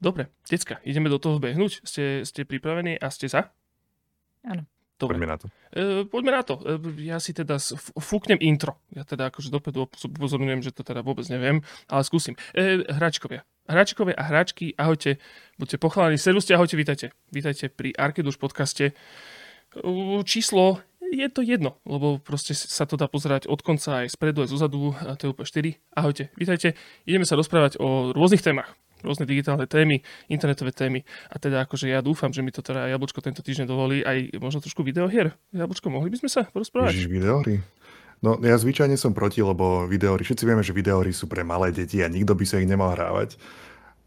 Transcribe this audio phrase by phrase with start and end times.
[0.00, 1.84] Dobre, decka, ideme do toho behnúť.
[1.84, 3.52] Ste, ste pripravení a ste za?
[4.40, 4.64] Áno.
[5.00, 5.16] Dobre.
[5.16, 5.46] Poďme na to.
[5.72, 6.54] E, poďme na to.
[6.60, 6.76] E,
[7.08, 7.56] ja si teda
[8.00, 8.76] fúknem intro.
[8.92, 12.36] Ja teda akože dopredu upozorňujem, že to teda vôbec neviem, ale skúsim.
[12.52, 13.44] E, hráčkovia.
[13.64, 15.16] Hráčkovia a hráčky, ahojte,
[15.56, 16.20] buďte pochválení.
[16.20, 17.16] Servuste, ahojte, vítajte.
[17.32, 18.92] Vítajte pri Arkeduš podcaste.
[18.92, 19.84] E,
[20.28, 24.52] číslo je to jedno, lebo proste sa to dá pozerať od konca aj spredu, aj
[24.52, 25.96] zozadu, a to je úplne 4.
[25.96, 26.76] Ahojte, vítajte.
[27.08, 30.00] Ideme sa rozprávať o rôznych témach rôzne digitálne témy,
[30.30, 31.04] internetové témy.
[31.32, 34.60] A teda akože ja dúfam, že mi to teda Jablčko tento týždeň dovolí aj možno
[34.64, 35.36] trošku videohier.
[35.52, 36.96] Jablčko, mohli by sme sa porozprávať?
[36.96, 37.60] Ježiš, videohry.
[38.20, 42.04] No ja zvyčajne som proti, lebo videohry, všetci vieme, že videohry sú pre malé deti
[42.04, 43.40] a nikto by sa ich nemal hrávať.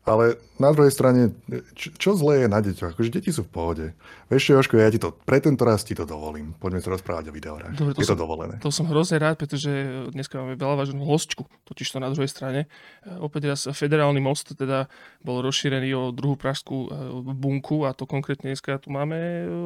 [0.03, 1.31] Ale na druhej strane,
[1.79, 2.91] čo, čo zlé je na deťoch?
[2.91, 3.85] Akože deti sú v pohode.
[4.27, 6.51] Vieš čo, Jožko, ja ti to, pre tento raz ti to dovolím.
[6.59, 7.71] Poďme sa rozprávať o videohrách.
[7.71, 8.59] Dobre, to je to som- dovolené.
[8.59, 9.71] To som hrozne rád, pretože
[10.11, 12.67] dneska máme veľa váženú hostku, totiž to na druhej strane.
[13.01, 14.91] E, Opäť raz federálny most teda
[15.23, 16.87] bol rozšírený o druhú pražskú e,
[17.31, 19.15] bunku a to konkrétne dneska tu máme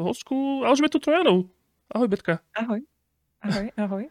[0.06, 1.50] hostku Alžbetu Trojanov.
[1.90, 2.46] Ahoj Betka.
[2.54, 2.86] Ahoj.
[3.38, 4.04] Ahoj, ahoj.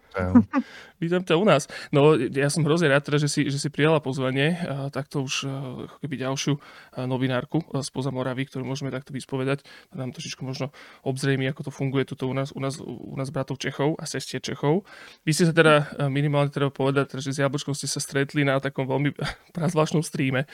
[1.02, 1.66] Vítam ťa u nás.
[1.90, 5.34] No, ja som hrozne rád, teda, že, si, že si prijala pozvanie, a takto už
[5.42, 5.50] a,
[5.90, 9.66] ako keby ďalšiu a, novinárku a, spoza Moravy, ktorú môžeme takto vyspovedať.
[9.90, 10.70] To nám trošičku možno
[11.02, 14.38] obzrejmi, ako to funguje tuto u nás, u nás, u nás bratov Čechov a sestier
[14.38, 14.86] Čechov.
[15.26, 18.62] Vy ste sa teda minimálne treba povedať, teda, že s Jablčkom ste sa stretli na
[18.62, 19.10] takom veľmi
[19.58, 20.46] prazvláštnom streame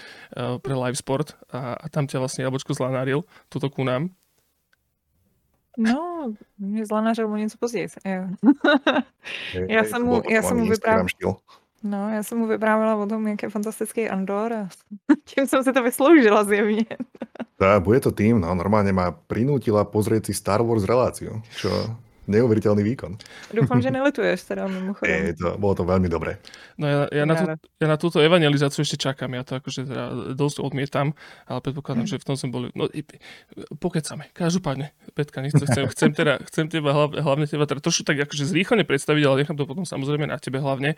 [0.65, 4.17] pre live sport a, a tam ťa vlastne Jablčko zlanáril tuto ku nám.
[5.78, 7.89] No, mě zlanařil o něco později.
[8.05, 8.23] Jo.
[9.69, 11.34] Já jsem mu- já jsem mu Instagram vypráv- štýl.
[11.83, 14.69] No, já jsem mu vyprávěla o tom, jak je fantastický Andor a
[15.25, 16.84] tím jsem si to vysloužila zjevně.
[17.59, 21.70] Tá, bude to tým, no normálne ma prinútila pozrieť si Star Wars reláciu, čo
[22.33, 23.12] neuveriteľný výkon.
[23.52, 25.30] Doufám, že nelituješ teda mimochodem.
[25.30, 26.41] Je, to, bolo to veľmi dobré.
[26.81, 27.60] No ja, ja, na tú, Ráda.
[27.78, 31.12] ja na túto evangelizáciu ešte čakám, ja to akože teda dosť odmietam,
[31.44, 32.88] ale predpokladám, že v tom sme boli, no
[33.76, 38.16] pokecame, každopádne, Petka, nechcem, chcem, chcem, teda, chcem teba, hlav, hlavne teba teda trošku tak
[38.25, 40.97] akože zrýchlene predstaviť, ale nechám to potom samozrejme na tebe hlavne.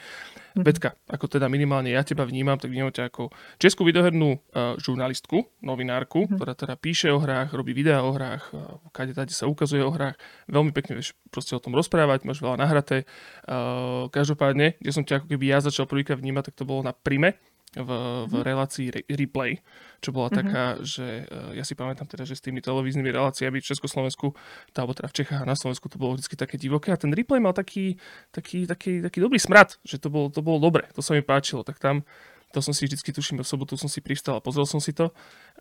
[0.54, 0.62] Mhm.
[0.62, 5.42] Petka, ako teda minimálne ja teba vnímam, tak vnímam ťa ako českú videohernú uh, žurnalistku,
[5.60, 6.38] novinárku, Mhm.
[6.38, 9.90] ktorá teda píše o hrách, robí videá o hrách, uh, kade tade sa ukazuje o
[9.90, 10.14] hrách,
[10.46, 13.04] veľmi pekne vieš proste o tom rozprávať, máš veľa nahraté.
[13.44, 16.92] Uh, každopádne, kde som ťa ako keby ja začal prvýkrát vnímať, tak to bolo na
[16.92, 17.34] Prime,
[17.74, 17.90] v,
[18.30, 18.42] v Mhm.
[18.46, 19.58] relácii re, Replay,
[19.98, 20.36] čo bola Mhm.
[20.38, 24.30] taká, že uh, ja si pamätám teda, že s tými televíznymi reláciami v Československu,
[24.70, 27.10] tá, alebo teda v Čechách a na Slovensku to bolo vždy také divoké a ten
[27.10, 27.98] Replay mal taký,
[28.30, 31.66] taký, taký, taký dobrý smrad, že to bolo, to bolo dobre, to sa mi páčilo,
[31.66, 32.06] tak tam
[32.54, 35.10] to som si vždycky tuším, v sobotu som si pristal a pozrel som si to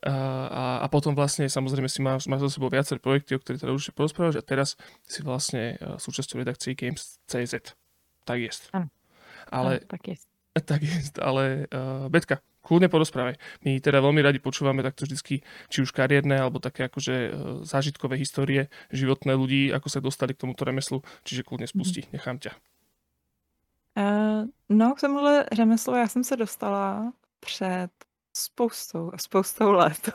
[0.05, 0.13] a,
[0.45, 3.73] a, a potom vlastne samozrejme si máš, máš za sebou viaceré projekty, o ktorých teda
[3.73, 4.77] určite porozprávaš a teraz
[5.09, 7.73] si vlastne uh, súčasťou redakcie Games.cz.
[8.23, 8.69] Tak jest.
[8.77, 8.93] Áno.
[9.49, 10.15] Ale No, tak je.
[10.69, 13.41] tak je, ale uh, Betka, kľudne porozprávaj.
[13.65, 17.31] My teda veľmi radi počúvame takto vždycky, či už kariérne, alebo také akože uh,
[17.65, 22.53] zážitkové histórie životné ľudí, ako sa dostali k tomuto remeslu, čiže kľudne spusti, nechám ťa.
[23.97, 27.89] Uh, no, k tomuhle řemeslu já jsem se dostala před
[28.37, 30.09] spoustou, spoustou let.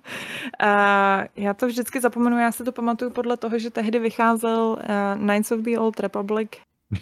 [0.60, 0.68] a
[1.36, 4.76] já to vždycky zapomenu, já si to pamatuju podle toho, že tehdy vycházel uh,
[5.26, 6.50] Knights of the Old Republic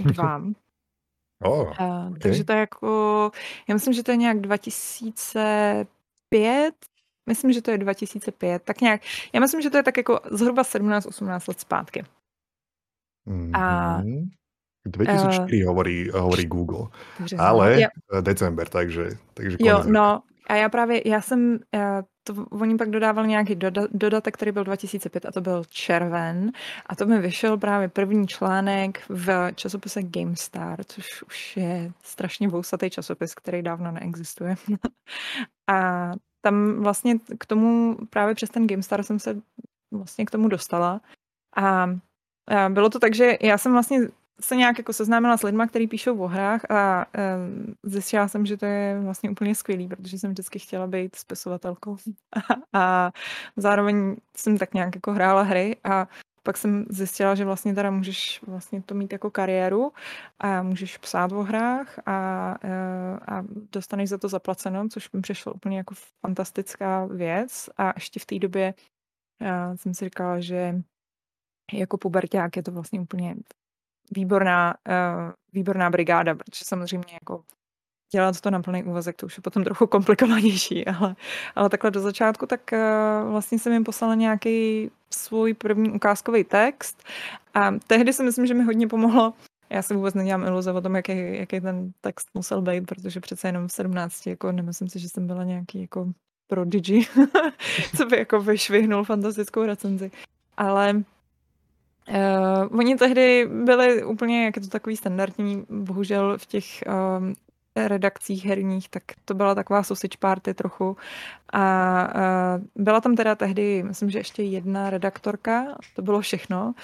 [0.01, 0.37] 2.
[0.37, 0.43] Oh,
[1.81, 3.31] Uh, Takže to je jako,
[3.69, 6.75] já myslím, že to je nějak 2005,
[7.27, 9.01] myslím, že to je 2005, tak nějak,
[9.33, 12.05] já myslím, že to je tak jako zhruba 17-18 let zpátky.
[13.55, 14.03] A-
[14.97, 15.05] mhm.
[15.05, 16.87] 2004 hovorí, hovorí Google.
[17.19, 17.89] Takže Ale já,
[18.19, 22.91] eh, december, takže, takže jo, no, a já právě, já jsem, eh, to, oni pak
[22.91, 26.53] dodávali nějaký doda, dodatek, který byl 2005 a to byl červen
[26.87, 32.91] a to mi vyšel právě první článek v časopise GameStar, což už je strašně vousatý
[32.91, 34.55] časopis, který dávno neexistuje.
[35.71, 39.41] a tam vlastně k tomu, právě přes ten GameStar jsem se
[39.91, 41.01] vlastně k tomu dostala
[41.57, 41.87] a
[42.69, 43.99] bylo to tak, že já jsem vlastně
[44.41, 47.07] se nějak jako seznámila s lidma, kteří píšou o hrách a
[47.37, 51.97] um, zjistila jsem, že to je vlastně úplně skvělý, protože jsem vždycky chtěla být spisovatelkou.
[52.33, 52.41] A,
[52.73, 53.13] a
[53.57, 56.09] zároveň jsem tak nějak jako hrála hry a
[56.43, 59.93] pak jsem zjistila, že vlastně teda můžeš vlastně to mít jako kariéru
[60.39, 65.53] a můžeš psát o hrách a, eh, a dostaneš za to zaplaceno, což mi přišlo
[65.53, 67.71] úplně jako fantastická věc.
[67.77, 68.75] A ještě v té době
[69.41, 70.83] já jsem si říkala, že
[71.73, 73.37] jako puberták je to vlastně úplně
[74.11, 77.43] výborná, uh, výborná brigáda, protože samozřejmě jako
[78.13, 81.17] dělat to na plný úvazek, to už je potom trochu komplikovanější, ale,
[81.55, 87.05] ale takhle do začátku, tak uh, vlastně jsem jim poslala nějaký svůj první ukázkový text
[87.55, 89.35] a tehdy si myslím, že mi hodně pomohlo
[89.71, 93.49] já si vůbec nedělám iluze o tom, jaký, jaký ten text musel být, protože přece
[93.49, 96.13] jenom v 17, jako nemyslím si, že jsem byla nějaký jako
[96.47, 97.07] prodigy,
[97.97, 100.11] co by jako vyšvihnul fantastickou recenzi.
[100.57, 101.03] Ale
[102.09, 106.65] Uh, oni tehdy byli úplně, jak je to takový standardní, bohužel v těch
[107.19, 107.35] um,
[107.77, 110.97] redakcích herních, tak to byla taková sausage party trochu.
[111.53, 115.65] A uh, byla tam teda tehdy, myslím, že ještě jedna redaktorka,
[115.97, 116.75] to bylo všechno.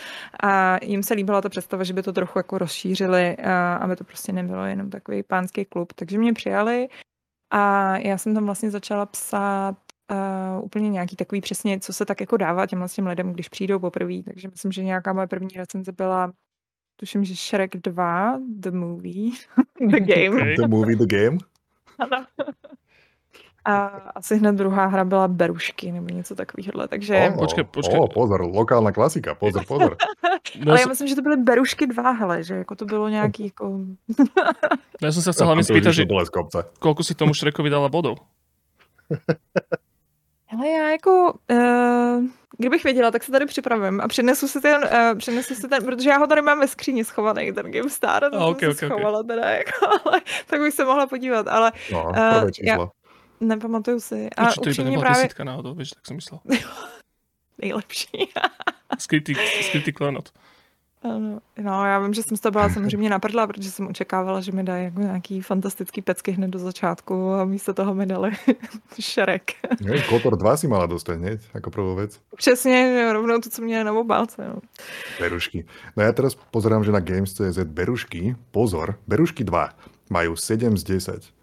[0.43, 3.45] A jim se líbila ta představa, že by to trochu jako rozšířili, uh,
[3.81, 5.93] aby to prostě nebylo jenom takový pánský klub.
[5.93, 6.89] Takže mě přijali
[7.51, 9.77] a já jsem tam vlastně začala psát
[10.11, 13.79] uh, úplně nějaký takový přesně, co se tak jako dává těm těm lidem, když přijdou
[13.79, 14.23] poprvé.
[14.23, 16.33] Takže myslím, že nějaká moje první recenze byla
[16.97, 19.31] tuším, že Shrek 2, The Movie,
[19.91, 20.43] The Game.
[20.43, 20.57] Okay.
[20.57, 21.39] The Movie, The Game?
[21.99, 22.27] Ano.
[23.65, 26.89] A asi hned druhá hra byla Berušky nebo něco takového.
[26.89, 27.29] Takže...
[27.33, 27.99] Oh, počkej, počkej.
[28.01, 29.97] Oh, pozor, lokálna klasika, pozor, pozor.
[30.65, 33.45] No, Ale já myslím, že to byly Berušky 2, hele, že jako to bylo nějaký
[33.45, 33.69] jako...
[34.19, 34.27] no,
[35.03, 36.05] já jsem se chcel hlavně spýtať, že
[36.79, 38.21] koľko si tomu Šrekovi dala bodov?
[40.55, 42.25] Ale já jako, uh,
[42.59, 46.11] kdybych věděla, tak se tady připravím a přinesu si ten, uh, přinesu si ten, protože
[46.11, 49.37] já ho tady mám ve skříni schovaný, ten GameStar, to okay, jsem okay, schovala okay.
[49.37, 52.79] teda, jako, ale, tak bych se mohla podívat, ale no, uh, já,
[53.41, 54.29] nepamatuju si.
[54.37, 55.23] A Určitě to právě...
[55.23, 56.41] desítka náhodou, víš, tak jsem myslel.
[57.59, 58.33] Nejlepší.
[58.99, 60.29] skrytý, skrytý klonot.
[61.63, 64.63] No, já vím, že jsem z toho byla samozřejmě naprdla, protože jsem očekávala, že mi
[64.63, 68.31] dají jako nějaký fantastický pecky hned do začátku a místo toho mi dali
[69.01, 69.53] šerek.
[69.81, 72.21] No, Kotor 2 si mala dostat hned, jako prvou věc.
[72.37, 74.49] Přesně, rovnou to, co měli na obálce.
[74.49, 74.61] No.
[75.21, 75.67] Berušky.
[75.97, 79.69] No já teraz pozerám, že na Games.cz Berušky, pozor, Berušky 2
[80.11, 81.35] majú 7 z 10.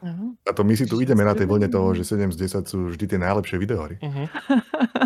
[0.00, 0.32] Uh-huh.
[0.48, 2.78] A to my si tu ideme na tej vlne toho, že 7 z 10 sú
[2.88, 4.00] vždy tie najlepšie videohry.
[4.00, 4.28] Uh-huh.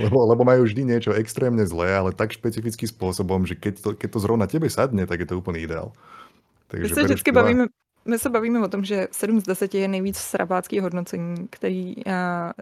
[0.06, 4.08] Lebo, lebo majú vždy niečo extrémne zlé, ale tak špecifickým spôsobom, že keď to, keď
[4.14, 5.92] to zrovna tebe sadne, tak je to úplný ideál.
[6.68, 7.66] Takže my se vždycky bavíme,
[8.04, 12.12] my se bavíme o tom, že 7 z 10 je nejvíc srabácký hodnocení, který uh,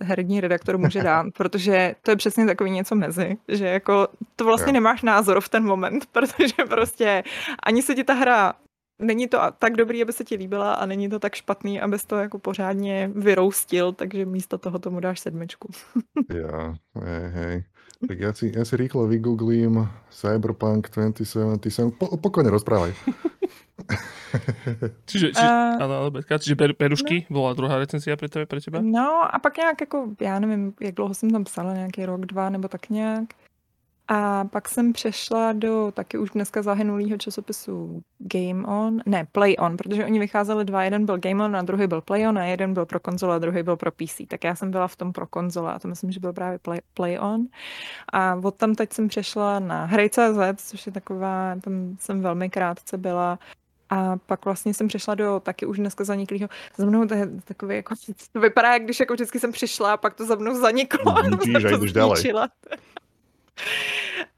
[0.02, 4.70] herní redaktor může dát, protože to je přesně takový něco mezi, že jako to vlastně
[4.70, 4.72] jo.
[4.72, 7.22] nemáš názor v ten moment, protože prostě
[7.62, 8.54] ani se ti ta hra
[8.98, 12.16] není to tak dobrý, aby se ti líbila a není to tak špatný, abys to
[12.16, 15.68] jako pořádně vyroustil, takže místo toho tomu dáš sedmičku.
[16.34, 17.64] ja, hej, hej.
[17.96, 21.96] Tak ja si, ja si rýchlo vygooglím Cyberpunk 2077.
[21.96, 22.92] Po, pokojne rozprávaj.
[25.08, 27.40] čiže, čiže, uh, ano, Betka, čiže ber, Berušky no.
[27.40, 28.84] byla druhá recenzia pre tebe, pre teba?
[28.84, 32.50] No a pak nějak jako, já nevím, jak dlouho jsem tam psala, nějaký rok, dva
[32.50, 33.24] nebo tak nějak.
[34.08, 39.76] A pak jsem přešla do taky už dneska zahynulého časopisu Game On, ne, Play On,
[39.76, 42.74] protože oni vycházeli dva, jeden byl Game On a druhý byl Play On a jeden
[42.74, 44.20] byl pro konzole a druhý byl pro PC.
[44.28, 46.80] Tak já jsem byla v tom pro konzole a to myslím, že byl právě Play,
[46.94, 47.46] Play On.
[48.12, 52.98] A od tam teď jsem přešla na Hry.cz, což je taková, tam jsem velmi krátce
[52.98, 53.38] byla
[53.90, 56.48] a pak vlastně jsem přišla do taky už dneska zaniklého.
[56.76, 57.94] Za mnou to je takový, jako,
[58.32, 61.14] to vypadá, jak když jako vždycky jsem přišla a pak to za mnou zaniklo.
[61.22, 62.16] Vidíš, a jdeš dále.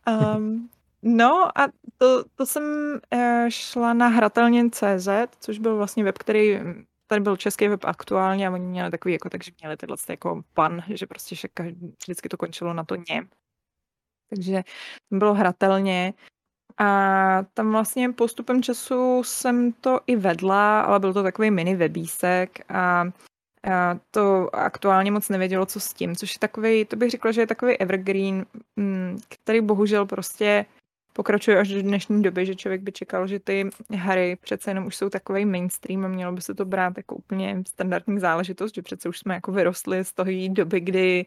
[0.09, 0.70] Um,
[1.03, 1.69] no a
[1.99, 2.62] to, to jsem
[3.12, 5.09] uh, šla na hratelně CZ,
[5.41, 6.61] což byl vlastně web, který
[7.06, 10.82] tady byl český web aktuálně a oni měli takový, jako, takže měli tyhle jako pan,
[10.88, 13.27] že prostě že každý, vždycky to končilo na to ně.
[14.31, 14.63] Takže
[15.08, 16.15] to bylo hratelně.
[16.79, 22.58] A tam vlastně postupem času jsem to i vedla, ale byl to takový mini webísek
[22.69, 23.05] a
[24.10, 27.46] to aktuálně moc nevědělo, co s tím, což je takový, to bych řekla, že je
[27.46, 28.46] takový evergreen,
[28.77, 30.67] mm, který bohužel prostě
[31.13, 34.96] pokračuje až do dnešní doby, že člověk by čekal, že ty hry přece jenom už
[34.96, 39.08] jsou takový mainstream a mělo by se to brát jako úplně standardní záležitost, že přece
[39.08, 41.27] už jsme jako vyrostli z toho doby, kdy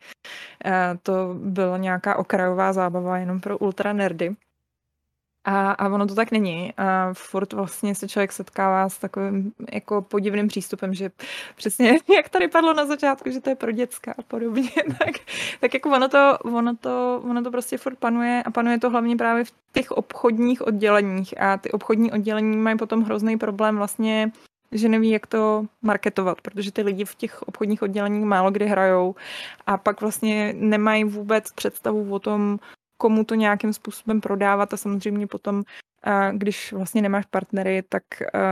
[0.65, 4.36] eh, to byla nějaká okrajová zábava jenom pro ultra nerdy.
[5.45, 6.74] A, a ono to tak není.
[6.77, 11.12] A furt vlastně se člověk setkává s takovým jako podivným přístupem, že
[11.55, 14.69] přesně jak tady padlo na začátku, že to je pro děcka a podobně,
[15.00, 15.15] tak,
[15.60, 19.15] tak jako ono to, ono, to, ono to prostě furt panuje a panuje to hlavně
[19.15, 24.31] právě v těch obchodních odděleních a ty obchodní oddělení mají potom hrozný problém vlastně
[24.71, 29.15] že neví, jak to marketovat, protože ty lidi v těch obchodních odděleních málo kdy hrajou
[29.67, 32.60] a pak vlastně nemají vůbec představu o tom,
[33.01, 35.63] komu to nějakým způsobem prodávat a samozřejmě potom,
[36.31, 38.03] když vlastně nemáš partnery, tak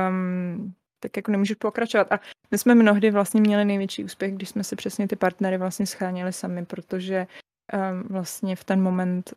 [0.09, 2.11] um, tak jako nemůžeš pokračovat.
[2.11, 2.19] A
[2.51, 6.33] my jsme mnohdy vlastně měli největší úspěch, když jsme si přesně ty partnery vlastně schránili
[6.33, 7.27] sami, protože
[7.73, 9.33] um, vlastně v ten moment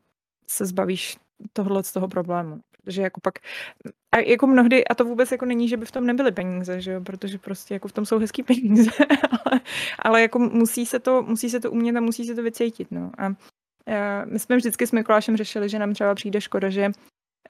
[0.48, 1.18] se zbavíš
[1.52, 2.60] tohle z toho problému.
[2.84, 3.34] Protože jako pak,
[4.12, 6.92] a jako mnohdy, a to vůbec jako není, že by v tom nebyly peníze, že
[6.92, 8.90] jo, protože prostě jako v tom jsou hezký peníze,
[9.44, 9.60] ale,
[9.98, 13.10] ale jako musí se to, musí se to umět a musí se to vycítit, no.
[13.18, 13.51] A Eh,
[14.24, 16.90] my jsme vždycky s Mikulášem řešili, že nám třeba přijde škoda, že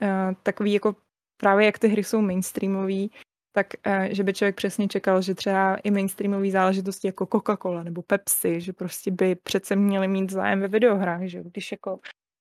[0.03, 0.97] eh, takový jako
[1.37, 3.11] právě jak ty hry jsou mainstreamový,
[3.53, 8.03] tak uh, že by člověk přesně čekal, že třeba i mainstreamové záležitosti jako Coca-Cola nebo
[8.03, 12.01] Pepsi, že prostě by přece měli mít zájem ve videohrách, že když jako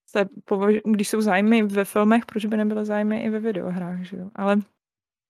[0.09, 4.17] se považ- když jsou zájmy ve filmech, proč by nebyly zájmy i ve videohrách, že
[4.17, 4.29] jo?
[4.35, 4.57] Ale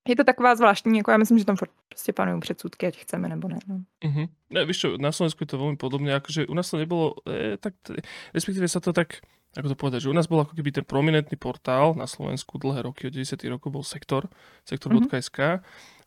[0.08, 1.56] je to taková zvláštní, jako já myslím, že tam
[1.90, 3.60] prostě panují předsudky, ať chceme nebo ne.
[3.68, 3.82] No.
[4.06, 4.30] Uh-huh.
[4.50, 7.58] Ne, víš čo, na Slovensku je to veľmi podobné, akože u nás to nebolo, e,
[7.62, 7.78] tak,
[8.34, 9.22] respektíve sa to tak,
[9.54, 12.82] ako to povedať, že u nás bol ako keby ten prominentný portál na Slovensku dlhé
[12.82, 13.38] roky, od 90.
[13.46, 14.26] rokov bol Sektor,
[14.66, 15.62] sektor.sk, uh-huh.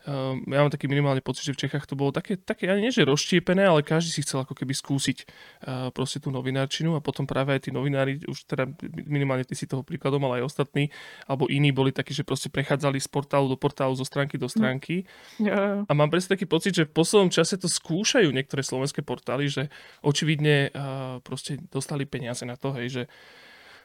[0.05, 2.93] Um, ja mám taký minimálny pocit, že v Čechách to bolo také, také ani nie
[2.93, 7.25] že rozštiepené, ale každý si chcel ako keby skúsiť uh, proste tú novinárčinu a potom
[7.25, 8.69] práve aj tí novinári, už teda
[9.09, 10.93] minimálne ty si toho príkladom, ale aj ostatní,
[11.25, 15.09] alebo iní boli takí, že proste prechádzali z portálu do portálu, zo stránky do stránky.
[15.41, 15.89] Mm.
[15.89, 19.73] A mám presne taký pocit, že v poslednom čase to skúšajú niektoré slovenské portály, že
[20.05, 23.03] očividne uh, proste dostali peniaze na to, hej, že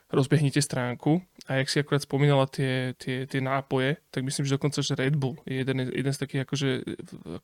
[0.09, 4.81] rozbehnite stránku a jak si akurát spomínala tie, tie, tie nápoje, tak myslím, že dokonca,
[4.81, 6.69] že Red Bull je jeden, jeden z takých akože,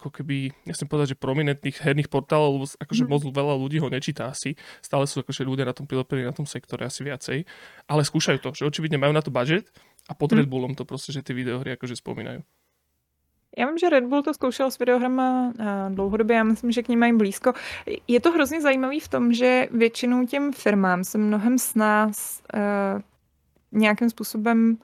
[0.02, 3.10] ako keby, ja chcem povedať, že prominentných herných portálov, lebo akože mm.
[3.10, 6.50] moc veľa ľudí ho nečíta asi, stále sú akože ľudia na tom prilepení, na tom
[6.50, 7.46] sektore asi viacej,
[7.86, 9.70] ale skúšajú to, že očividne majú na to budget
[10.10, 10.42] a pod mm.
[10.42, 12.42] Red Bullom to proste, že tie videohry akože spomínajú.
[13.58, 15.54] Já vím, že Red Bull to zkoušel s videohrama
[15.90, 17.54] dlouhodobě, já myslím, že k ním mají blízko.
[18.08, 23.02] Je to hrozně zajímavý v tom, že většinou těm firmám se mnohem s nás uh,
[23.72, 24.78] nějakým způsobem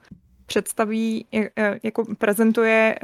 [0.46, 1.44] představí, uh,
[1.82, 2.98] jako prezentuje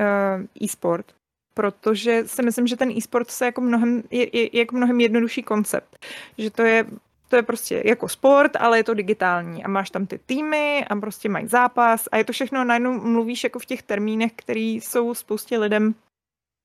[0.65, 1.07] e-sport,
[1.55, 6.07] protože si myslím, že ten e-sport se jako mnohem, je, je jako mnohem jednodušší koncept.
[6.39, 6.87] Že to je
[7.29, 10.97] to je prostě jako sport, ale je to digitální a máš tam ty týmy a
[10.97, 15.15] prostě mají zápas a je to všechno, najednou mluvíš jako v těch termínech, které jsou
[15.15, 15.95] spoustě lidem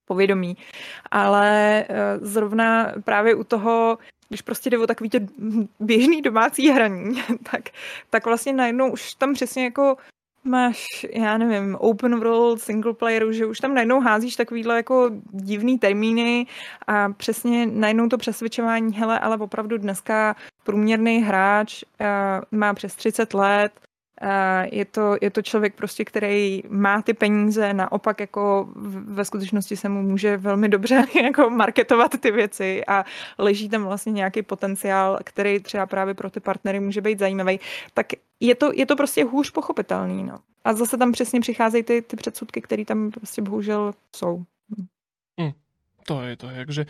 [0.05, 0.57] povědomí.
[1.11, 3.97] Ale eh, zrovna právě u toho,
[4.29, 5.27] když prostě jde o takový tě
[5.79, 7.69] běžný domácí hraní, tak,
[8.09, 9.97] tak vlastně najednou už tam přesně jako
[10.43, 15.79] máš, já nevím, open world, single playeru, že už tam najednou házíš takovýhle jako divný
[15.79, 16.47] termíny
[16.87, 23.33] a přesně najednou to přesvědčování, hele, ale opravdu dneska průměrný hráč uh, má přes 30
[23.33, 23.71] let,
[24.71, 28.69] je to, je to člověk prostě, který má ty peníze, naopak jako
[29.05, 33.05] ve skutečnosti se mu může velmi dobře jako marketovat ty věci a
[33.37, 37.59] leží tam vlastně nějaký potenciál, který třeba právě pro ty partnery může být zajímavý,
[37.93, 38.07] tak
[38.39, 40.23] je to, je to prostě hůř pochopitelný.
[40.23, 40.39] No.
[40.63, 44.43] A zase tam přesně přicházejí ty, ty předsudky, které tam prostě bohužel jsou.
[45.39, 45.51] Hmm.
[46.07, 46.83] To je, to je, akože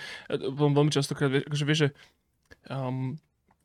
[0.57, 1.87] veľmi častokrát, vieš, že
[2.65, 3.13] um,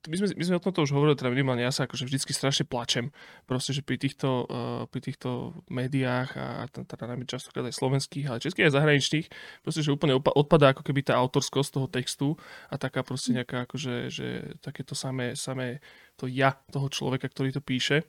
[0.06, 2.62] my sme, my sme o tomto už hovorili, teda minimálne ja sa akože vždycky strašne
[2.68, 3.10] plačem,
[3.50, 8.38] proste, že pri týchto, uh, pri týchto médiách a teda najmä častokrát aj slovenských, ale
[8.38, 9.26] českých aj zahraničných,
[9.66, 12.28] proste, že úplne odpadá ako keby tá autorskosť toho textu
[12.70, 14.26] a taká proste nejaká akože, že
[14.62, 15.82] takéto samé, samé
[16.14, 18.06] to ja toho človeka, ktorý to píše.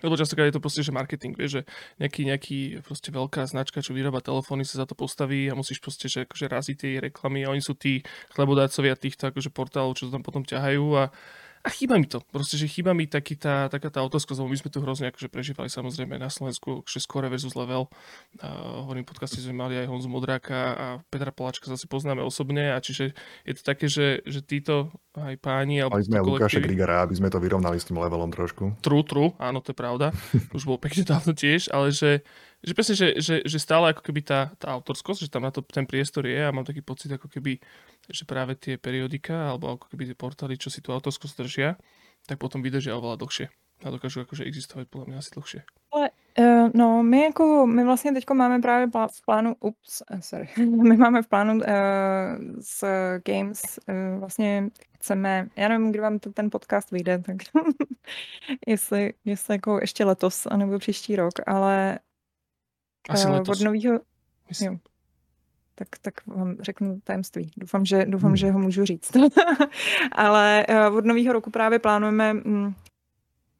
[0.00, 1.62] Lebo častokrát je to proste, že marketing, vieš, že
[2.00, 6.08] nejaký, nejaký proste veľká značka, čo vyrába telefóny, sa za to postaví a musíš proste,
[6.08, 8.00] že akože raziť tie reklamy a oni sú tí
[8.32, 11.12] chlebodácovia týchto akože portálov, čo to tam potom ťahajú a
[11.62, 12.18] a chýba mi to.
[12.34, 15.30] Proste, že chýba mi taký tá, taká tá autorskosť, lebo my sme tu hrozne akože
[15.30, 17.86] prežívali samozrejme na Slovensku, že skore versus level.
[18.42, 22.82] Uh, hovorím, podcasty sme mali aj Honzu Modráka a Petra Poláčka zase poznáme osobne a
[22.82, 23.14] čiže
[23.46, 25.86] je to také, že, že títo aj páni...
[25.86, 28.82] Alebo Mali sme aj Lukáša Grigara, aby sme to vyrovnali s tým levelom trošku.
[28.82, 30.10] True, true, áno, to je pravda.
[30.56, 32.26] Už bol pekne dávno tiež, ale že,
[32.58, 35.62] že presne, že, že, že stále ako keby tá, tá autorskosť, že tam na to
[35.62, 37.62] ten priestor je a mám taký pocit ako keby
[38.10, 41.78] že práve tie periodika alebo ako keby tie portály, čo si tú autorskosť držia,
[42.26, 43.46] tak potom vydržia oveľa dlhšie
[43.82, 45.60] a dokážu akože existovať podľa mňa asi dlhšie.
[45.92, 46.06] Ale
[46.38, 50.96] uh, no, my jako, my vlastně teď máme právě v plánu, ups, uh, sorry, my
[50.96, 51.64] máme v plánu uh,
[52.60, 52.84] s
[53.24, 57.36] Games, uh, vlastně chceme, já nevím, kdy vám ten podcast vyjde, tak
[58.66, 61.98] jestli, jestli jako ještě letos, anebo příští rok, ale
[63.08, 63.60] Asi uh, letos.
[63.60, 64.00] od nového,
[64.60, 64.76] jo,
[65.74, 67.50] tak, tak vám řeknu tajemství.
[67.56, 68.36] Doufám, že, doufám, hmm.
[68.36, 69.16] že ho můžu říct.
[70.12, 72.74] Ale uh, od nového roku právě plánujeme, um,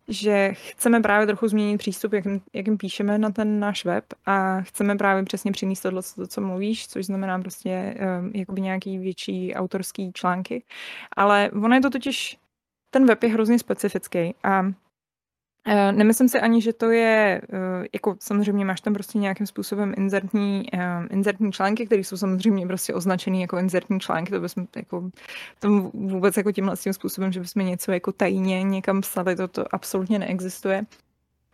[0.08, 4.60] že chceme právě trochu změnit přístup, jak, jak jim píšeme na ten náš web a
[4.60, 9.54] chceme právě přesně přinést tohle, to, co mluvíš, což znamená prostě um, jakoby nějaký větší
[9.54, 10.64] autorský články.
[11.16, 12.38] Ale ono je to totiž,
[12.90, 14.74] ten web je hrozně specifický a Eh,
[15.92, 20.66] nemyslím si ani, že to je, eh, jako samozřejmě máš tam prostě nějakým způsobem inzertní,
[20.74, 25.10] eh, inzertní články, které jsou samozřejmě prostě označený jako inzertní články, to bychom jako,
[25.58, 29.74] to vůbec jako tímhle tím způsobem, že bychom něco jako tajně někam psali, to, to
[29.74, 30.86] absolutně neexistuje.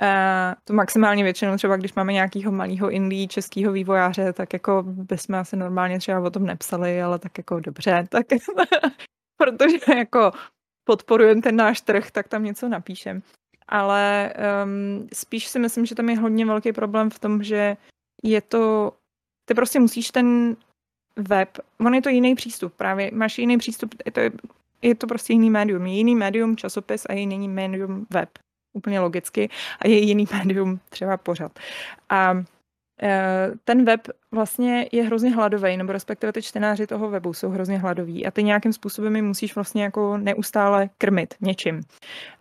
[0.02, 5.34] Uh, to maximálně většinou třeba, když máme nějakého malého indie českého vývojáře, tak jako bychom
[5.34, 8.26] asi normálně třeba o tom nepsali, ale tak jako dobře, tak
[9.36, 10.30] protože jako
[10.84, 13.22] podporujeme ten náš trh, tak tam něco napíšem
[13.68, 14.32] ale
[14.64, 17.76] um, spíš si myslím, že tam je hodně velký problém v tom, že
[18.22, 18.92] je to
[19.44, 20.56] ty prostě musíš ten
[21.16, 21.48] web,
[21.80, 24.20] on je to jiný přístup právě, máš jiný přístup, je to,
[24.82, 28.28] je to prostě jiný médium, je jiný médium časopis a jiný médium web,
[28.72, 31.58] úplně logicky, a je jiný médium třeba pořad.
[32.08, 32.44] A
[33.64, 34.00] ten web
[34.32, 38.42] vlastně je hrozně hladový, nebo respektive ty čtenáři toho webu jsou hrozně hladoví a ty
[38.42, 41.80] nějakým způsobem jim musíš vlastně jako neustále krmit něčím.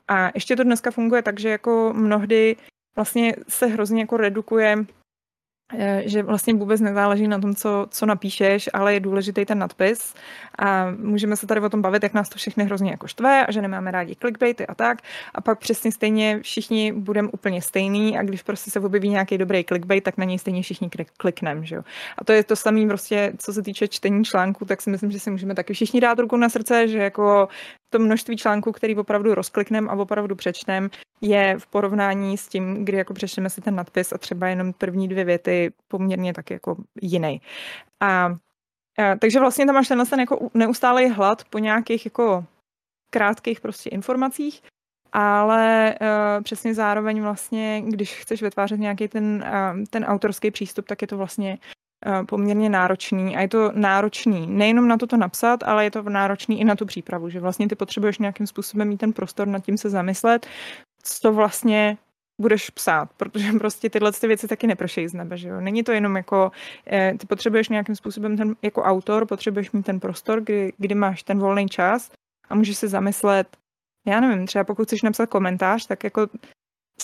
[0.08, 2.56] A ještě to dneska funguje tak, že jako mnohdy
[2.96, 4.97] vlastně se hrozně jako redukuje Eh,
[6.06, 10.14] že vlastně vůbec nezáleží na tom, co, co napíšeš, ale je důležitý ten nadpis.
[10.60, 13.52] A můžeme se tady o tom bavit, jak nás to všechny hrozně jako štve a
[13.52, 15.02] že nemáme rádi clickbaity a tak.
[15.36, 19.64] A pak přesně stejně všichni budeme úplně stejný a když prostě se objeví nějaký dobrý
[19.64, 21.66] clickbait, tak na něj stejně všichni klikneme.
[21.66, 21.78] Že?
[22.18, 25.20] A to je to samé prostě, co se týče čtení článku, tak si myslím, že
[25.20, 27.48] si můžeme taky všichni dát ruku na srdce, že jako
[27.90, 30.90] to množství článků, který opravdu rozklikneme a opravdu přečtem,
[31.22, 35.08] je v porovnání s tím, kdy jako přečteme si ten nadpis a třeba jenom první
[35.08, 37.42] dvě věty poměrně tak jako jiný.
[38.00, 38.26] A,
[38.98, 42.46] a takže vlastně tam máš tenhle ten jako neustálý hlad po nějakých jako
[43.10, 44.62] krátkých prostě informacích,
[45.14, 51.02] ale uh, přesně zároveň vlastně, když chceš vytvářet nějaký ten, uh, ten autorský přístup, tak
[51.02, 51.58] je to vlastně
[52.26, 56.60] poměrně náročný a je to náročný nejenom na to to napsat, ale je to náročný
[56.60, 59.78] i na tu přípravu, že vlastně ty potřebuješ nějakým způsobem mít ten prostor nad tím
[59.78, 60.48] se zamyslet,
[61.04, 61.98] co vlastně
[62.42, 65.62] budeš psát, protože prostě tyhle ty věci taky neprošejí z nebe, že jo.
[65.62, 66.52] Není to jenom jako,
[66.92, 71.24] eh, ty potřebuješ nějakým způsobem ten, jako autor, potřebuješ mít ten prostor, kdy, kdy máš
[71.24, 72.12] ten volný čas
[72.50, 73.58] a můžeš se zamyslet,
[74.08, 76.28] já nevím, třeba pokud chceš napsat komentář, tak jako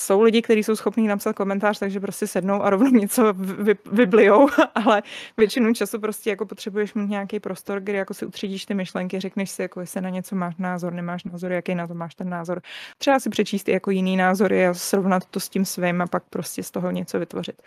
[0.04, 4.50] jsou lidi, kteří jsou schopní napsat komentář, takže prostě sednou a rovnou něco vy, vyblijou,
[4.76, 5.04] ale
[5.38, 9.50] většinu času prostě jako potřebuješ mít nějaký prostor, kde jako si utřídíš ty myšlenky, řekneš
[9.50, 12.62] si, jako jestli na něco máš názor, nemáš názor, jaký na to máš ten názor.
[12.98, 16.64] Třeba si přečíst jako jiný názory a srovnat to s tím svým a pak prostě
[16.64, 17.62] z toho něco vytvořit.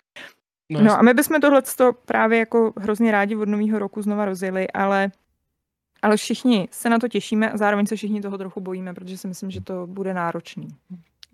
[0.72, 1.62] No, no a my bychom tohle
[2.06, 5.10] právě jako hrozně rádi od nového roku znova rozjeli, ale
[6.02, 9.28] ale všichni se na to těšíme a zároveň se všichni toho trochu bojíme, protože si
[9.28, 10.68] myslím, že to bude náročný.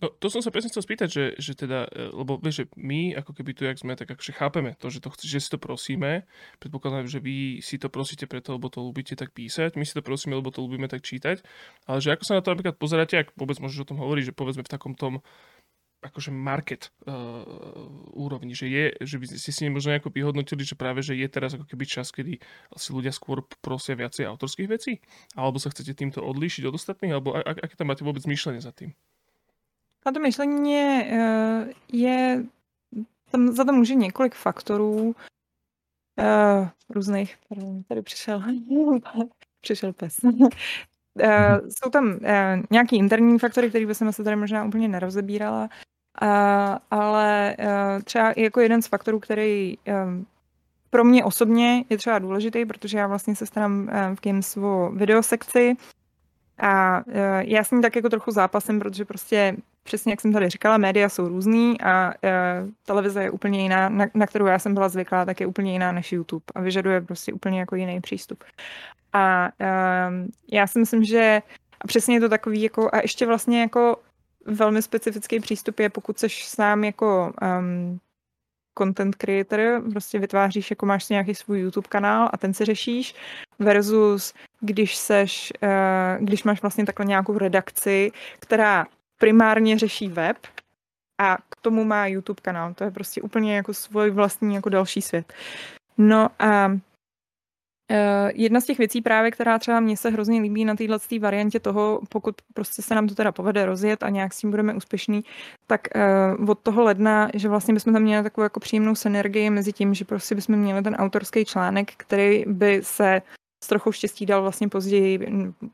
[0.03, 3.15] No, to som sa presne chcel spýtať, že, že teda, e, lebo vieš, že my,
[3.23, 6.27] ako keby tu, jak sme, tak akože chápeme to, že, to, že si to prosíme.
[6.59, 9.79] Predpokladám, že vy si to prosíte preto, lebo to ľúbite tak písať.
[9.79, 11.47] My si to prosíme, lebo to ľúbime tak čítať.
[11.87, 14.35] Ale že ako sa na to napríklad pozeráte, ak vôbec môžeš o tom hovoriť, že
[14.35, 15.23] povedzme v takom tom
[16.03, 17.47] akože market uh,
[18.11, 21.55] úrovni, že je, že by ste si možno nejako vyhodnotili, že práve, že je teraz
[21.55, 22.43] ako keby čas, kedy
[22.75, 24.99] si ľudia skôr prosia viacej autorských vecí?
[25.39, 27.15] Alebo sa chcete týmto odlíšiť od ostatných?
[27.15, 28.91] Alebo aké tam máte vôbec myšlenie za tým?
[30.07, 32.45] Na to myšlení je, eh, je
[33.31, 35.15] tam za to může několik faktorů
[36.19, 37.37] uh, různých.
[37.89, 38.43] Tady přišel,
[39.61, 40.17] přišel pes.
[40.25, 40.41] Uh,
[41.69, 42.19] jsou tam uh,
[42.71, 45.69] nějaký interní faktory, které bychom se tady možná úplně nerozebírala,
[46.23, 46.29] uh,
[46.91, 50.27] ale uh, třeba jako jeden z faktorů, který um,
[50.91, 55.77] pro mě osobně je třeba důležitý, protože já vlastně se starám v Games o videosekci
[56.59, 57.03] a
[57.41, 61.09] já s ní tak jako trochu zápasem, protože prostě přesně jak jsem tady říkala, média
[61.09, 62.33] jsou různý a e,
[62.87, 65.93] televize je úplně jiná, na, na kterou já jsem byla zvyklá, tak je úplně jiná
[65.93, 68.45] než YouTube a vyžaduje prostě úplně jako jiný přístup.
[69.13, 69.71] A e,
[70.53, 71.43] já si myslím, že
[71.81, 73.97] a přesně je to takový jako, a ještě vlastně jako
[74.47, 78.01] velmi specifický přístup je, pokud seš sám jako um,
[78.79, 83.15] content creator, prostě vytváříš, jako máš si nějaký svůj YouTube kanál a ten si řešíš,
[83.59, 88.87] versus když seš, uh, když máš vlastně takhle nějakou redakci, která
[89.23, 90.37] primárně řeší web
[91.21, 92.75] a k tomu má YouTube kanál.
[92.75, 95.33] To je prostě úplně jako svůj vlastní jako další svět.
[95.99, 96.79] No a uh,
[98.35, 102.01] jedna z těch věcí právě, která třeba mně se hrozně líbí na této variantě toho,
[102.09, 105.25] pokud prostě se nám to teda povede rozjet a nějak s tím budeme úspěšný,
[105.67, 105.81] tak
[106.41, 109.95] uh, od toho ledna, že vlastně bychom tam měli takovou jako příjemnou synergii mezi tím,
[109.95, 113.23] že prostě bychom měli ten autorský článek, který by se
[113.65, 115.19] s trochou štěstí dal vlastně později,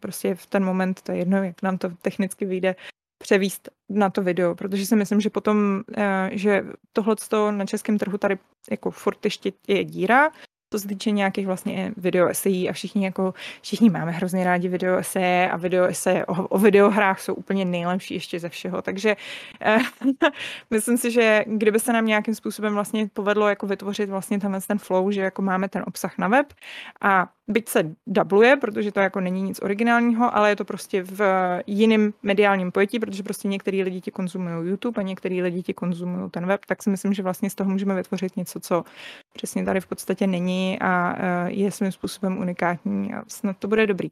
[0.00, 2.76] prostě v ten moment, to je jedno, jak nám to technicky vyjde,
[3.18, 7.16] převíst na to video, protože si myslím, že potom, eh, že tohle
[7.50, 8.38] na českém trhu tady
[8.70, 10.30] jako furt ještě je díra,
[10.68, 14.96] to se týče nějakých vlastně video esejí a všichni jako, všichni máme hrozně rádi video
[14.96, 19.16] eseje a video eseje o, o videohrách jsou úplně nejlepší ještě ze všeho, takže
[19.60, 19.78] eh,
[20.70, 24.78] myslím si, že kdyby se nám nějakým způsobem vlastně povedlo jako vytvořit vlastně tenhle ten
[24.78, 26.52] flow, že jako máme ten obsah na web
[27.00, 31.20] a byť se dubluje, protože to jako není nic originálního, ale je to prostě v
[31.66, 36.30] jiném mediálním pojetí, protože prostě některý lidi ti konzumují YouTube a některý lidi ti konzumují
[36.30, 38.84] ten web, tak si myslím, že vlastně z toho můžeme vytvořit něco, co
[39.32, 43.86] přesně tady v podstatě není a e, je svým způsobem unikátní a snad to bude
[43.86, 44.08] dobrý.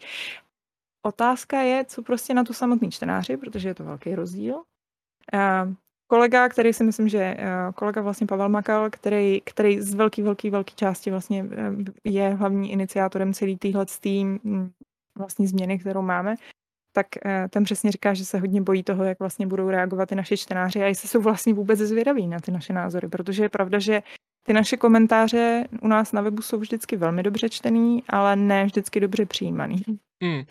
[1.02, 4.62] Otázka je, co prostě na tu samotný čtenáři, protože je to velký rozdíl.
[6.06, 10.50] Kolega, který si myslím, že uh, kolega vlastně Pavel Makal, který, který z velký, velký,
[10.50, 11.50] velký části vlastně uh,
[12.04, 14.70] je hlavní iniciátorem celý týhle tým mm,
[15.18, 16.34] vlastní změny, kterou máme,
[16.92, 20.14] tak uh, ten přesně říká, že se hodně bojí toho, jak vlastně budou reagovat i
[20.14, 23.78] naši čtenáři a jestli jsou vlastně vůbec zvědaví na ty naše názory, protože je pravda,
[23.78, 24.02] že
[24.46, 29.00] ty naše komentáře u nás na webu jsou vždycky velmi dobře čtený, ale ne vždycky
[29.00, 29.76] dobře přijímaný.
[30.22, 30.42] Hmm.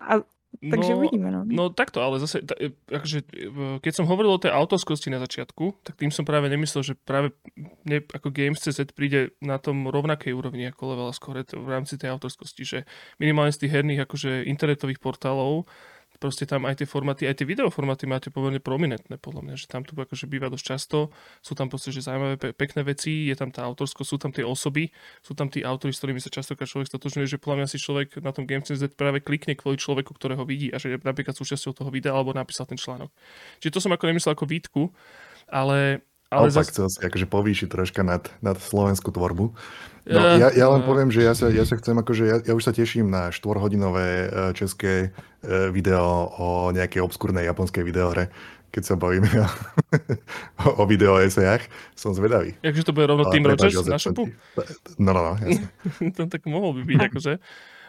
[0.00, 1.40] A takže no, uvidíme, no.
[1.46, 3.48] No takto, ale zase, ta, e, akože, e,
[3.82, 7.34] keď som hovoril o tej autorskosti na začiatku, tak tým som práve nemyslel, že práve
[7.86, 12.62] ne, ako Games.cz príde na tom rovnakej úrovni ako Level Score v rámci tej autorskosti,
[12.62, 12.78] že
[13.18, 15.66] minimálne z tých herných akože internetových portálov
[16.18, 19.82] proste tam aj tie formáty, aj tie videoformáty máte pomerne prominentné, podľa mňa, že tam
[19.82, 20.98] to akože býva dosť často,
[21.42, 24.46] sú tam proste, že zaujímavé, pe- pekné veci, je tam tá autorsko, sú tam tie
[24.46, 27.78] osoby, sú tam tí autory, s ktorými sa častokrát človek stotožňuje, že podľa mňa si
[27.82, 31.74] človek na tom Games.cz práve klikne kvôli človeku, ktorého vidí a že je napríklad súčasťou
[31.74, 33.10] toho videa alebo napísal ten článok.
[33.58, 34.82] Čiže to som ako nemyslel ako výtku,
[35.50, 36.70] ale ale zas...
[36.70, 39.54] chcel si akože povýšiť troška nad, nad slovenskú tvorbu.
[40.04, 42.60] No, ja, ja len poviem, že ja sa, ja sa chcem, akože ja, ja už
[42.60, 45.16] sa teším na štvorhodinové e, české
[45.72, 48.28] video o nejakej obskúrnej japonskej videohre,
[48.68, 49.30] keď sa bavíme
[50.66, 51.62] o, o video esejach.
[51.96, 52.58] Som zvedavý.
[52.60, 54.28] Jakže to bude rovno Team Rogers na šopu?
[54.98, 55.68] No, no, no, jasne.
[56.16, 57.32] to tak mohol by byť, akože.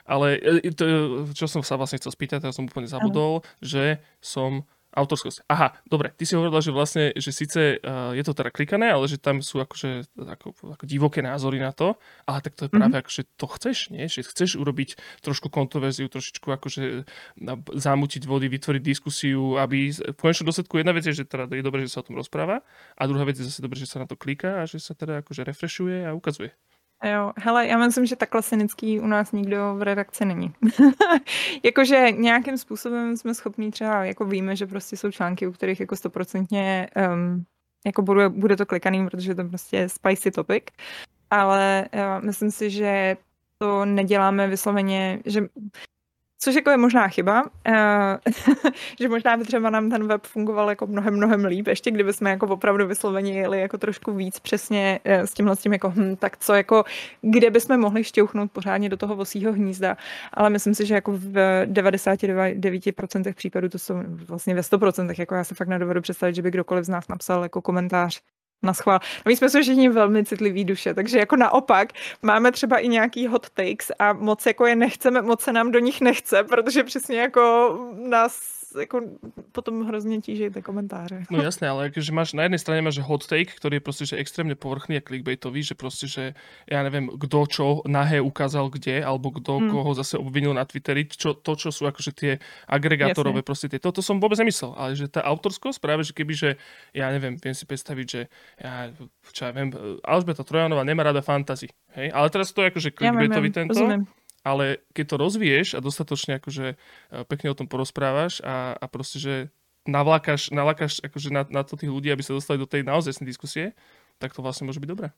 [0.05, 0.37] Ale
[0.77, 0.85] to,
[1.33, 5.43] čo som sa vlastne chcel spýtať, teraz som úplne zabudol, že som Autorskosť.
[5.51, 9.11] Aha, dobre, ty si hovorila, že vlastne, že síce uh, je to teda klikané, ale
[9.11, 12.95] že tam sú akože ako, ako divoké názory na to, ale tak to je práve
[12.95, 13.03] mm-hmm.
[13.03, 14.07] akože to chceš, nie?
[14.07, 17.03] Že chceš urobiť trošku kontroverziu, trošičku akože
[17.75, 21.83] zamutiť vody, vytvoriť diskusiu, aby v konečnom dôsledku jedna vec je, že teda je dobré,
[21.83, 22.63] že sa o tom rozpráva
[22.95, 25.19] a druhá vec je zase dobré, že sa na to kliká a že sa teda
[25.19, 26.55] akože refreshuje a ukazuje.
[27.03, 30.53] Jo, hele, já myslím, že takhle cynický u nás nikdo v redakci není.
[31.63, 35.95] Jakože nějakým způsobem jsme schopní třeba, jako víme, že prostě jsou články, u kterých jako
[35.95, 37.45] stoprocentně um,
[37.85, 40.63] jako bude, bude to klikaný, protože to prostě je spicy topic,
[41.29, 43.17] ale uh, myslím si, že
[43.57, 45.41] to neděláme vysloveně, že
[46.39, 47.73] Což jako je možná chyba, uh,
[48.99, 52.29] že možná by třeba nám ten web fungoval jako mnohem, mnohem líp, ještě kdyby jsme
[52.29, 56.15] jako opravdu vysloveně jeli jako trošku víc přesně uh, s tímhle s tím jako hm,
[56.15, 56.83] tak co jako,
[57.21, 59.97] kde bychom mohli šťouchnout pořádně do toho vosího hnízda,
[60.33, 61.33] ale myslím si, že jako v
[61.65, 63.95] 99% případů to jsou
[64.27, 67.43] vlastně ve 100%, jako já se fakt nedovedu představit, že by kdokoliv z nás napsal
[67.43, 68.21] jako komentář
[68.65, 68.99] na schvál.
[69.25, 71.89] A my jsme se všichni velmi citlivý duše, takže jako naopak
[72.21, 75.79] máme třeba i nějaký hot takes a moc jako je nechceme, moc se nám do
[75.79, 79.01] nich nechce, protože přesně jako nás jako
[79.51, 81.23] potom hrozně tíží ty komentáře.
[81.31, 84.19] No jasné, ale že máš, na jednej strane máš hot take, ktorý je proste že
[84.19, 86.23] extrémne povrchný a clickbaitový, že proste, že
[86.67, 89.69] ja neviem, kto čo nahé ukázal kde, alebo kto hmm.
[89.71, 92.31] koho zase obvinil na Twitteri, čo, to, čo sú akože tie
[92.67, 93.49] agregátorové jasné.
[93.49, 96.49] proste tie, toto som vôbec nemyslel, ale že tá autorskosť práve, že keby, že
[96.91, 98.21] ja neviem, viem si predstaviť, že
[98.61, 98.91] ja,
[99.31, 99.71] čo ja viem,
[100.03, 103.73] Alžbeta Trojanová nemá rada fantasy, hej, ale teraz to je akože clickbaitový tento.
[103.73, 104.05] Rozumiem
[104.45, 106.75] ale keď to rozvieš a dostatočne akože e,
[107.25, 109.33] pekne o tom porozprávaš a, a proste, že
[109.89, 113.73] navlákaš, navlákaš akože na, na to tých ľudí, aby sa dostali do tej naozaj diskusie,
[114.21, 115.09] tak to vlastne môže byť dobré.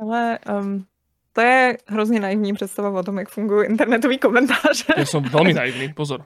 [0.00, 0.86] Ale um,
[1.32, 4.94] to je hrozně naivní představa o tom, jak fungují internetový komentáře.
[4.96, 6.24] Já jsem velmi naivní, pozor.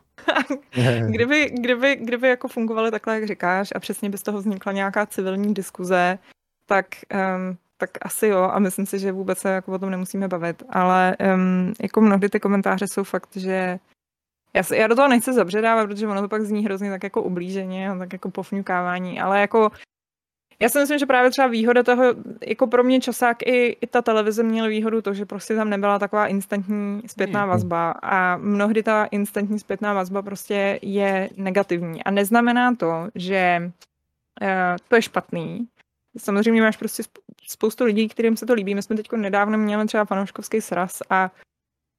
[1.06, 5.06] kdyby, kdyby, kdyby jako fungovaly takhle, jak říkáš, a přesně by z toho vznikla nějaká
[5.06, 6.18] civilní diskuze,
[6.66, 10.28] tak um, tak asi jo a myslím si, že vůbec se jako o tom nemusíme
[10.28, 13.78] bavit, ale um, jako mnohdy ty komentáře jsou fakt, že
[14.54, 17.22] já, se, já do toho nechci zabředávat, protože ono to pak zní hrozně tak jako
[17.22, 19.70] ublíženě tak jako pofňukávání, ale jako
[20.60, 22.04] já si myslím, že právě třeba výhoda toho,
[22.46, 25.98] jako pro mě časák i, i ta televize měla výhodu to, že prostě tam nebyla
[25.98, 32.74] taková instantní zpětná vazba a mnohdy ta instantní zpětná vazba prostě je negativní a neznamená
[32.74, 33.72] to, že
[34.42, 35.68] uh, to je špatný,
[36.18, 37.02] Samozřejmě máš prostě
[37.46, 38.74] spoustu lidí, kterým se to líbí.
[38.74, 41.30] My jsme teď nedávno měli třeba fanouškovský sraz a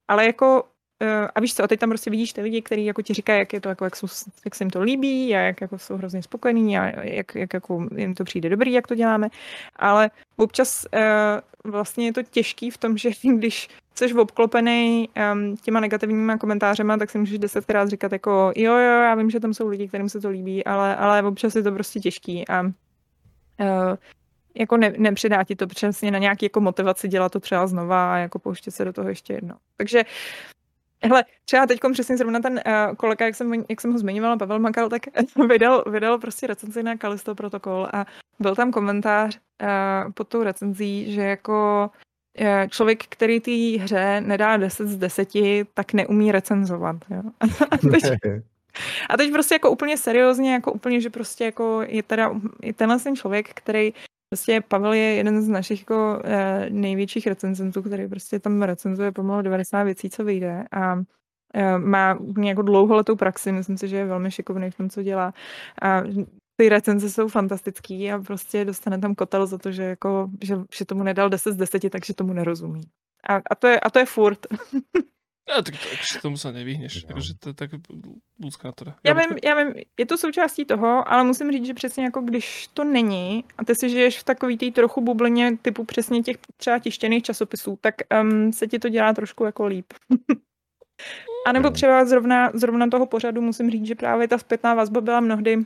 [0.08, 0.64] ale jako
[1.02, 3.38] eh, a víš co, a teď tam prostě vidíš ty lidi, kteří jako ti říkají,
[3.38, 4.06] jak je to, jako, jak, jsou,
[4.44, 7.88] jak se jim to líbí a jak jako jsou hrozně spokojení a jak, jak jako
[7.96, 9.28] jim to přijde dobrý, jak to děláme.
[9.76, 15.80] Ale občas uh, vlastně je to těžký v tom, že když jsi obklopený um, těma
[15.80, 19.68] negativníma komentářema, tak si můžeš desetkrát říkat jako jo, jo, já vím, že tam jsou
[19.68, 22.62] lidi, kterým se to líbí, ale, ale občas je to prostě těžký a
[24.54, 28.16] jako ne, nepřidá ti to přesně na nějaký jako motivaci dělat to třeba znova a
[28.16, 29.54] jako pouštět se do toho ještě jedno.
[29.76, 30.04] Takže
[31.04, 34.58] Hele, třeba teď přesně zrovna ten uh, kolega, jak jsem, jak jsem ho zmiňovala, Pavel
[34.58, 35.02] Makal, tak
[35.48, 38.06] vydal, vydal prostě recenzi na Kalisto protokol a
[38.38, 41.90] byl tam komentář uh, pod tou recenzí, že jako
[42.40, 45.28] uh, člověk, který té hře nedá 10 z 10,
[45.74, 46.96] tak neumí recenzovat.
[47.10, 47.22] Jo?
[47.70, 48.02] A teď,
[49.10, 52.98] a teď prostě jako úplně seriózně, jako úplně, že prostě jako je teda je tenhle
[52.98, 53.92] ten člověk, který
[54.34, 59.42] Prostě Pavel je jeden z našich jako eh, největších recenzentů, který prostě tam recenzuje pomalu
[59.42, 61.02] 90 věcí, co vyjde a
[61.54, 65.34] eh, má jako dlouholetou praxi, myslím si, že je velmi šikovný v tom, co dělá.
[65.82, 66.02] A
[66.56, 70.84] ty recenze jsou fantastický a prostě dostane tam kotel za to, že, jako, že, že
[70.84, 72.80] tomu nedal 10 z 10, takže tomu nerozumí.
[73.28, 74.46] A, a, to, je, a to je furt.
[75.48, 77.04] Ja, tak, tak tomu se nevyhneš.
[77.04, 77.08] No.
[77.08, 77.70] Takže to je tak
[78.40, 78.96] ľudská teda.
[79.04, 82.68] Já vím, já vím, je to součástí toho, ale musím říct, že přesně jako když
[82.74, 86.78] to není a ty si žiješ v takový té trochu bublině typu přesně těch třeba
[86.78, 89.92] tištěných časopisů, tak um, se ti to dělá trošku jako líp.
[91.46, 95.20] a nebo třeba zrovna, zrovna toho pořadu musím říct, že právě ta zpětná vazba byla
[95.20, 95.58] mnohdy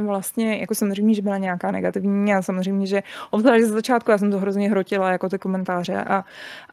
[0.00, 4.30] vlastně, jako samozřejmě, že byla nějaká negativní a samozřejmě, že obzvlášť ze začátku já jsem
[4.30, 6.24] to hrozně hrotila jako ty komentáře, a,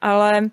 [0.01, 0.49] ale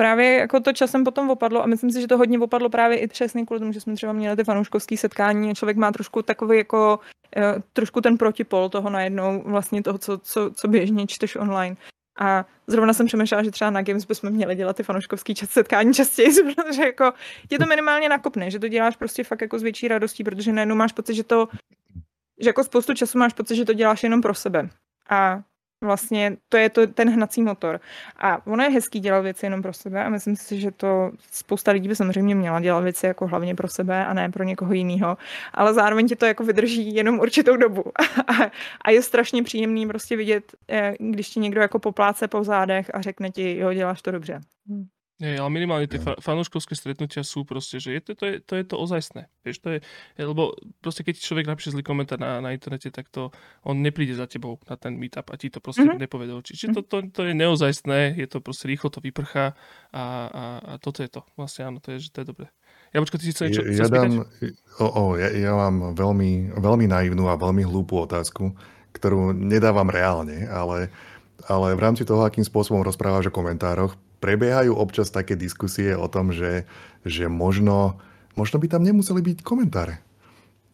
[0.00, 3.06] právě jako to časem potom opadlo a myslím si, že to hodně opadlo právě i
[3.06, 6.58] přesně kvůli tomu, že jsme třeba měli ty fanouškovské setkání a člověk má trošku takový
[6.58, 7.00] jako
[7.36, 11.76] uh, trošku ten protipol toho najednou vlastně toho, co, co, co běžně čteš online.
[12.20, 15.94] A zrovna jsem přemýšlela, že třeba na Games bychom měli dělat ty fanouškovský čas setkání
[15.94, 17.12] častěji, protože jako
[17.48, 20.76] tě to minimálně nakopne, že to děláš prostě fakt jako s větší radostí, protože najednou
[20.76, 21.48] máš pocit, že to,
[22.40, 24.68] že jako spoustu času máš pocit, že to děláš jenom pro sebe.
[25.10, 25.42] A
[25.80, 27.80] vlastně to je to, ten hnací motor.
[28.16, 31.72] A ono je hezký dělat věci jenom pro sebe a myslím si, že to spousta
[31.72, 35.16] lidí by samozřejmě měla dělat věci jako hlavně pro sebe a ne pro někoho jiného,
[35.54, 37.84] ale zároveň ti to jako vydrží jenom určitou dobu.
[38.26, 38.50] a,
[38.84, 43.00] a je strašně příjemný prostě vidět, eh, když ti někdo jako popláce po zádech a
[43.00, 44.40] řekne ti, jo, děláš to dobře.
[44.68, 44.99] Hmm.
[45.20, 48.52] Nie, ale minimálne tie fa- fanúškovské stretnutia sú proste, že je to, to, je, to
[48.56, 49.28] je to ozajstné.
[49.44, 49.78] Vieš, to je,
[50.16, 53.28] lebo proste keď človek napíše zlý komentár na, na internete, tak to
[53.60, 56.00] on nepríde za tebou na ten meetup a ti to proste mm-hmm.
[56.00, 56.56] nepovie do očí.
[56.56, 59.52] Čiže to, to, to je neozajstné, je to proste rýchlo to vyprchá
[59.92, 61.20] a, a, a toto je to.
[61.36, 62.48] Vlastne áno, to je, že to je dobré.
[62.96, 64.24] Ja počkaj, ty si chcel niečo ja, ja, dám,
[64.80, 68.56] o, o, ja, ja mám veľmi, veľmi naivnú a veľmi hlúpu otázku,
[68.96, 70.88] ktorú nedávam reálne, ale,
[71.44, 76.30] ale v rámci toho, akým spôsobom rozprávaš o komentároch, prebiehajú občas také diskusie o tom,
[76.30, 76.68] že,
[77.02, 77.98] že možno,
[78.36, 79.98] možno by tam nemuseli byť komentáre.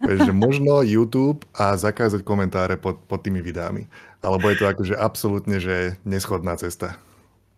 [0.05, 3.89] že možno YouTube a zakázať komentáre pod, pod tými videami.
[4.21, 6.99] Alebo je to akože absolútne, že neschodná cesta.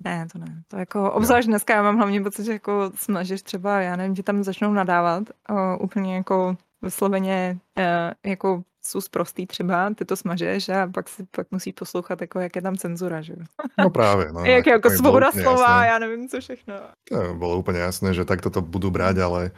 [0.05, 0.63] Ne, to ne.
[0.69, 4.23] To jako, obzvlášť dneska já mám hlavně pocit, že jako snažíš třeba, já nevím, že
[4.23, 10.69] tam začnou nadávat o, úplně jako vysloveně e, jako jsou zprostý třeba, ty to smažeš
[10.69, 13.35] a pak si pak musí poslouchat, jako, jak je tam cenzura, že
[13.79, 14.33] No právě.
[14.33, 16.75] No, jak, jako svoboda slova, já nevím, co všechno.
[17.09, 19.51] To bylo úplně jasné, že takto to budú brať, ale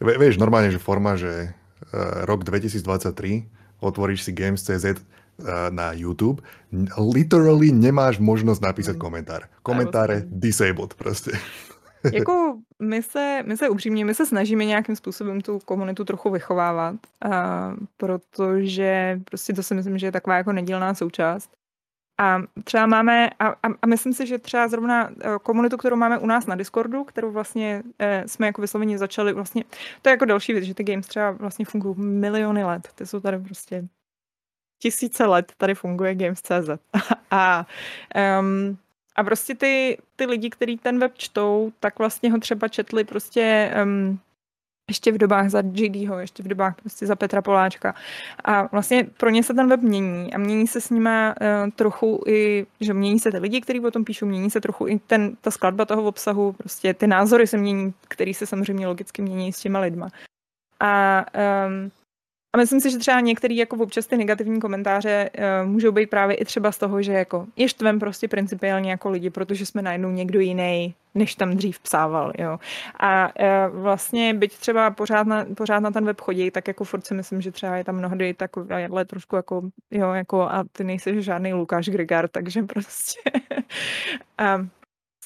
[0.00, 3.48] vieš, normálne, že forma, že uh, rok 2023
[3.80, 4.96] otvoríš si Games.cz uh,
[5.72, 6.44] na YouTube,
[6.96, 9.48] literally nemáš možnosť napísať komentár.
[9.62, 11.32] Komentáre disabled prostě.
[12.12, 16.94] Jako my se, my se upřímně, my se snažíme nějakým způsobem tu komunitu trochu vychovávat,
[17.30, 21.50] a, protože prostě to si myslím, že je taková jako nedílná součást.
[22.18, 26.18] A třeba máme, a, a, a myslím si, že třeba zrovna e, komunitu, kterou máme
[26.18, 29.64] u nás na Discordu, kterou vlastně e, jsme jako vysloveně začali, vlastně,
[30.02, 33.20] to je jako další věc, že ty games třeba vlastně fungují miliony let, ty jsou
[33.20, 33.88] tady prostě
[34.78, 36.70] tisíce let tady funguje Games.cz.
[37.30, 37.66] a
[38.40, 38.78] um,
[39.16, 43.74] a prostě ty, ty lidi, kteří ten web čtou, tak vlastně ho třeba četli prostě
[43.82, 44.18] um,
[44.90, 47.94] ještě v dobách za JDho, ještě v dobách prostě za Petra Poláčka.
[48.44, 52.22] A vlastně pro ně se ten web mění a mění se s nima uh, trochu
[52.26, 55.36] i, že mění se ty lidi, kteří o tom píšou, mění se trochu i ten,
[55.40, 59.60] ta skladba toho obsahu, prostě ty názory se mění, který se samozřejmě logicky mění s
[59.60, 60.08] těma lidma.
[60.80, 61.24] A
[61.66, 61.90] um,
[62.56, 66.36] a myslím si, že třeba některý jako občas ty negativní komentáře uh, můžou být právě
[66.36, 70.10] i třeba z toho, že jako je štvem prostě principiálně jako lidi, protože jsme najednou
[70.10, 72.58] někdo jiný, než tam dřív psával, jo.
[73.00, 77.06] A uh, vlastně byť třeba pořád na, pořád na ten web chodí, tak jako furt
[77.06, 81.22] si myslím, že třeba je tam mnohdy takové trošku jako, jo, jako a ty nejsi
[81.22, 83.20] žádný Lukáš Grigar, takže prostě.
[84.38, 84.66] a,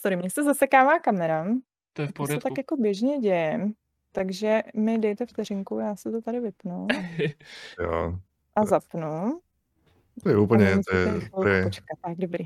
[0.00, 1.46] sorry, mě se zasekává kamera.
[1.92, 2.40] To je v pořádku.
[2.40, 3.70] To se tak jako běžně děje.
[4.12, 6.86] Takže mi dejte vteřinku, já se to tady vypnu.
[7.80, 8.18] jo.
[8.56, 9.40] A zapnu.
[10.22, 12.44] To je úplně, to je, to je počkat, tak dobrý.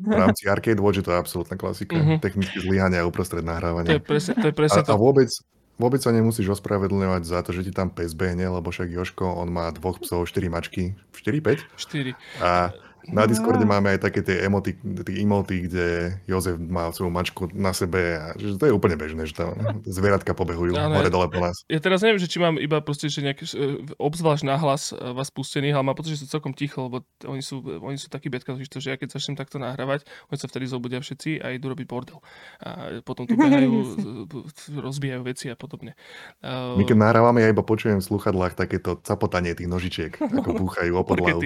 [0.00, 1.96] v rámci Arcade Watch to je absolútna klasika.
[1.96, 2.20] Mm-hmm.
[2.20, 3.86] Technické zlyhania uprostred nahrávania.
[3.86, 4.46] To je presne, to.
[4.48, 4.92] Je presne a, to.
[4.92, 5.28] a vôbec,
[5.76, 9.52] vôbec sa nemusíš ospravedlňovať za to, že ti tam pes behne, lebo však Joško, on
[9.52, 10.96] má dvoch psov, štyri mačky.
[11.12, 11.76] 4, 5?
[11.76, 12.16] 4.
[12.40, 12.72] A,
[13.10, 15.86] Na Discorde máme aj také tie emoty, tie emoty, kde
[16.30, 19.58] Jozef má svoju mačku na sebe a že to je úplne bežné, že tam
[19.98, 21.66] zvieratka pobehujú ano, hore dole po nás.
[21.66, 25.34] Ja teraz neviem, že či mám iba proste, že nejaký e, obzvlášť nahlas e, vás
[25.34, 28.54] pustený, ale mám pocit, že sú celkom ticho, lebo oni sú, oni sú takí betka,
[28.54, 32.22] že ja keď začnem takto nahrávať, oni sa vtedy zobudia všetci a idú robiť bordel.
[32.62, 33.98] A potom tu behajú,
[34.86, 35.98] rozbijajú veci a podobne.
[36.42, 41.02] My keď nahrávame, ja iba počujem v sluchadlách takéto capotanie tých nožičiek, ako búchajú o
[41.02, 41.40] podlahu.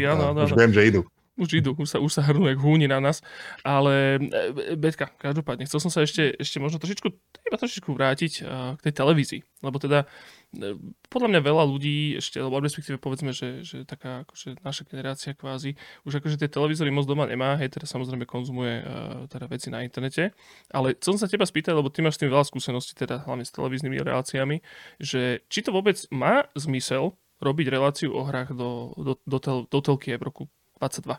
[0.45, 1.03] Už viem, že idú.
[1.37, 3.20] Už idú, už sa, už sa hrnú jak húni na nás.
[3.61, 7.09] Ale e, Betka, každopádne, chcel som sa ešte, ešte možno trošičku,
[7.44, 8.33] iba trošičku vrátiť
[8.77, 9.40] k tej televízii.
[9.61, 10.09] Lebo teda
[10.57, 10.77] e,
[11.12, 15.77] podľa mňa veľa ľudí ešte, alebo respektíve povedzme, že, že taká akože naša generácia kvázi,
[16.09, 18.81] už akože tie televízory moc doma nemá, hej, teda samozrejme konzumuje
[19.29, 20.33] teda veci na internete.
[20.72, 23.44] Ale chcel som sa teba spýtať, lebo ty máš s tým veľa skúseností, teda hlavne
[23.44, 24.64] s televíznymi reláciami,
[24.96, 29.79] že či to vôbec má zmysel robiť reláciu o hrách do, do, do, tel, do
[29.85, 30.44] telky v roku
[30.81, 31.17] 22.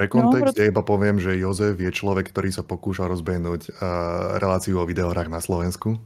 [0.00, 4.40] Pre kontext no, ja iba poviem, že Jozef je človek, ktorý sa pokúša rozbehnúť uh,
[4.40, 6.00] reláciu o videohrách na Slovensku.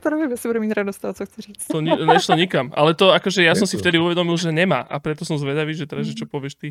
[0.00, 1.66] ktoré by si bude mít radost toho, co chci říct.
[1.72, 2.70] To ne, nešlo nikam.
[2.74, 4.84] Ale to akože ja som si vtedy uvedomil, že nemá.
[4.84, 6.68] A preto som zvedavý, že teda, že čo povieš ty.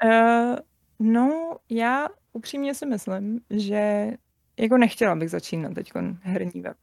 [0.00, 0.56] uh,
[1.00, 4.12] no, já upřímně si myslím, že
[4.60, 6.76] jako nechtěla bych začínat teď herní web.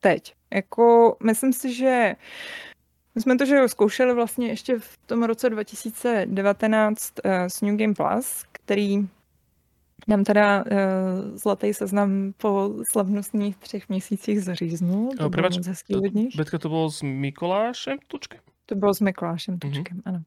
[0.00, 0.34] Teď.
[0.54, 2.14] Jako, myslím si, že
[3.14, 7.94] my jsme to, že zkoušeli vlastně ještě v tom roce 2019 uh, s New Game
[7.94, 9.08] Plus, který
[10.08, 10.70] nám teda uh,
[11.34, 15.10] zlatý seznam po slavnostních třech měsících zaříznul.
[15.18, 16.00] To bylo moc hezký to,
[16.36, 18.40] Betka, to bylo s Mikolášem Tučkem?
[18.66, 19.72] To bylo s Mikolášem mhm.
[19.72, 20.02] Tučkem, mm-hmm.
[20.04, 20.22] ano.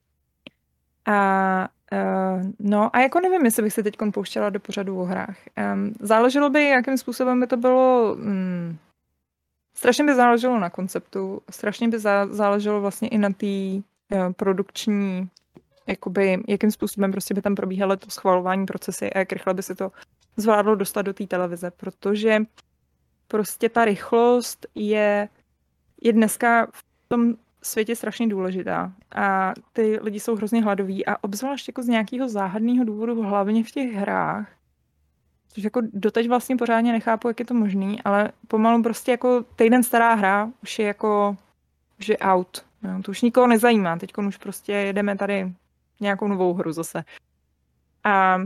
[1.06, 5.38] A uh, no a jako nevím, jestli bych se teď pouštěla do pořadu o hrách.
[5.74, 8.78] Um, záleželo by, jakým způsobem by to bylo um,
[9.74, 15.30] Strašně by záleželo na konceptu, strašně by záleželo vlastně i na té uh, produkční,
[15.88, 19.76] jakoby, jakým způsobem prostě by tam probíhaly to schvalování procesy a jak rychle by se
[19.76, 19.92] to
[20.38, 22.40] zvládlo dostat do té televize, protože
[23.28, 25.30] prostě ta rychlost je,
[26.02, 31.68] je dneska v tom světě strašně důležitá a ty lidi jsou hrozně hladoví a obzvlášť
[31.68, 34.48] jako z nějakého záhadného důvodu, hlavně v těch hrách,
[35.54, 39.84] Což jako doteď vlastně pořádně nechápu, jak je to možný, ale pomalu prostě jako týden
[39.84, 41.38] stará hra už je jako,
[42.00, 42.66] už je out.
[42.82, 43.98] No, to už nikoho nezajímá.
[43.98, 45.54] Teď už prostě jedeme tady
[46.00, 47.04] nějakou novou hru zase.
[48.04, 48.42] A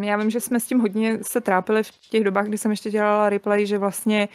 [0.00, 2.90] já vím, že jsme s tím hodně se trápili v těch dobách, kdy jsem ještě
[2.90, 4.28] dělala replay, že vlastně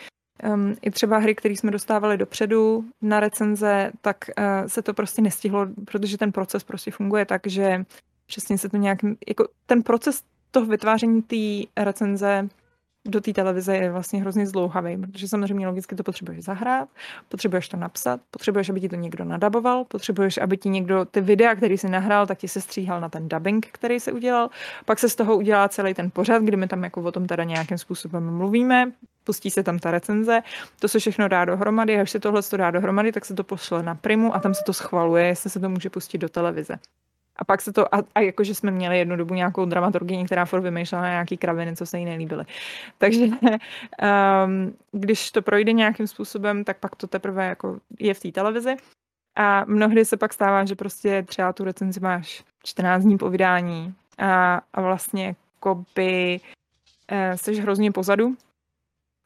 [0.54, 5.21] um, i třeba hry, které jsme dostávali dopředu na recenze, tak uh, se to prostě
[5.21, 7.86] nestihlo, protože ten proces prostě funguje tak, že
[8.26, 10.23] přesně se to nějak, jako ten proces
[10.54, 12.50] toho vytváření té recenze
[13.06, 16.89] do té televize je vlastně hrozně zdlouhavý, protože samozřejmě logicky to potřebuješ zahrát,
[17.30, 21.56] potřebuješ to napsat, potřebuješ, aby ti to někdo nadaboval, potřebuješ, aby ti někdo ty videa,
[21.56, 24.50] který si nahrál, tak ti se stříhal na ten dubbing, který se udělal,
[24.86, 27.44] pak se z toho udělá celý ten pořad, kdy my tam jako o tom teda
[27.44, 28.92] nějakým způsobem mluvíme,
[29.24, 30.42] pustí se tam ta recenze,
[30.80, 33.96] to se všechno dá dohromady, až se tohle dá dohromady, tak se to pošle na
[33.96, 36.80] primu a tam se to schvaluje, jestli se to může pustit do televize.
[37.36, 40.62] A pak se to, a, a jakože jsme měli jednu dobu nějakou dramaturgii, která furt
[40.62, 42.46] vymýšlela nějaký kraviny, co se jí nelíbily.
[42.98, 48.32] Takže um, když to projde nějakým způsobem, tak pak to teprve jako je v té
[48.32, 48.76] televizi.
[49.36, 53.96] A mnohdy se pak stává, že prostě třeba tu recenzi máš 14 dní po vydání
[54.17, 55.36] a, a vlastně
[55.96, 56.39] by
[57.08, 58.36] e, jsi hrozně pozadu,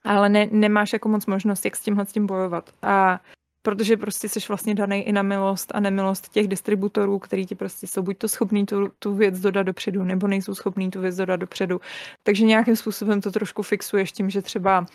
[0.05, 2.69] ale ne, nemáš jako moc možnost, jak s tímhle s tím bojovat.
[2.81, 3.19] A
[3.67, 7.87] protože prostě jsi vlastně daný i na milost a nemilost těch distributorů, který ti prostě
[7.87, 11.35] jsou buď to schopný tu, tu věc dodat dopředu, nebo nejsou schopný tu věc dodat
[11.35, 11.81] dopředu.
[12.23, 14.85] Takže nějakým způsobem to trošku fixuješ tím, že třeba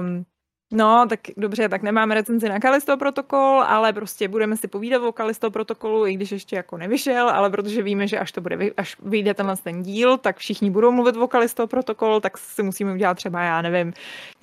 [0.00, 0.24] um,
[0.72, 5.12] No, tak dobře, tak nemáme recenzi na Kalisto protokol, ale prostě budeme si povídat o
[5.12, 8.96] Kalisto protokolu, i když ještě jako nevyšel, ale protože víme, že až to bude, až
[9.02, 13.14] vyjde tenhle ten díl, tak všichni budou mluvit o Kalisto protokol, tak si musíme udělat
[13.14, 13.92] třeba, já nevím,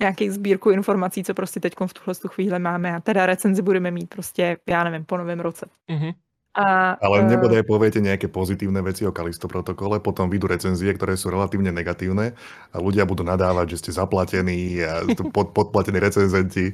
[0.00, 4.08] nějaký sbírku informací, co prostě teď v tuhle chvíli máme a teda recenzi budeme mít
[4.08, 5.66] prostě, já nevím, po novém roce.
[5.90, 6.14] Mm-hmm.
[6.56, 11.12] A, Ale uh, nebodaj poviete nejaké pozitívne veci o Kalisto protokole, potom vyjdú recenzie, ktoré
[11.12, 12.32] sú relatívne negatívne
[12.72, 15.04] a ľudia budú nadávať, že ste zaplatení a
[15.36, 16.72] pod, podplatení recenzenti.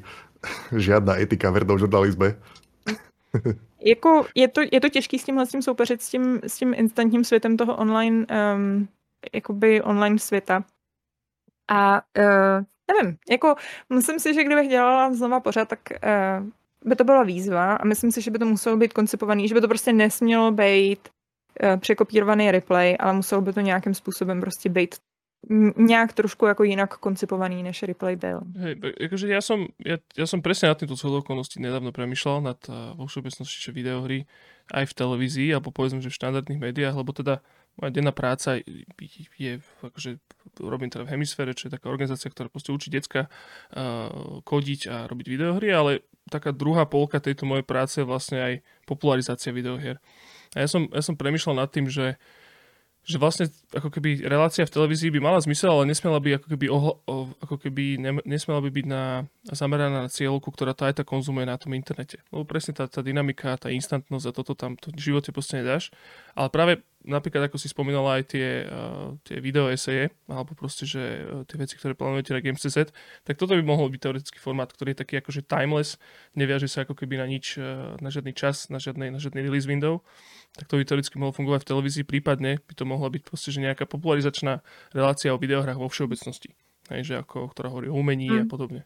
[0.71, 2.39] Žiadna etika v hrdom žurnalizme.
[3.83, 6.75] jako je to, je to těžký s tímhle s tím soupeřit s tím, s tím
[6.75, 8.89] instantním světem toho online, um,
[9.35, 10.65] jakoby online světa.
[11.71, 13.55] A uh, nevím, jako
[13.91, 16.47] myslím si, že kdybych dělala znova pořád, tak uh,
[16.85, 19.61] by to byla výzva a myslím si, že by to muselo být koncipovaný, že by
[19.61, 24.95] to prostě nesmělo být uh, překopírovaný replay, ale muselo by to nějakým způsobem prostě být
[25.77, 28.41] nějak trošku jako jinak koncipovaný, než replay byl.
[28.57, 32.95] Hej, akože ja som, ja, ja som presne nad týmto okolností nedávno premyšľal nad uh,
[32.95, 34.31] vo všeobecnosti že videohry
[34.71, 37.43] aj v televízii, alebo povedzme, že v štandardných médiách, lebo teda
[37.75, 38.63] moja denná práca
[39.35, 39.53] je,
[39.83, 40.23] akože
[40.63, 44.97] robím teda v Hemisfére, čo je taká organizácia, ktorá proste učí decka uh, kodiť a
[45.11, 48.55] robiť videohry, ale taká druhá polka tejto mojej práce je vlastne aj
[48.87, 49.99] popularizácia videohier.
[50.53, 52.21] A ja som, ja som premyšľal nad tým, že
[53.03, 56.67] že vlastne ako keby relácia v televízii by mala zmysel, ale nesmela by ako keby,
[56.71, 61.03] ohla, o, ako keby ne, nesmela by byť na, zameraná na cieľovku, ktorá to aj
[61.03, 62.23] tak konzumuje na tom internete.
[62.31, 65.91] Lebo presne tá, tá dynamika, tá instantnosť a toto tam to v živote proste nedáš.
[66.39, 71.01] Ale práve napríklad, ako si spomínala aj tie, uh, tie video eseje, alebo proste, že
[71.01, 72.91] uh, tie veci, ktoré plánujete na Games.cz,
[73.27, 75.99] tak toto by mohol byť teoretický formát, ktorý je taký akože timeless,
[76.39, 79.67] neviaže sa ako keby na nič, uh, na žiadny čas, na, žiadnej, na žiadny release
[79.67, 80.01] window,
[80.55, 83.63] tak to by teoreticky mohlo fungovať v televízii, prípadne by to mohla byť proste, že
[83.63, 84.63] nejaká popularizačná
[84.95, 86.55] relácia o videohrách vo všeobecnosti,
[86.93, 88.43] hej, že ako, ktorá hovorí o umení hmm.
[88.43, 88.83] a podobne.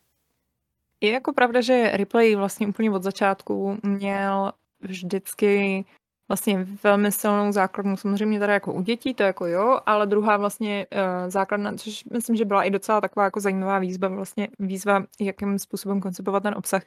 [1.01, 5.85] Je jako pravda, že Replay vlastně úplně od začátku měl vždycky
[6.29, 10.87] vlastně velmi silnou základnu, samozřejmě tady jako u dětí, to jako jo, ale druhá vlastně
[10.93, 15.59] uh, základna, což myslím, že byla i docela taková jako zajímavá výzva, vlastně výzva, jakým
[15.59, 16.83] způsobem koncipovat ten obsah.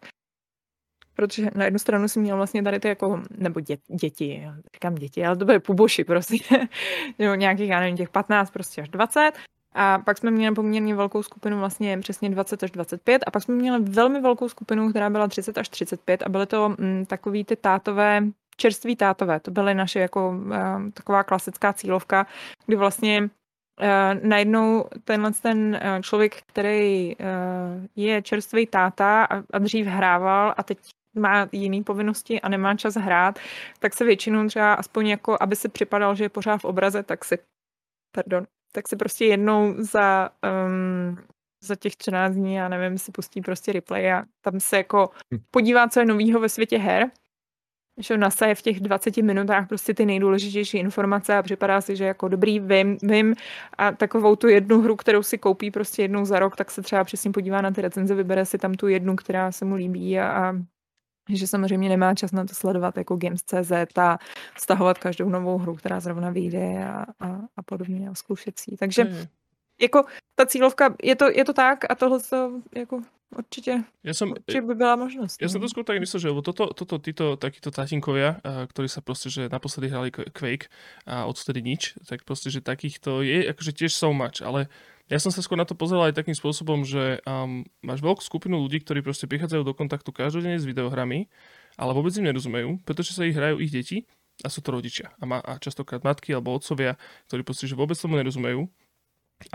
[1.13, 5.25] Protože na jednu stranu si měl vlastně tady ty jako, nebo dě, děti, říkám děti,
[5.25, 6.37] ale to byly puboši prostě,
[7.19, 9.31] nebo nějakých, já nevím, těch 15 prostě až 20.
[9.73, 13.55] A pak jsme měli poměrně velkou skupinu, vlastně přesně 20 až 25, a pak jsme
[13.55, 17.55] měli velmi velkou skupinu, která byla 30 až 35 a byly to mm, takový ty
[17.55, 18.21] tátové
[18.59, 19.39] čerství tátové.
[19.39, 22.27] To byly naše jako uh, taková klasická cílovka,
[22.65, 27.25] kdy vlastně uh, najednou tenhle ten uh, člověk, který uh,
[27.95, 30.77] je čerstvý táta a, a dřív hrával a teď
[31.15, 33.39] má jiné povinnosti a nemá čas hrát,
[33.79, 37.25] tak se většinou třeba aspoň jako, aby si připadal, že je pořád v obraze, tak
[37.25, 37.37] si,
[38.15, 40.29] pardon, tak si prostě jednou za,
[40.67, 41.17] um,
[41.63, 45.39] za těch 14 dní, já nevím, si pustí prostě replay a tam se jako hm.
[45.51, 47.11] podívá, co je novýho ve světě her
[47.99, 52.27] že nasaje v těch 20 minutách prostě ty nejdůležitější informace a připadá si, že jako
[52.27, 53.35] dobrý, vím, vím
[53.77, 57.03] a takovou tu jednu hru, kterou si koupí prostě jednou za rok, tak se třeba
[57.03, 60.27] přesně podívá na ty recenze, vybere si tam tu jednu, která se mu líbí a,
[60.29, 60.53] a
[61.29, 64.17] že samozřejmě nemá čas na to sledovat jako Games.cz a
[64.57, 68.77] stahovat každou novou hru, která zrovna vyjde a, a, a podobně a zkoušet si.
[68.77, 69.25] Takže hmm.
[69.81, 73.85] jako ta cílovka, je to, je to tak a tohle to jako Určite.
[74.01, 75.37] Ja som, Určite by bola možnosť.
[75.37, 75.69] Ja som no.
[75.69, 79.45] to skôr tak myslel, že lebo toto, toto títo takíto tatinkovia, ktorí sa proste, že
[79.53, 80.65] naposledy hrali Quake
[81.05, 84.65] a odtedy nič, tak proste, že takýchto je akože tiež so much, ale
[85.09, 88.61] ja som sa skôr na to pozeral aj takým spôsobom, že um, máš veľkú skupinu
[88.61, 91.29] ľudí, ktorí proste prichádzajú do kontaktu každodenne s videohrami,
[91.77, 94.05] ale vôbec im nerozumejú, pretože sa ich hrajú ich deti
[94.45, 95.09] a sú to rodičia.
[95.17, 98.69] A, má, a častokrát matky alebo otcovia, ktorí proste, že vôbec tomu nerozumejú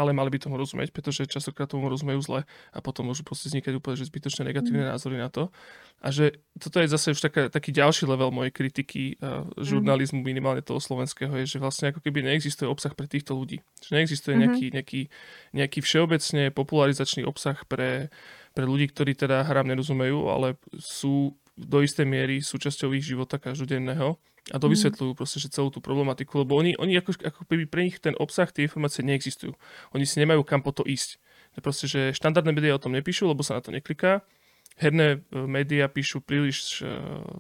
[0.01, 2.41] ale mali by tomu rozumieť, pretože častokrát tomu rozumejú zle
[2.73, 4.91] a potom môžu proste vznikať úplne že zbytočné negatívne mm.
[4.97, 5.53] názory na to.
[6.01, 10.65] A že toto je zase už taká, taký ďalší level mojej kritiky uh, žurnalizmu, minimálne
[10.65, 13.61] toho slovenského, je, že vlastne ako keby neexistuje obsah pre týchto ľudí.
[13.85, 14.45] Že neexistuje mm-hmm.
[14.49, 15.01] nejaký, nejaký,
[15.53, 18.09] nejaký všeobecne popularizačný obsah pre,
[18.57, 24.17] pre ľudí, ktorí teda hrám nerozumejú, ale sú do istej miery súčasťou ich života každodenného
[24.53, 24.73] a to mhm.
[24.77, 28.13] vysvetľujú proste, že celú tú problematiku, lebo oni, oni ako, ako keby pre nich ten
[28.21, 29.57] obsah, tie informácie neexistujú.
[29.97, 31.17] Oni si nemajú kam po to ísť.
[31.63, 34.27] Proste, že štandardné médiá o tom nepíšu, lebo sa na to nekliká.
[34.75, 36.91] Herné e, médiá píšu príliš, e,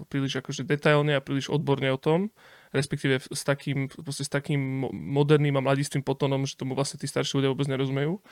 [0.06, 2.30] príliš akože detailne a príliš odborne o tom,
[2.70, 7.50] respektíve s takým, s takým moderným a mladistým potonom, že tomu vlastne tí starší ľudia
[7.50, 8.22] vôbec nerozumejú.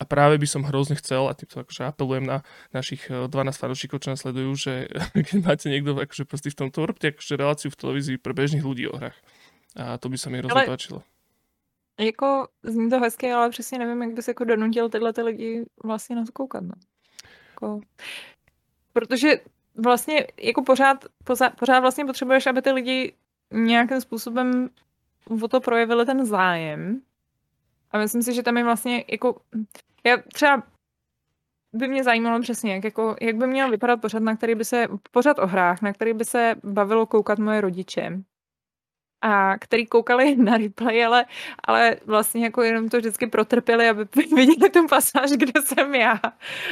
[0.00, 2.42] A práve by som hrozne chcel, a týmto akože apelujem na
[2.74, 4.72] našich 12 eh, fanúšikov, čo nás sledujú, že
[5.28, 8.90] keď máte niekto akože proste v tomto, robte akože reláciu v televízii pre bežných ľudí
[8.90, 9.16] o hrách.
[9.76, 11.02] A to by sa mi hrozně páčilo.
[12.00, 16.16] Jako zní to hezky, ale přesně nevím, jak bys jako donutil tyhle ty lidi vlastně
[16.16, 16.64] na to koukat.
[16.64, 16.74] No.
[17.50, 17.80] Jako,
[18.92, 19.40] protože
[19.76, 23.12] vlastně jako pořád, pořád, pořád vlastně potřebuješ, aby ty lidi
[23.52, 24.70] nějakým způsobem
[25.42, 27.00] o to projevili ten zájem.
[27.92, 29.40] A myslím si, že tam je vlastně jako
[30.04, 30.62] já třeba
[31.72, 34.88] by mě zajímalo přesně, jak, jako, jak by měl vypadat pořad, na který by se,
[35.10, 38.18] pořad o hrách, na který by se bavilo koukat moje rodiče.
[39.22, 41.24] A který koukali na replay, ale,
[41.64, 44.04] ale vlastně jako jenom to vždycky protrpěli, aby
[44.36, 46.20] viděli tu pasáž, kde jsem já.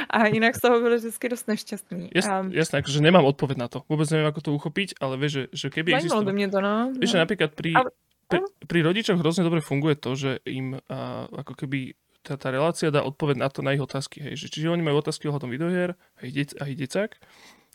[0.09, 2.09] A jinak z toho byli vždycky dost nešťastní.
[2.15, 3.81] Jas, um, jasné, akože nemám odpověď na to.
[3.89, 6.25] Vůbec nevím, ako to uchopiť, ale vieš, že, že keby existovalo...
[6.25, 6.91] by mě to, no.
[6.99, 7.11] Vieš, no.
[7.11, 7.89] že napríklad pri, ale,
[8.31, 12.93] pri, pri rodičoch hrozne dobre funguje to, že im uh, ako keby tá, tá relácia
[12.93, 14.23] dá odpoveď na to, na ich otázky.
[14.23, 14.45] Hej.
[14.45, 17.17] Že, čiže oni majú otázky ohľadom videohier a ich, a ich decák.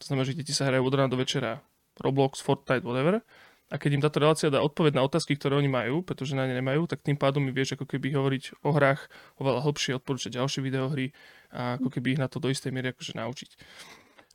[0.00, 1.60] To znamená, že deti sa hrajú od rána do večera
[2.00, 3.20] Roblox, Fortnite, whatever.
[3.66, 6.54] a keď im táto relácia dá odpoveď na otázky, ktoré oni majú, pretože na ne
[6.54, 9.10] nemajú, tak tým pádom mi vieš ako keby hovoriť o hrách
[9.42, 11.10] oveľa hlbšie, odporúčať ďalšie videohry
[11.50, 13.50] a ako keby ich na to do istej miery akože naučiť.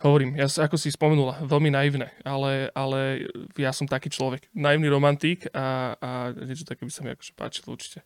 [0.02, 4.50] Hovorím, ja ako si spomenula, veľmi naivné, ale, ale ja som taký človek.
[4.50, 8.02] Naivný romantík a, a niečo také by sa mi akože páčilo určite.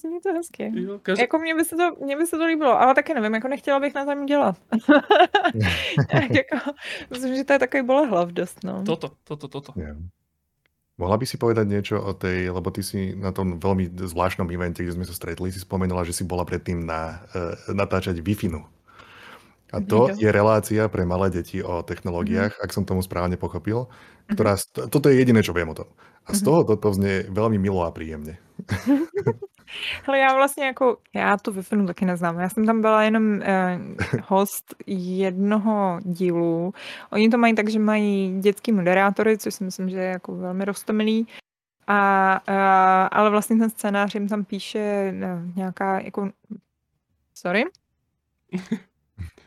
[0.00, 0.72] Zní to hezky.
[0.74, 1.20] Jo, každý...
[1.20, 3.80] Jako mně by, se to, mně by se to líbilo, ale taky nevím, jako nechtěla
[3.80, 4.56] bych na tom dělat.
[6.12, 6.70] jako,
[7.10, 8.84] myslím, že to je takový bolehlav dost, no.
[8.84, 9.72] Toto, toto, toto.
[9.76, 9.96] Nie.
[10.98, 14.82] Mohla by si povedať niečo o tej, lebo ty si na tom veľmi zvláštnom evente,
[14.82, 18.34] kde sme sa stretli, si spomenula, že si bola predtým na, uh, natáčať wi
[19.72, 20.16] A to Jo.
[20.16, 23.84] je relácia pre malé deti o technológiách, ak som tomu správne pochopil,
[24.32, 25.88] ktorá, st- toto je jediné, čo viem o tom.
[26.28, 26.46] A z Mhm.
[26.48, 28.36] toho toto znie veľmi milo a príjemne.
[30.04, 32.38] Hele, já vlastně jako, já tu wi taky neznám.
[32.40, 33.78] Já jsem tam byla jenom eh,
[34.24, 36.72] host jednoho dílu.
[37.12, 40.64] Oni to mají tak, že mají dětský moderátory, což si myslím, že je jako velmi
[40.64, 41.26] roztomilý.
[41.86, 46.30] A, a, ale vlastně ten scénář jim tam píše eh, nějaká jako...
[47.34, 47.64] Sorry?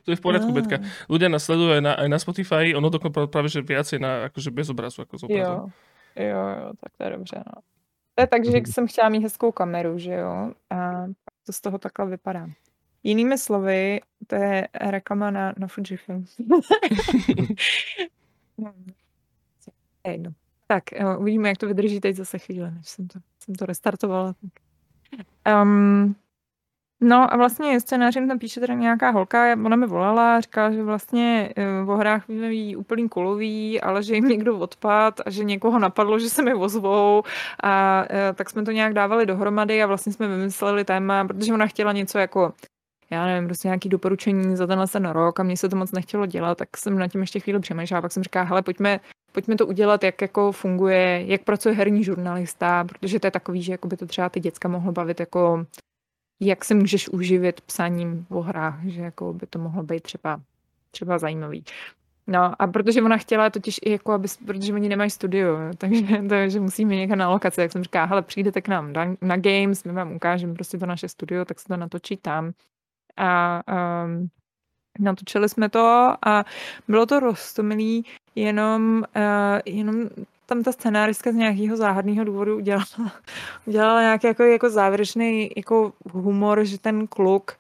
[0.06, 0.58] To je v poriadku, Ah.
[0.58, 0.78] Betka.
[1.10, 4.50] Ľudia nás sledujú aj na, aj na Spotify, ono dokonca práve, že viacej na, akože
[4.52, 5.70] bez obrazu, ako s obrazom.
[6.16, 7.62] Jo, jo, jo, tak to je dobře, no.
[8.16, 10.76] To je tak, že jsem chtěla mít hezkou kameru, že jo, a
[11.08, 12.48] pak to z toho takhle vypadá.
[13.04, 16.26] Jinými slovy, to je reklama na, na Fujifilm.
[18.58, 18.74] No,
[20.08, 20.32] jedno.
[20.68, 20.84] Tak,
[21.18, 24.36] uvidíme, jak to vydrží teď zase chvíli, než jsem to, jsem to restartovala.
[25.64, 26.16] Um,
[27.02, 31.50] no a vlastně scénářem tam píše teda nějaká holka, ona mi volala, říkala, že vlastně
[31.56, 36.20] eh, o hrách ví úplný kulový, ale že jim někdo odpad a že někoho napadlo,
[36.20, 37.24] že se mi ozvou.
[37.64, 41.68] A eh, tak jsme to nějak dávali dohromady a vlastně jsme vymysleli téma, protože ona
[41.68, 42.54] chtěla něco jako
[43.12, 46.26] já nevím, prostě nějaký doporučení za tenhle ten rok a mně se to moc nechtělo
[46.26, 49.00] dělat, tak jsem na tím ještě chvíli přemýšlela, pak jsem říkala, hele, pojďme,
[49.32, 53.72] pojďme to udělat, jak jako funguje, jak pracuje herní žurnalista, protože to je takový, že
[53.72, 55.66] jako by to třeba ty děcka mohlo bavit jako
[56.42, 60.42] jak se můžeš uživit psaním o hrách, že jako by to mohlo být třeba,
[60.92, 61.64] třeba zajímavý.
[62.28, 66.60] No a protože ona chtěla totiž i jako, aby, protože oni nemají studio, takže, takže
[66.60, 69.92] musíme někam na lokaci, jak jsem říkala, hele, přijdete k nám na, na Games, my
[69.94, 72.52] vám ukážeme prostě to naše studio, tak se to natočí tam.
[73.18, 73.62] A
[74.06, 74.30] um,
[75.00, 76.46] natočili jsme to a
[76.88, 80.10] bylo to roztomilý, jenom, uh, jenom
[80.52, 82.86] tam ta scenáristka z nějakého záhadného důvodu udělala,
[83.66, 87.52] udělala nějaký jako, jako závěrečný jako humor, že ten kluk,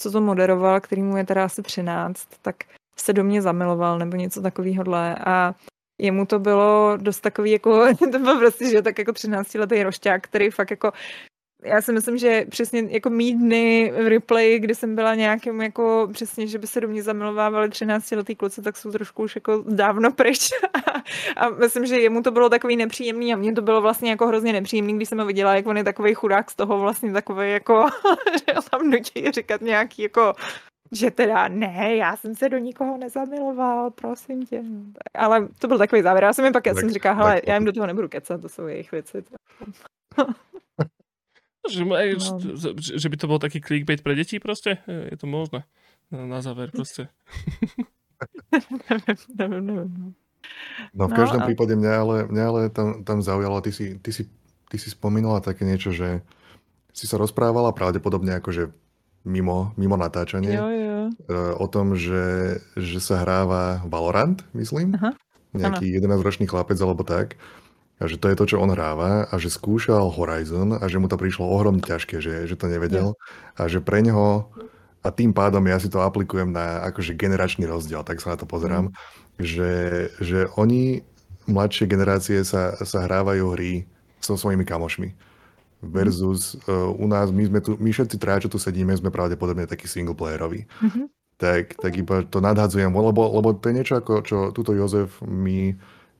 [0.00, 2.56] co to moderoval, který mu je teda asi 13, tak
[2.98, 4.84] se do mě zamiloval nebo něco takového
[5.26, 5.54] a
[6.00, 10.22] jemu to bylo dost takový jako, to byl prostě, že tak jako 13 letý rošťák,
[10.22, 10.92] který fakt jako
[11.62, 16.08] já si myslím, že přesně jako mý dny v replay, kdy jsem byla nějakým jako
[16.12, 19.64] přesně, že by se do mě zamilovávali 13 letý kluci, tak jsou trošku už jako
[19.68, 20.48] dávno pryč.
[21.36, 24.52] a myslím, že jemu to bylo takový nepříjemný a mně to bylo vlastně jako hrozně
[24.52, 27.86] nepříjemný, když jsem ho viděla, jak on je takový chudák z toho vlastně takový jako,
[28.32, 30.32] že tam nutí říkat nějaký jako
[30.92, 34.62] že teda ne, já jsem se do nikoho nezamiloval, prosím tě.
[35.14, 36.24] Ale to byl takový závěr.
[36.24, 38.08] Já jsem jim pak, já Tak- jsem říkala, hele, tak- já jim do toho nebudu
[38.08, 39.24] kecat, to jsou jejich věci.
[41.66, 42.38] Že, aj, No.
[42.76, 44.78] že, že by to bol taký clickbait pre deti proste?
[44.86, 45.66] Je to možné.
[46.08, 47.10] Na, na záver proste.
[48.88, 49.90] nevím, nevím, nevím.
[49.92, 50.08] no.
[50.94, 53.98] No v No každom a- prípade mňa ale, mňa ale tam, tam zaujalo, ty si,
[53.98, 54.30] ty, si,
[54.64, 56.22] ty si spomínala také niečo, že
[56.92, 58.70] si sa rozprávala pravdepodobne akože
[59.24, 60.98] mimo, mimo natáčanie Jo, jo.
[61.26, 64.94] e, o tom, že, že sa hráva Valorant, myslím.
[64.94, 65.12] Aha,
[65.50, 67.34] Nejaký 11-ročný chlapec alebo tak.
[67.96, 71.08] A že to je to, čo on hráva a že skúšal Horizon a že mu
[71.08, 73.16] to prišlo ohromne ťažké, že, že to nevedel.
[73.56, 74.52] A že pre ňoho
[75.00, 78.44] a tým pádom ja si to aplikujem na akože generačný rozdiel, tak sa na to
[78.44, 78.92] pozerám,
[79.40, 81.06] že, že oni,
[81.46, 83.86] mladšie generácie sa, sa hrávajú hry
[84.20, 85.14] so svojimi kamošmi.
[85.84, 89.68] Versus uh, u nás, my sme tu, my všetci traja, čo tu sedíme, sme pravdepodobne
[89.68, 91.12] takí singleplayerovi Mhm.
[91.36, 95.76] tak, tak iba to nadhadzujem, lebo, lebo to je niečo ako, čo tuto Jozef mi,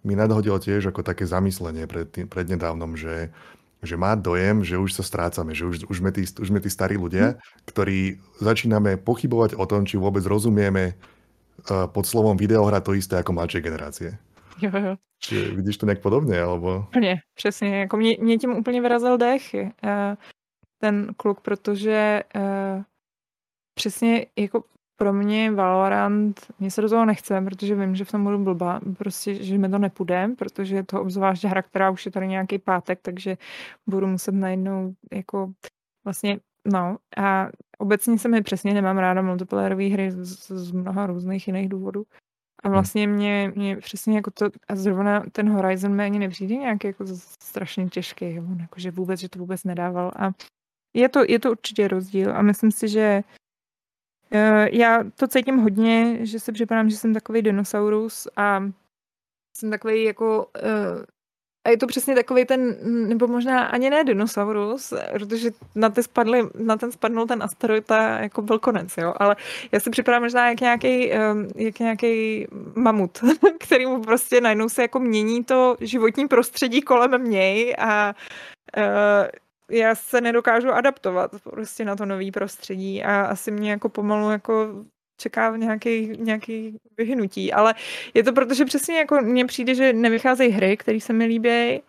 [0.06, 3.34] mi nadhodil tiež ako také zamyslenie pred, tým, prednedávnom, že,
[3.82, 6.70] že má dojem, že už sa strácame, že už, už, sme tí, už sme tí
[6.70, 12.94] starí ľudia, ktorí začíname pochybovať o tom, či vôbec rozumieme uh, pod slovom videohra to
[12.94, 14.10] isté ako mladšie generácie.
[14.62, 14.94] Jo, jo.
[15.18, 16.86] Čiže vidíš to nejak podobne, alebo...
[16.88, 17.80] Úplně, přesně.
[17.80, 20.16] Jako mě, mě tím úplně vyrazil dech, eh,
[20.78, 22.84] ten kluk, protože eh,
[23.74, 24.64] přesně jako
[24.96, 28.80] pro mě Valorant, mě se do toho nechce, protože vím, že v tom budu blbá,
[28.98, 32.58] prostě, že mi to nepůjde, protože je to obzvlášť hra, která už je tady nějaký
[32.58, 33.36] pátek, takže
[33.86, 35.52] budu muset najednou jako
[36.04, 41.46] vlastně, no a obecně se mi přesně nemám ráda multiplayerové hry z, z mnoha různých
[41.46, 42.04] jiných důvodů.
[42.62, 46.86] A vlastně mě, mě přesně jako to, a zrovna ten Horizon mi ani nepřijde nějaký
[46.86, 47.04] jako
[47.42, 50.30] strašně těžký, on jakože vůbec, že to vůbec nedával a
[50.96, 53.22] je to, je to určitě rozdíl a myslím si, že
[54.72, 58.70] já to cítím hodně, že se připadám, že jsem takový dinosaurus a
[59.56, 61.04] jsem takový jako uh,
[61.66, 62.76] a je to přesně takový ten,
[63.08, 68.18] nebo možná ani ne dinosaurus, protože na, ty spadly, na ten spadnul ten asteroid a
[68.18, 69.14] jako byl konec, jo.
[69.16, 69.36] Ale
[69.72, 71.08] já si připadám možná jak nějaký,
[71.56, 73.24] jak nějaký mamut,
[73.60, 78.14] který mu prostě najednou se jako mění to životní prostředí kolem něj a
[79.70, 84.84] já se nedokážu adaptovat prostě na to nový prostředí a asi mě jako pomalu jako
[85.16, 87.74] čeká nějaký, nějaký vyhnutí, ale
[88.14, 91.82] je to proto, že přesně jako mně přijde, že nevycházejí hry, které se mi líbí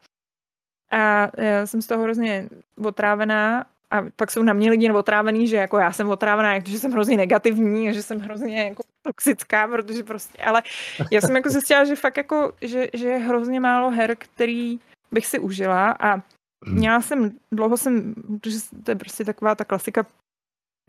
[0.92, 2.50] a já jsem z toho hrozně
[2.86, 6.92] otrávená a pak jsou na mě lidi otrávený, že jako já jsem otrávená, že jsem
[6.92, 10.64] hrozně negativní že jsem hrozně jako toxická, protože prostě, ale
[11.12, 14.80] já jsem jako zjistila, že fakt jako, že, že je hrozně málo her, který
[15.12, 16.22] bych si užila a.
[16.66, 20.05] měla jsem, dlouho jsem, protože to je prostě taková ta klasika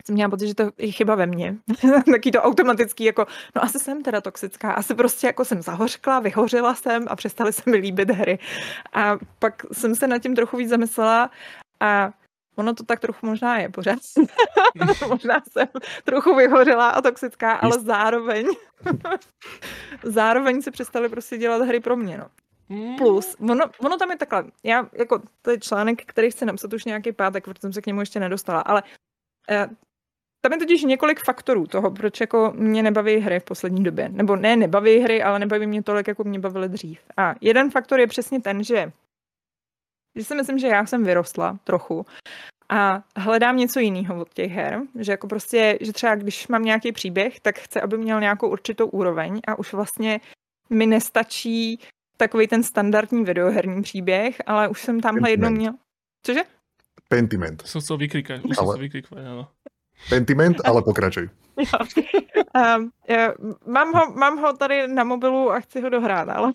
[0.05, 1.57] jsem měla pocit, že to je chyba ve mně.
[2.11, 6.75] Taky to automatický, jako, no asi jsem teda toxická, asi prostě jako jsem zahořkla, vyhořela
[6.75, 8.39] jsem a přestaly se mi líbit hry.
[8.93, 11.29] A pak jsem se nad tím trochu víc zamyslela
[11.79, 12.11] a
[12.55, 13.99] ono to tak trochu možná je pořád.
[15.07, 15.67] možná jsem
[16.03, 18.45] trochu vyhořela a toxická, ale zároveň
[20.03, 22.29] zároveň se přestaly prostě dělat hry pro mě, no.
[22.69, 22.95] Hmm.
[22.95, 26.85] Plus, ono, ono tam je takhle, já, jako, to je článek, který chci napsat už
[26.85, 28.83] nějaký pátek, protože jsem se k němu ještě nedostala, ale
[29.49, 29.67] eh,
[30.41, 34.09] tam je totiž několik faktorů toho, proč jako mě nebaví hry v poslední době.
[34.09, 36.99] Nebo ne, nebaví hry, ale nebaví mě tolik, jako mě bavily dřív.
[37.17, 38.91] A jeden faktor je přesně ten, že,
[40.15, 42.05] že si myslím, že já jsem vyrostla trochu
[42.69, 46.91] a hledám něco jiného od těch her, že jako prostě, že třeba když mám nějaký
[46.91, 50.19] příběh, tak chci, aby měl nějakou určitou úroveň a už vlastně
[50.69, 51.79] mi nestačí
[52.19, 55.73] takový ten standardní videoherní příběh, ale už jsem tamhle jednou měl.
[56.23, 56.41] Cože?
[57.07, 57.61] Pentiment.
[57.61, 58.73] Jsem chcel vykrikat, už ale...
[58.73, 59.47] jsem vykrikat, ano.
[60.09, 61.29] Pentiment, ale pokračuj.
[61.57, 63.33] um, ja,
[63.65, 66.51] mám, ho, mám ho tady na mobilu a chci ho dohrát, ale,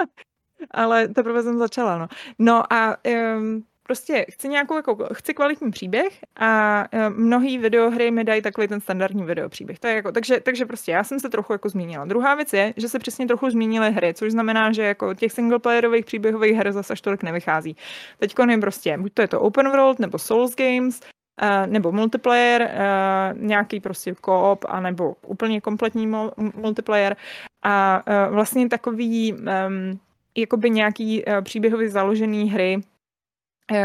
[0.70, 1.98] ale teprve jsem začala.
[1.98, 2.96] No, no a
[3.36, 8.68] um, prostě chci nějakou, jako, chci kvalitní příběh a um, mnohý videohry mi dají takový
[8.68, 9.78] ten standardní videopříběh.
[9.78, 12.04] To je jako, takže, takže prostě já jsem se trochu jako zmínila.
[12.04, 16.04] Druhá věc je, že se přesně trochu zmínily hry, což znamená, že jako těch singleplayerových
[16.04, 17.76] příběhových her zase až tolik nevychází.
[18.18, 21.00] Teď je prostě, buď to je to open world, nebo Souls Games,
[21.42, 26.06] Uh, nebo multiplayer, uh, nějaký prostě koop, anebo úplně kompletní
[26.54, 27.16] multiplayer.
[27.62, 29.98] A uh, vlastně takový um,
[30.34, 32.80] jakoby nějaký příběhově založený hry,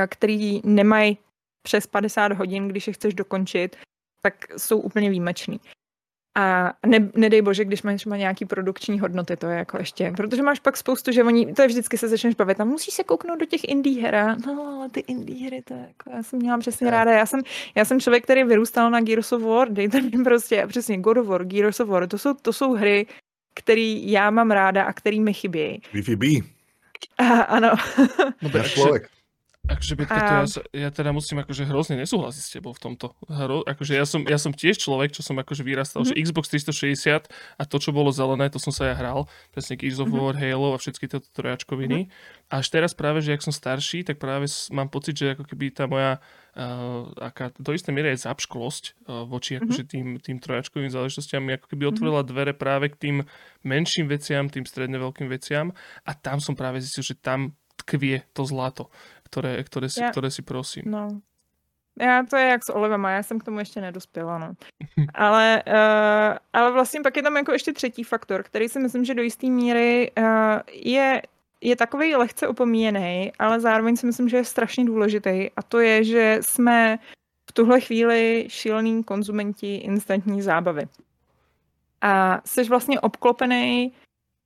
[0.08, 1.18] který nemají
[1.62, 3.76] přes 50 hodin, když je chceš dokončit,
[4.22, 5.60] tak jsou úplně výjimečný.
[6.38, 10.42] A ne, nedej bože, když máš má nějaký produkční hodnoty, to je jako ještě, protože
[10.42, 13.40] máš pak spoustu, že oni, to je vždycky se začneš bavit, tam musíš se kouknout
[13.40, 16.92] do těch indie her, no ty indie hry, to je jako, já jsem měla přesně
[16.92, 17.42] ráda, já jsem,
[17.76, 21.28] já jsem člověk, který vyrůstal na Gears of War, dejte mi prostě, přesně God of
[21.28, 23.06] War, Gears of War, to jsou, to jsou hry,
[23.54, 25.82] které já mám ráda a které mi chybějí.
[25.94, 26.28] Wi-Fi B.
[27.48, 27.72] ano.
[28.42, 29.10] No, člověk.
[29.64, 33.16] Akože Betka, to ja, ja teda musím akože hrozne nesúhlasiť s tebou v tomto.
[33.32, 36.20] Hro, akože ja som, ja som tiež človek, čo som akože vyrastal, mm-hmm.
[36.20, 39.24] že Xbox 360 a to, čo bolo zelené, to som sa ja hral.
[39.55, 40.20] Presne Gears of mhm.
[40.20, 40.51] War, mm-hmm.
[40.51, 42.11] Halo a všetky tieto trojačkoviny.
[42.11, 42.51] Mm-hmm.
[42.51, 45.72] A až teraz práve, že jak som starší, tak práve mám pocit, že ako keby
[45.72, 46.20] tá moja
[46.59, 49.64] uh, aká do isté miery je zapškolosť uh, voči mm-hmm.
[49.64, 51.91] akože tým, tým trojačkovým záležitostiam ako keby mhm.
[51.95, 52.36] otvorila mm-hmm.
[52.36, 53.18] dvere práve k tým
[53.64, 55.72] menším veciam, tým stredne veľkým veciam
[56.03, 58.93] a tam som práve zistil, že tam tkvie to zlato
[59.34, 60.84] které, které, si, já, které si prosím.
[60.86, 61.22] No.
[62.00, 64.54] Já to je jak s olivama, já jsem k tomu ještě nedospěla, no.
[65.14, 69.14] ale, uh, ale vlastně pak je tam jako ještě třetí faktor, který si myslím, že
[69.14, 70.26] do jisté míry uh,
[70.72, 71.22] je,
[71.62, 76.04] je takový lehce opomíjený, ale zároveň si myslím, že je strašně důležitý a to je,
[76.04, 77.00] že jsme
[77.50, 80.88] v tuhle chvíli šílený konzumenti instantní zábavy.
[82.02, 83.94] A jsi vlastně obklopený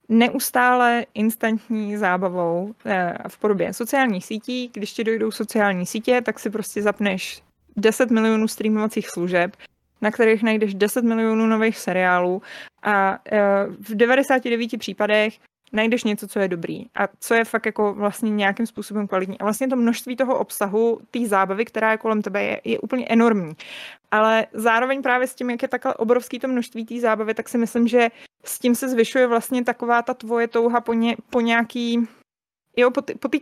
[0.10, 4.70] neustále instantní zábavou eh, v podobě sociálních sítí.
[4.74, 7.44] Když ti dojdou sociální sítě, tak si prostě zapneš
[7.78, 9.58] 10 milionů streamovacích služeb,
[10.02, 12.42] na kterých najdeš 10 milionů nových seriálů
[12.84, 13.40] a eh,
[13.80, 15.34] v 99 případech
[15.72, 19.40] najdeš něco, co je dobrý a co je fakt jako vlastně nějakým způsobem kvalitní.
[19.40, 23.06] A vlastně to množství toho obsahu, té zábavy, která je kolem tebe, je, je úplně
[23.06, 23.54] enormní.
[24.12, 27.58] Ale zároveň právě s tím, jak je takhle obrovský to množství té zábavy, tak si
[27.58, 28.10] myslím, že
[28.44, 32.08] s tím se zvyšuje vlastně taková ta tvoje touha po, ně, po nějaký,
[32.78, 33.38] jo, po, po té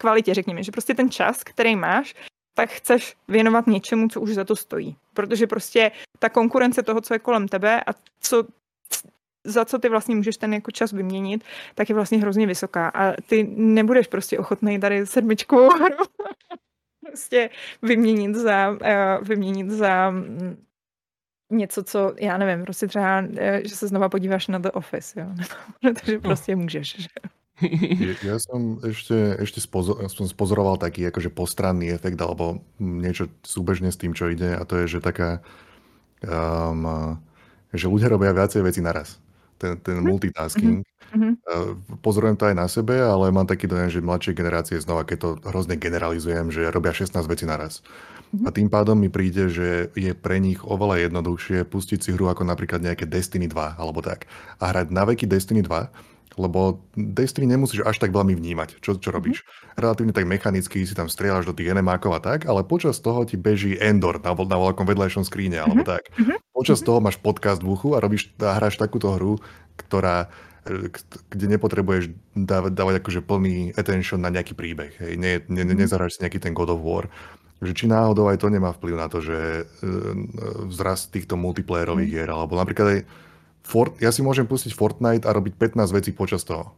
[0.00, 2.14] kvalitě, řekněme, že prostě ten čas, který máš,
[2.54, 4.96] tak chceš věnovat něčemu, co už za to stojí.
[5.14, 8.44] Protože prostě ta konkurence toho, co je kolem tebe a co
[9.44, 12.88] za co ty vlastně můžeš ten jako čas vyměnit, tak je vlastně hrozně vysoká.
[12.88, 16.04] A ty nebudeš prostě ochotný tady sedmičkovou hru
[17.06, 17.50] prostě
[17.82, 20.56] vyměnit za, uh, vyměnit za mm,
[21.50, 25.26] něco, co, já nevím, prostě třeba, eh, že se znova podíváš na The Office, jo.
[25.94, 26.20] Takže no.
[26.20, 27.08] prostě můžeš, že
[28.24, 34.00] Ja som ešte, ešte spozor, som spozoroval taký akože postranný efekt alebo niečo súbežne s
[34.00, 35.44] tým, čo ide a to je, že taká,
[36.24, 37.20] um,
[37.72, 39.20] že ľudia robia viacej veci naraz.
[39.60, 40.08] Ten, ten mhm.
[40.08, 40.80] multitasking.
[41.10, 42.00] Mm-hmm.
[42.00, 45.28] Pozorujem to aj na sebe, ale mám taký dojem, že mladšie generácie znova, keď to
[45.52, 47.84] hrozne generalizujem, že robia 16 vecí naraz.
[48.30, 48.46] Mm-hmm.
[48.46, 52.46] A tým pádom mi príde, že je pre nich oveľa jednoduchšie pustiť si hru ako
[52.46, 54.30] napríklad nejaké Destiny 2 alebo tak.
[54.62, 59.10] A hrať na veky Destiny 2 lebo Destiny nemusíš až tak veľmi vnímať, čo, čo
[59.10, 59.42] robíš.
[59.42, 59.80] Mm-hmm.
[59.80, 63.34] Relatívne tak mechanicky si tam strieľaš do tých enemákov a tak, ale počas toho ti
[63.34, 66.12] beží Endor na, na veľkom vedľajšom skríne, alebo tak.
[66.14, 66.38] Mm-hmm.
[66.54, 69.40] Počas toho máš podcast v uchu a, robíš, a hráš takúto hru,
[69.80, 70.30] ktorá
[70.68, 70.92] e,
[71.32, 74.94] kde nepotrebuješ dávať, dávať akože plný attention na nejaký príbeh.
[75.00, 75.12] Hej.
[75.18, 75.82] Ne, ne, ne, mhm.
[75.82, 77.10] nezahráš si nejaký ten God of War.
[77.60, 79.62] Že či náhodou aj to nemá vplyv na to, že e,
[80.72, 83.00] vzrast týchto multiplayerových hier, alebo napríklad aj
[83.70, 86.74] Fort, ja si môžem pustiť Fortnite a robiť 15 vecí počas toho.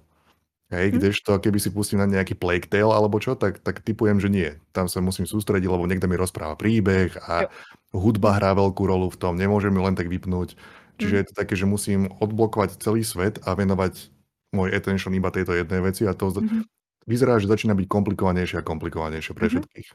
[0.73, 0.95] Hej, hm.
[1.01, 4.49] kdežto keby si pustím na nejaký Plague Tale alebo čo, tak, tak typujem, že nie.
[4.77, 7.49] Tam sa musím sústrediť, lebo niekto mi rozpráva príbeh a
[7.93, 10.57] hudba hrá veľkú rolu v tom, nemôžem ju len tak vypnúť.
[11.01, 11.21] Čiže hm.
[11.21, 14.13] je to také, že musím odblokovať celý svet a venovať
[14.53, 16.69] môj attention iba tejto jednej veci a to mm-hmm.
[17.09, 19.65] vyzerá, že začína byť komplikovanejšie a komplikovanejšie pre mm-hmm.
[19.65, 19.89] všetkých.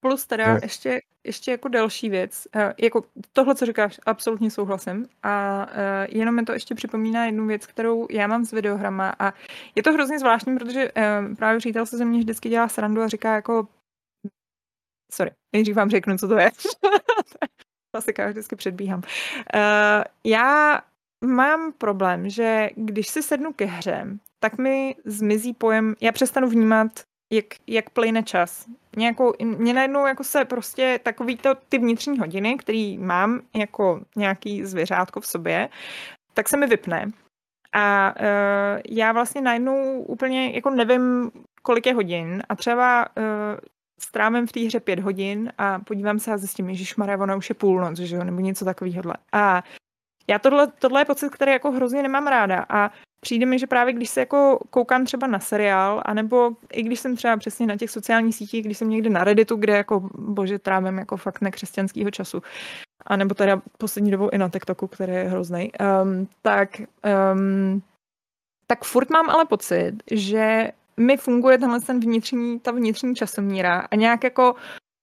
[0.00, 0.60] Plus teda ne.
[0.62, 6.34] ještě, ještě jako další věc, uh, jako tohle, co říkáš, absolutně souhlasím a uh, jenom
[6.34, 9.32] mi to ještě připomíná jednu věc, kterou já mám s videohrama a
[9.74, 13.08] je to hrozně zvláštní, protože uh, právě přítel se ze mě vždycky dělá srandu a
[13.08, 13.68] říká jako
[15.12, 16.50] sorry, nejdřív vám řeknu, co to je.
[17.94, 19.02] Klasika, vždycky předbíhám.
[19.54, 20.80] Uh, já
[21.24, 24.06] mám problém, že když si sednu ke hře,
[24.38, 27.00] tak mi zmizí pojem, já přestanu vnímat
[27.32, 28.66] jak, jak plyne čas.
[28.96, 34.00] Mě, jako, mě najednou jako se prostě takový to, ty vnitřní hodiny, který mám jako
[34.16, 35.68] nějaký zvěřátko v sobě,
[36.34, 37.10] tak se mi vypne.
[37.72, 41.30] A uh, já vlastně najednou úplně jako nevím,
[41.62, 43.24] kolik je hodin a třeba uh,
[44.00, 47.48] strávím v té hře pět hodin a podívám se a zjistím, že šmaré, ona už
[47.48, 49.12] je půlnoc, že jo, nebo něco takového.
[49.32, 49.62] A
[50.30, 53.92] já tohle, tohle je pocit, který jako hrozně nemám ráda a přijde mi, že právě
[53.92, 57.90] když se jako koukám třeba na seriál, anebo i když jsem třeba přesně na těch
[57.90, 62.42] sociálních sítích, když jsem někde na Redditu, kde jako bože trávím jako fakt nekřesťanského času,
[63.06, 65.72] a nebo teda poslední dobou i na TikToku, který je hrozný,
[66.02, 66.80] um, tak,
[67.32, 67.82] um,
[68.66, 73.96] tak furt mám ale pocit, že mi funguje tenhle ten vnitřní, ta vnitřní časomíra a
[73.96, 74.54] nějak jako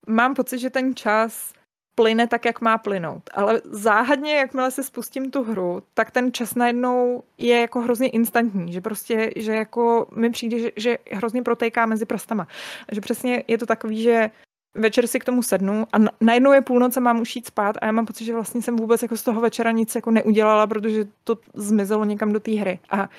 [0.08, 1.54] mám pocit, že ten čas
[1.98, 3.30] plyne tak, jak má plynout.
[3.34, 8.74] Ale záhadně, jakmile se spustím tu hru, tak ten čas najednou je jako hrozně instantní,
[8.74, 12.48] že prostě, že jako mi přijde, že, že hrozně protéká mezi prstama.
[12.92, 14.30] Že přesně je to takový, že
[14.76, 17.86] večer si k tomu sednu a najednou je půlnoc a mám už jít spát a
[17.86, 21.08] já mám pocit, že vlastně jsem vůbec jako z toho večera nic jako neudělala, protože
[21.24, 22.80] to zmizelo někam do té hry.
[22.90, 23.10] A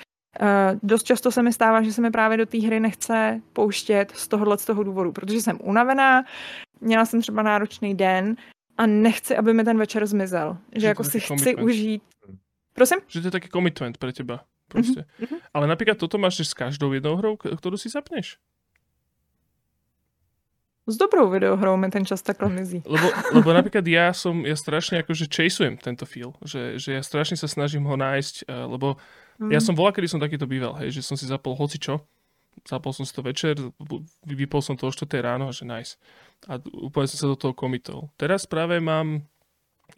[0.41, 4.11] Uh, dost často se mi stává, že se mi právě do té hry nechce pouštět
[4.15, 6.23] z tohohle z toho důvodu, protože jsem unavená,
[6.81, 8.35] měla jsem třeba náročný den
[8.79, 10.57] a nechci, aby mi ten večer zmizel.
[10.71, 11.59] Že, že jako si chci commitment.
[11.59, 12.03] užít.
[12.73, 12.99] Prosím?
[13.07, 14.47] Že to je taký commitment pre teba.
[14.71, 15.03] Proste.
[15.19, 15.39] Mm-hmm.
[15.51, 18.37] Ale napríklad toto máš s každou jednou hrou, ktorú si zapneš?
[20.85, 22.81] S dobrou videohrou mi ten čas takhle mizí.
[22.85, 27.37] Lebo, lebo napríklad ja som, ja strašne akože chaseujem tento feel, že, že ja strašne
[27.37, 28.97] sa snažím ho nájsť, eh, lebo
[29.41, 29.53] mm.
[29.53, 32.05] ja som volá, kedy som takýto býval, hej, že som si zapol hoci čo,
[32.67, 33.55] zapol som si to večer,
[34.25, 35.95] vypol som to o 4 ráno a že nice
[36.47, 38.07] a úplne som sa do toho komitol.
[38.15, 39.27] Teraz práve mám,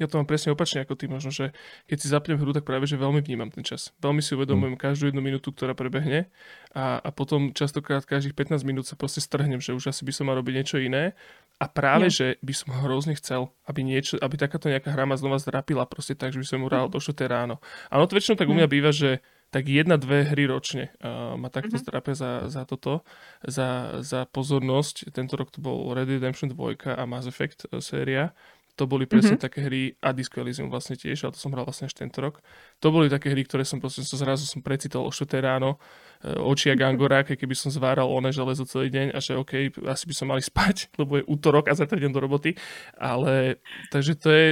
[0.01, 1.53] ja to mám presne opačne ako ty možno, že
[1.86, 3.93] keď si zapnem hru, tak práve, že veľmi vnímam ten čas.
[4.01, 4.82] Veľmi si uvedomujem mm.
[4.82, 6.32] každú jednu minútu, ktorá prebehne
[6.74, 10.26] a, a potom častokrát každých 15 minút sa proste strhnem, že už asi by som
[10.32, 11.14] mal robiť niečo iné
[11.62, 12.16] a práve, ja.
[12.16, 16.18] že by som hrozne chcel, aby, niečo, aby takáto nejaká hra ma znova zdrapila proste
[16.18, 16.93] tak, že by som mu hral mm.
[16.95, 17.62] do 4 ráno.
[17.93, 19.22] A ono to väčšinou tak u mňa býva, že
[19.52, 21.84] tak jedna, dve hry ročne uh, ma takto mm-hmm.
[21.84, 23.04] zdrape za, za toto,
[23.43, 25.12] za, za pozornosť.
[25.12, 28.32] Tento rok to bol Red Redemption 2 a Mass Effect uh, séria.
[28.80, 29.43] To boli presne mm-hmm.
[29.43, 32.39] také hry a Disco Elysium vlastne tiež, ale to som hral vlastne až tento rok.
[32.80, 35.76] To boli také hry, ktoré som proste zrazu som precitol o 4 ráno,
[36.24, 40.08] uh, oči a Gangora, keby som zváral one železo celý deň a že OK, asi
[40.08, 42.56] by som mali spať, lebo je útorok a zajtra idem do roboty.
[42.95, 43.60] Ale
[43.91, 44.47] takže to je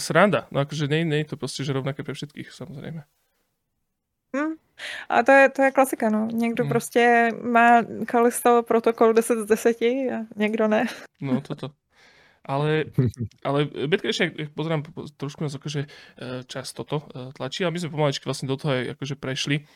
[0.00, 0.48] sranda.
[0.48, 3.04] No akože nie, nie je to proste že rovnaké pre všetkých, samozrejme.
[5.08, 6.28] A to je, to je klasika, no.
[6.32, 6.70] Někdo hmm.
[6.70, 10.86] prostě má Kalisto protokol 10 z 10 a někdo ne.
[11.20, 11.70] No toto.
[12.48, 12.88] Ale,
[13.44, 14.80] ale Betka ešte, pozerám,
[15.20, 15.88] trošku nás akože e,
[16.48, 19.68] čas toto e, tlačí, a my sme pomaličky vlastne do toho aj akože prešli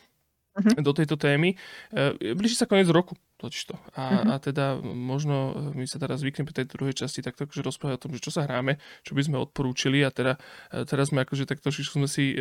[0.53, 0.81] uh-huh.
[0.81, 1.57] do tejto témy.
[1.91, 3.75] E, blíži sa koniec roku, totižto.
[3.97, 4.31] A, uh-huh.
[4.31, 8.01] a teda možno my sa teraz zvykneme pri tej druhej časti takto akože rozprávať o
[8.07, 10.39] tom, že čo sa hráme, čo by sme odporúčili a teda
[10.87, 12.37] teraz sme akože tak trošičku sme si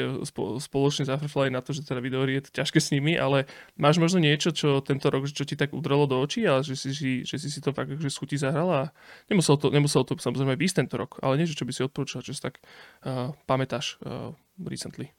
[0.63, 4.23] spoločne zafrflali na to, že teda videóry je to ťažké s nimi, ale máš možno
[4.23, 6.93] niečo, čo tento rok, čo ti tak udrelo do očí, ale že si,
[7.27, 8.91] že si si to fakt akože schutí zahrala a
[9.27, 12.35] nemuselo to, nemuselo to samozrejme výsť tento rok, ale niečo, čo by si odporúčal, čo
[12.35, 12.63] si tak
[13.07, 15.11] uh, pamätáš uh, recently.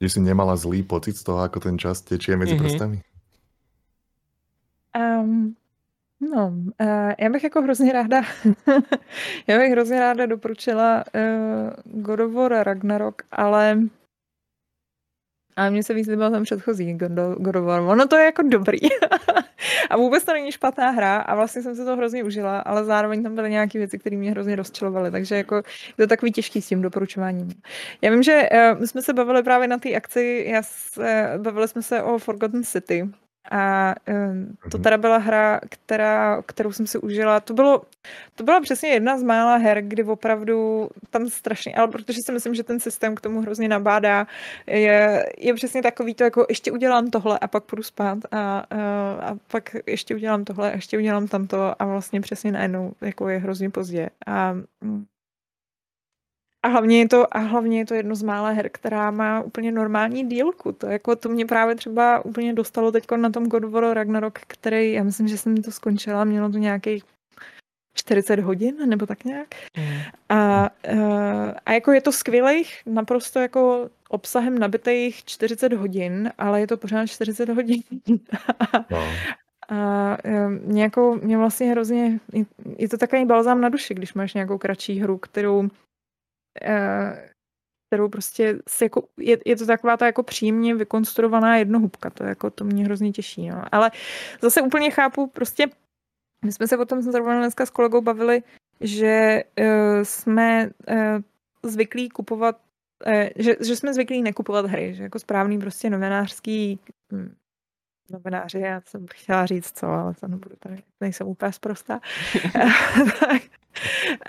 [0.00, 2.64] Že si nemala zlý pocit z toho, ako ten čas tečie medzi mm-hmm.
[2.64, 2.98] prstami?
[4.96, 5.56] Um,
[6.20, 8.22] no, uh, já bych jako hrozně ráda,
[9.46, 13.78] já bych hrozně ráda doporučila uh, God of War Ragnarok, ale
[15.56, 16.94] ale mně se víc líbil ten předchozí
[17.38, 17.80] God of War.
[17.80, 18.78] Ono to je jako dobrý.
[19.90, 23.22] a vůbec to není špatná hra a vlastně jsem se to hrozně užila, ale zároveň
[23.22, 25.62] tam byly nějaké věci, které mě hrozně rozčilovaly, takže jako je
[25.96, 27.48] to takový těžký s tím doporučováním.
[28.02, 31.68] Já vím, že uh, my jsme se bavili právě na té akci, já se, bavili
[31.68, 33.08] jsme se o Forgotten City,
[33.50, 33.94] a
[34.70, 34.82] to mhm.
[34.82, 37.40] teda byla hra, která, kterou jsem si užila.
[37.40, 37.82] To, bylo,
[38.34, 42.54] to byla přesně jedna z mála her, kdy opravdu tam strašně, ale protože si myslím,
[42.54, 44.26] že ten systém k tomu hrozně nabádá,
[44.66, 48.64] je, je přesně takový to, jako ještě udělám tohle a pak půjdu spát a, a,
[49.30, 53.38] a pak ještě udělám tohle a ještě udělám tamto a vlastně přesně najednou jako je
[53.38, 54.10] hrozně pozdě.
[54.26, 55.04] A mm,
[56.62, 59.72] a hlavně, je to, a hlavně je to jedno z mála her, která má úplně
[59.72, 60.72] normální dílku.
[60.72, 64.38] To, jako, to mě právě třeba úplně dostalo teď na tom God of War Ragnarok,
[64.46, 67.04] který, já myslím, že jsem to skončila, mělo to nějakých
[67.94, 69.48] 40 hodin, nebo tak nějak.
[69.78, 70.00] Mm.
[70.28, 70.70] A,
[71.66, 77.06] a jako je to skvělých, naprosto jako obsahem nabitých 40 hodin, ale je to pořád
[77.06, 77.82] 40 hodin.
[78.90, 79.04] no.
[79.68, 80.16] A
[80.48, 82.20] mě, jako, mě vlastně hrozně,
[82.78, 85.89] je to takový balzám na duši, když máš nějakou kratší hru, kterou Eh,
[87.90, 92.50] kterou prostě se jako, je, je to taková ta jako příjemně vykonstruovaná jednohubka, to jako
[92.50, 93.62] to mě hrozně těší, no.
[93.72, 93.90] Ale
[94.42, 95.66] zase úplně chápu, prostě
[96.44, 98.42] my jsme se o tom zrovna dneska s kolegou bavili,
[98.80, 99.66] že uh,
[100.02, 100.96] jsme uh,
[101.70, 102.60] zvyklí kupovat,
[103.06, 106.80] uh, že, že jsme zvyklí nekupovat hry, že jako správný prostě novinářský
[107.12, 107.34] hm,
[108.10, 112.00] novináři, já jsem chtěla říct co, ale to nebudu tady, nejsem úplně zprostá.
[113.20, 113.42] tak,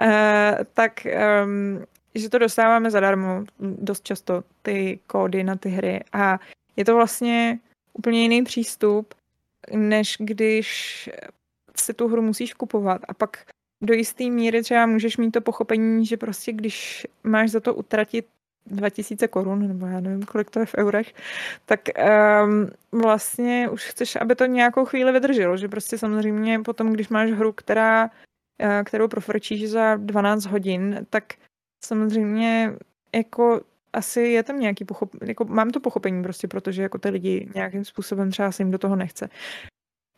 [0.02, 1.08] uh, tak
[1.46, 6.04] um, že to dostáváme zadarmo dost často, ty kódy na ty hry.
[6.14, 6.40] A
[6.76, 7.60] je to vlastně
[7.94, 9.14] úplně jiný přístup,
[9.74, 11.10] než když
[11.76, 13.46] si tu hru musíš kupovat a pak
[13.82, 18.28] do jisté míry třeba můžeš mít to pochopení, že prostě když máš za to utratit
[18.66, 21.14] 2000 korun, nebo já nevím, kolik to je v eurech,
[21.66, 21.80] tak
[22.44, 22.70] um,
[23.02, 27.52] vlastně už chceš, aby to nějakou chvíli vydrželo, že prostě samozřejmě potom, když máš hru,
[27.52, 31.24] která, uh, kterou profrčíš za 12 hodin, tak
[31.86, 32.74] samozřejmě
[33.16, 33.62] jako
[33.94, 37.86] asi je tam nějaký pochopení, jako mám to pochopení prostě, protože jako ty lidi nějakým
[37.86, 39.30] způsobem třeba se jim do toho nechce.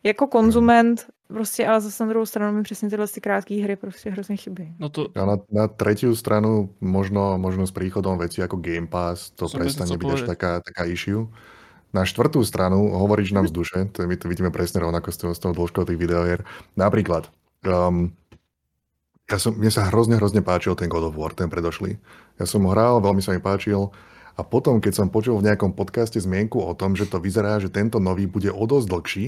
[0.03, 4.09] Jako konzument prostě, ale zase na druhou stranu mi přesně tyhle ty krátké hry prostě
[4.09, 4.75] hrozně chybí.
[4.79, 5.07] No to...
[5.15, 9.97] A na, na třetí stranu možno, možno s príchodom veci jako Game Pass to prestane
[9.97, 11.27] byť až taká, taká issue.
[11.93, 15.29] Na štvrtú stranu hovoríš nám z duše, to my to vidíme presne rovnako s tou,
[15.29, 16.41] s tou dĺžkou tých videohier.
[16.73, 17.29] Napríklad,
[17.69, 18.09] um,
[19.33, 21.97] ja som, mne sa hrozne, hrozne páčil ten God of War, ten predošlý.
[22.37, 23.89] Ja som ho hral, veľmi sa mi páčil.
[24.37, 27.73] A potom, keď som počul v nejakom podcaste zmienku o tom, že to vyzerá, že
[27.73, 29.25] tento nový bude o dosť dlhší,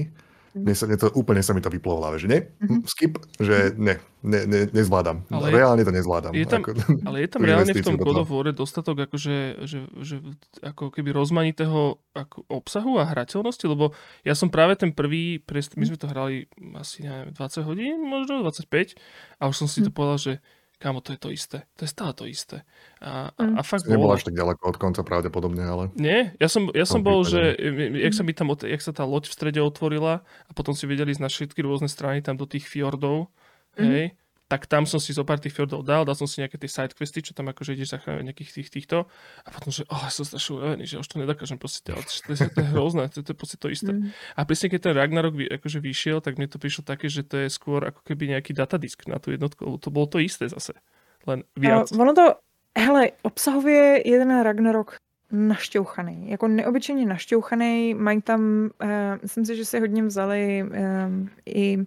[0.56, 2.80] mne sa, mne to, úplne sa mi to vyplo v hlave, že nie, mm-hmm.
[2.88, 5.28] skip, že ne, ne, ne nezvládam.
[5.28, 6.32] Ale reálne to nezvládam.
[6.32, 6.72] Je tam, ako,
[7.04, 10.16] ale je tam reálne v tom God of War dostatok akože, že, že,
[10.64, 13.92] ako keby rozmanitého ako obsahu a hrateľnosti, lebo
[14.24, 15.44] ja som práve ten prvý,
[15.76, 18.96] my sme to hrali asi neviem, 20 hodín, možno 25
[19.38, 19.96] a už som si to mhm.
[19.96, 20.32] povedal, že
[20.76, 21.64] Kámo, to je to isté.
[21.80, 22.60] To je stále to isté.
[23.00, 23.56] A, mm.
[23.56, 25.88] a fakt Nebol až tak ďaleko od konca pravdepodobne, ale...
[25.96, 27.56] Nie, ja som, ja som bol, že
[27.96, 31.16] jak sa, mi tam, jak sa tá loď v strede otvorila a potom si vedeli
[31.16, 33.32] ísť na všetky rôzne strany tam do tých fjordov,
[33.80, 33.88] mm.
[33.88, 34.04] hej,
[34.46, 37.18] tak tam som si zo pár tých fjordov dal, dal som si nejaké tie sidequesty,
[37.18, 39.10] čo tam akože ideš zachrániť nejakých tých týchto
[39.42, 42.46] a potom, že oh, som strašne unavený, že už to nedokážem proste, ale to, je,
[42.46, 43.90] to je hrozné, to, to je proste to isté.
[43.90, 44.14] Mm.
[44.38, 47.42] A presne keď ten Ragnarok vy, akože vyšiel, tak mne to prišlo také, že to
[47.42, 50.78] je skôr ako keby nejaký datadisk na tú jednotku, lebo to bolo to isté zase,
[51.26, 51.90] len viac.
[51.90, 52.38] Uh, ono to,
[52.78, 54.94] hele, obsahově je ten Ragnarok
[55.32, 61.78] našťouchaný, jako neobyčejně našťouchaný, mají tam, uh, myslím si, že si hodně vzali um, i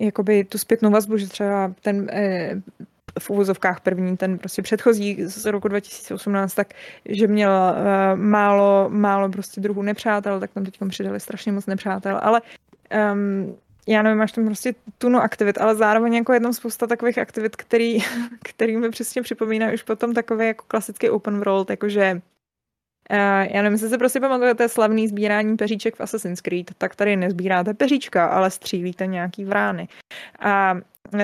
[0.00, 2.62] jakoby tu zpětnou vazbu, že třeba ten eh,
[3.18, 6.74] v uvozovkách první, ten prostě předchozí z roku 2018, tak
[7.04, 12.20] že měl uh, málo, málo prostě druhů nepřátel, tak tam teď přidali strašně moc nepřátel,
[12.22, 12.42] ale
[13.12, 17.18] um, já nevím, máš tam prostě tunu aktivit, ale zároveň jako je tam spousta takových
[17.18, 17.98] aktivit, který,
[18.42, 22.20] který mi přesně připomínají už potom takový jako klasický open world, jakože
[23.12, 27.74] já nevím, jestli se prostě pamatujete slavný sbírání peříček v Assassin's Creed, tak tady nezbíráte
[27.74, 29.88] peříčka, ale střílíte nějaký vrány.
[30.38, 30.72] A
[31.14, 31.20] uh,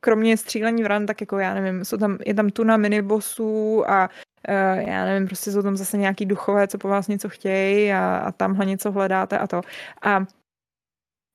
[0.00, 4.08] kromě střílení vrán, tak jako já nevím, jsou tam, je tam tuna minibosů a
[4.48, 8.16] uh, já nevím, prostě jsou tam zase nějaký duchové, co po vás něco chtějí a,
[8.16, 9.60] a tamhle něco hledáte a to.
[10.02, 10.24] A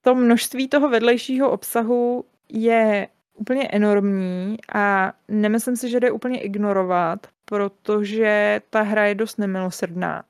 [0.02, 7.28] to množství toho vedlejšího obsahu je úplně enormní a nemyslím si, že jde úplně ignorovat,
[7.46, 10.24] protože ta hra je dost nemilosrdná.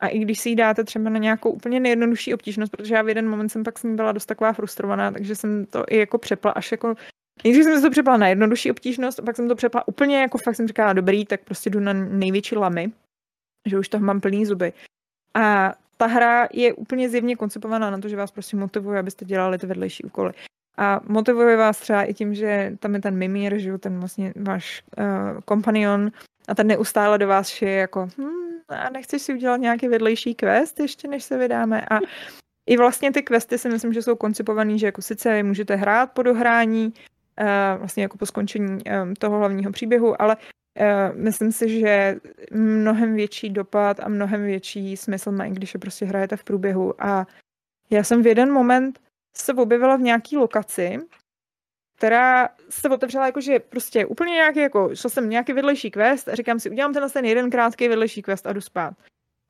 [0.00, 3.08] A i když si ji dáte třeba na nějakou úplně nejjednodušší obtížnost, protože já v
[3.08, 6.18] jeden moment jsem pak s ní byla dost taková frustrovaná, takže jsem to i jako
[6.18, 6.94] přepla až jako
[7.44, 10.56] Nejdřív jsem to přepla na jednodušší obtížnost, a pak jsem to přepla úplně jako fakt
[10.56, 12.92] jsem říkala, dobrý, tak prostě jdu na největší lamy,
[13.66, 14.72] že už toho mám plný zuby.
[15.34, 19.58] A ta hra je úplně zjevně koncipovaná na to, že vás prostě motivuje, abyste dělali
[19.58, 20.32] ty vedlejší úkoly.
[20.78, 24.82] A motivuje vás třeba i tím, že tam je ten mimír, že ten vlastně váš
[24.98, 26.10] uh, kompanion
[26.48, 30.80] a ten neustále do vás šije jako hm, a nechceš si udělat nějaký vedlejší quest
[30.80, 31.86] ještě, než se vydáme.
[31.90, 31.98] A
[32.66, 36.12] i vlastně ty questy si myslím, že jsou koncipované, že jako sice vy můžete hrát
[36.12, 36.92] po dohrání,
[37.40, 40.36] uh, vlastně jako po skončení um, toho hlavního příběhu, ale
[40.80, 42.16] Uh, myslím si, že
[42.52, 47.04] mnohem větší dopad a mnohem větší smysl má, když je prostě hrajete v průběhu.
[47.04, 47.26] A
[47.90, 49.00] já jsem v jeden moment
[49.36, 50.98] se objevila v nějaký lokaci,
[51.96, 56.60] která se otevřela jakože prostě úplně nějaký, jako šel jsem nějaký vedlejší quest a říkám
[56.60, 58.94] si, udělám ten ten jeden krátký vedlejší quest a jdu spát.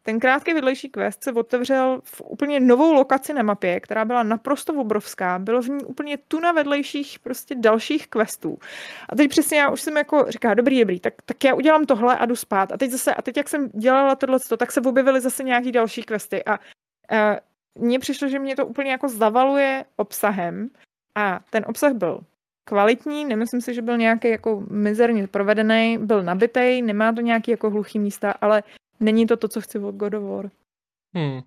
[0.03, 4.75] Ten krátký vedlejší quest se otevřel v úplně novou lokaci na mapě, která byla naprosto
[4.75, 5.39] obrovská.
[5.39, 8.59] Bylo v ní úplně tuna vedlejších prostě dalších questů.
[9.09, 12.19] A teď přesně já už jsem jako říká, dobrý, dobrý, tak, tak já udělám tohle
[12.19, 12.73] a jdu spát.
[12.73, 16.03] A teď zase, a teď jak jsem dělala tohle, tak se objevily zase nějaký další
[16.03, 16.45] questy.
[16.45, 16.59] A, a
[17.79, 20.71] mně přišlo, že mě to úplně jako zavaluje obsahem.
[21.15, 22.21] A ten obsah byl
[22.65, 27.71] kvalitní, nemyslím si, že byl nějaký jako mizerně provedený, byl nabitej, nemá to nějaký jako
[27.71, 28.63] hluchý místa, ale
[29.01, 30.51] není to to, co chci od God of War.
[31.15, 31.41] Hmm.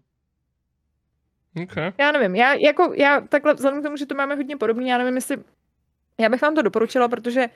[1.63, 1.93] Okay.
[1.97, 4.97] Já nevím, já, jako, já takhle, vzhledem k tomu, že to máme hodně podobný, já
[4.97, 5.37] nevím, jestli,
[6.19, 7.49] já bych vám to doporučila, protože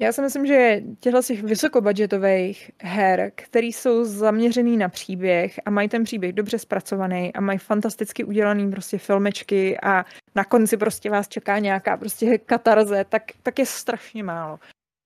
[0.00, 5.88] já si myslím, že těchto těch vysokobudgetových her, které jsou zaměřený na příběh a mají
[5.88, 11.28] ten příběh dobře zpracovaný a mají fantasticky udělaný prostě filmečky a na konci prostě vás
[11.28, 14.58] čeká nějaká prostě katarze, tak, tak je strašně málo.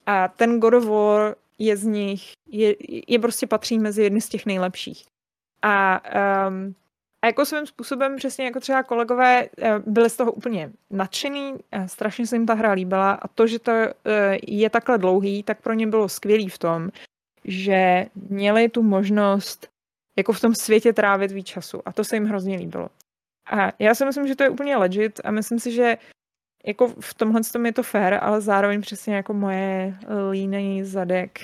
[0.07, 2.75] A ten God of War je z nich, je,
[3.09, 5.05] je prostě patří mezi jedny z těch nejlepších.
[5.63, 6.03] A
[6.49, 6.75] um,
[7.25, 11.55] a jako svým způsobem přesně jako třeba kolegové eh, byli z toho úplně nadšený,
[11.87, 13.93] strašně se jim ta hra líbila a to, že to eh,
[14.47, 16.91] je takhle dlouhý, tak pro ně bylo skvělý v tom,
[17.45, 19.69] že měli tu možnost
[20.19, 22.89] jako v tom světě trávit víc času a to se jim hrozně líbilo.
[23.51, 25.97] A já si myslím, že to je úplně legit a myslím si, že
[26.67, 29.99] jako v tomhle tom je to fair, ale zároveň přesně jako moje
[30.31, 31.39] línej zadek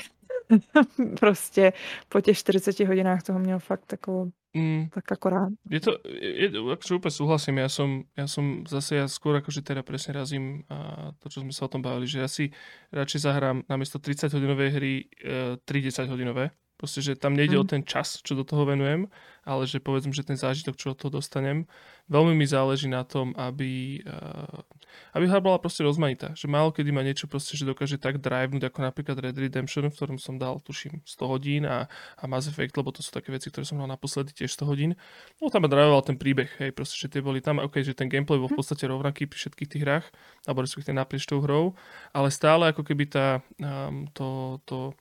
[1.21, 1.73] prostě
[2.09, 4.91] po těch 40 hodinách toho měl fakt takovou Mm.
[4.91, 5.51] Tak akorát.
[5.71, 9.87] Je to, je, akože úplne súhlasím, ja som, ja som zase, ja skôr akože teda
[9.87, 12.51] presne razím a to, čo sme sa o tom bavili, že ja si
[12.91, 14.93] radšej zahrám namiesto 30 hodinovej hry
[15.23, 17.63] e, 30 hodinové, proste, že tam nejde mm.
[17.63, 19.13] o ten čas, čo do toho venujem,
[19.45, 21.69] ale že povedzme, že ten zážitok, čo od toho dostanem,
[22.09, 24.65] veľmi mi záleží na tom, aby, uh,
[25.13, 26.33] aby hra bola proste rozmanitá.
[26.33, 29.95] Že málo kedy ma niečo proste, že dokáže tak drivenúť, ako napríklad Red Redemption, v
[29.95, 33.53] ktorom som dal, tuším, 100 hodín a, a Mass Effect, lebo to sú také veci,
[33.53, 34.91] ktoré som mal naposledy tiež 100 hodín.
[35.39, 38.09] No tam ma drivoval ten príbeh, hej, proste, že tie boli tam, ok, že ten
[38.09, 40.07] gameplay bol v podstate rovnaký pri všetkých tých hrách,
[40.49, 41.77] alebo respektíve naprieč tou hrou,
[42.11, 44.95] ale stále ako keby tá, um, to, to,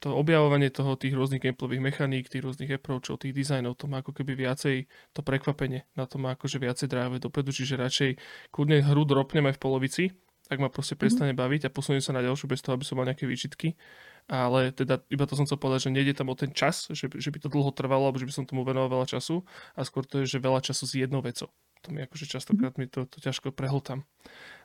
[0.00, 4.16] to objavovanie toho, tých rôznych gameplayových mechaník, tých rôznych approachov, tých dizajnov, to má ako
[4.16, 8.10] keby viacej to prekvapenie, na to má akože viacej drive dopredu, čiže radšej
[8.48, 10.04] kľudne hru dropnem aj v polovici,
[10.48, 11.00] tak ma proste mhm.
[11.04, 11.44] prestane mm-hmm.
[11.44, 13.76] baviť a posuniem sa na ďalšiu bez toho, aby som mal nejaké výčitky.
[14.28, 17.28] Ale teda iba to som chcel povedať, že nejde tam o ten čas, že, že
[17.32, 19.40] by to dlho trvalo, alebo že by som tomu venoval veľa času
[19.72, 21.48] a skôr to je, že veľa času s jednou vecou.
[21.84, 24.04] To mi akože častokrát mi to, to ťažko prehltám.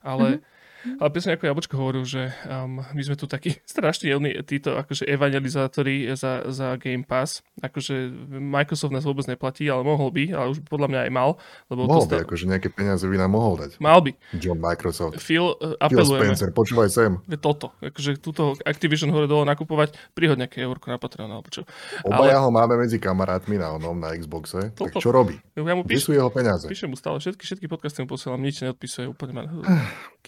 [0.04, 0.62] Ale mm-hmm
[1.00, 5.08] ale presne ako Jabočko hovoril, že um, my sme tu takí strašne jelní títo akože
[5.08, 7.42] evangelizátori za, za Game Pass.
[7.64, 11.30] Akože Microsoft nás vôbec neplatí, ale mohol by, ale už podľa mňa aj mal.
[11.72, 13.80] Lebo mohol to by, akože nejaké peniaze by nám mohol dať.
[13.80, 14.12] Mal by.
[14.38, 15.20] John Microsoft.
[15.24, 16.28] Phil, uh, apelujeme.
[16.28, 17.12] Phil Spencer, počúvaj sem.
[17.40, 21.68] Toto, akože túto Activision hore dole nakupovať, prihod nejaké eurko na Patreon alebo čo.
[22.04, 22.44] Obaja ale...
[22.44, 24.72] ho máme medzi kamarátmi na onom, na Xboxe.
[24.76, 25.00] Toto.
[25.00, 25.40] Tak čo robí?
[25.56, 26.68] Ja mu píš, sú jeho peniaze?
[26.68, 29.44] Píšem mu stále všetky, všetky podcasty mu posielam, nič neodpisuje, úplne ma...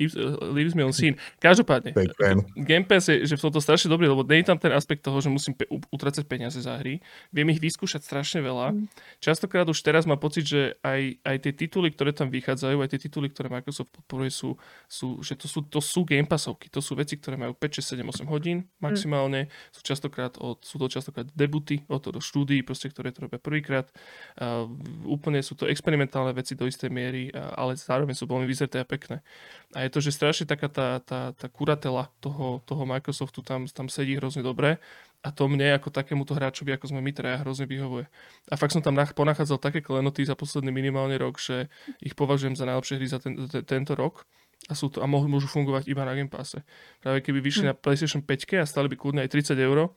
[0.46, 1.18] uh, leaves me on scene.
[1.42, 2.46] Každopádne, Big fan.
[2.54, 5.18] Game Pass je že v tomto strašne dobrý, lebo nie je tam ten aspekt toho,
[5.18, 7.02] že musím pe- utracať peniaze za hry.
[7.34, 8.78] Viem ich vyskúšať strašne veľa.
[8.78, 8.86] Mm.
[9.22, 13.02] Častokrát už teraz mám pocit, že aj, aj tie tituly, ktoré tam vychádzajú, aj tie
[13.08, 14.50] tituly, ktoré Microsoft podporuje, sú,
[14.86, 16.68] sú že to sú, to sú Game Passovky.
[16.70, 19.48] To sú veci, ktoré majú 5, 6, 7, 8 hodín maximálne.
[19.72, 23.88] Sú častokrát od, sú to častokrát debuty od do štúdií, proste, ktoré to robia prvýkrát.
[24.36, 24.68] Uh,
[25.08, 28.86] úplne sú to experimentálne veci do istej miery, a- ale zároveň sú veľmi vyzreté a
[28.86, 29.24] pekné.
[29.72, 33.88] A je to, že strašne taká tá, tá, tá kuratela toho, toho Microsoftu tam, tam
[33.88, 34.84] sedí hrozne dobre
[35.24, 38.06] a to mne ako takémuto hráčovi, ako sme my traja, hrozne vyhovuje.
[38.52, 41.72] A fakt som tam nach- ponachádzal také klenoty za posledný minimálne rok, že
[42.04, 44.28] ich považujem za najlepšie hry za ten, te, tento rok
[44.68, 46.68] a, sú to, a mohli, môžu fungovať iba na Game Passe.
[47.00, 47.70] Práve keby vyšli Hm.
[47.72, 49.96] na PlayStation 5 a stali by kľudne aj 30 eur,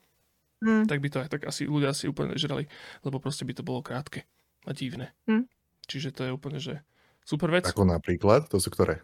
[0.63, 0.87] Hm.
[0.87, 2.67] tak by to aj tak asi ľudia asi úplne nežrali,
[3.03, 4.27] lebo proste by to bolo krátke
[4.67, 5.15] a divné.
[5.27, 5.47] Hm.
[5.89, 6.83] Čiže to je úplne, že
[7.25, 7.65] super vec.
[7.69, 9.01] Ako napríklad, to sú ktoré?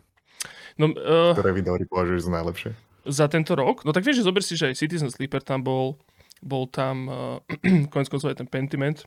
[0.80, 2.70] No, uh, Ktoré videohry považuješ za najlepšie?
[3.04, 6.00] za tento rok, no tak vieš, že zober si, že aj Citizen Sleeper tam bol,
[6.40, 7.36] bol tam uh,
[7.92, 9.04] konec koncov aj ten Pentiment,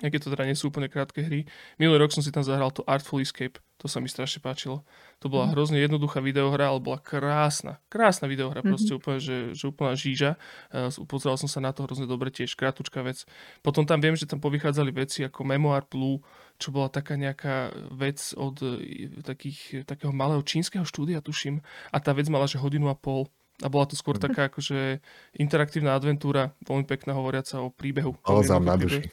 [0.00, 1.44] aké to teda nie sú úplne krátke hry.
[1.76, 4.84] Minulý rok som si tam zahral to Artful Escape, to sa mi strašne páčilo.
[5.20, 5.52] To bola Mhm.
[5.56, 10.36] hrozne jednoduchá videohra, ale bola krásna, krásna videohra, proste úplne, že, že úplná žíža.
[10.68, 13.24] Uh, pozeral som sa na to hrozne dobre tiež, krátučká vec.
[13.64, 16.20] Potom tam viem, že tam povychádzali veci ako Memoir Blue,
[16.60, 21.64] čo bola taká nejaká vec od eh, takých, takého malého čínskeho štúdia, tuším.
[21.88, 23.32] A tá vec mala, že hodinu a pol.
[23.60, 25.04] A bola to skôr taká akože
[25.36, 28.16] interaktívna adventúra, veľmi pekná hovoriaca o príbehu.
[28.24, 29.04] Ale na duši.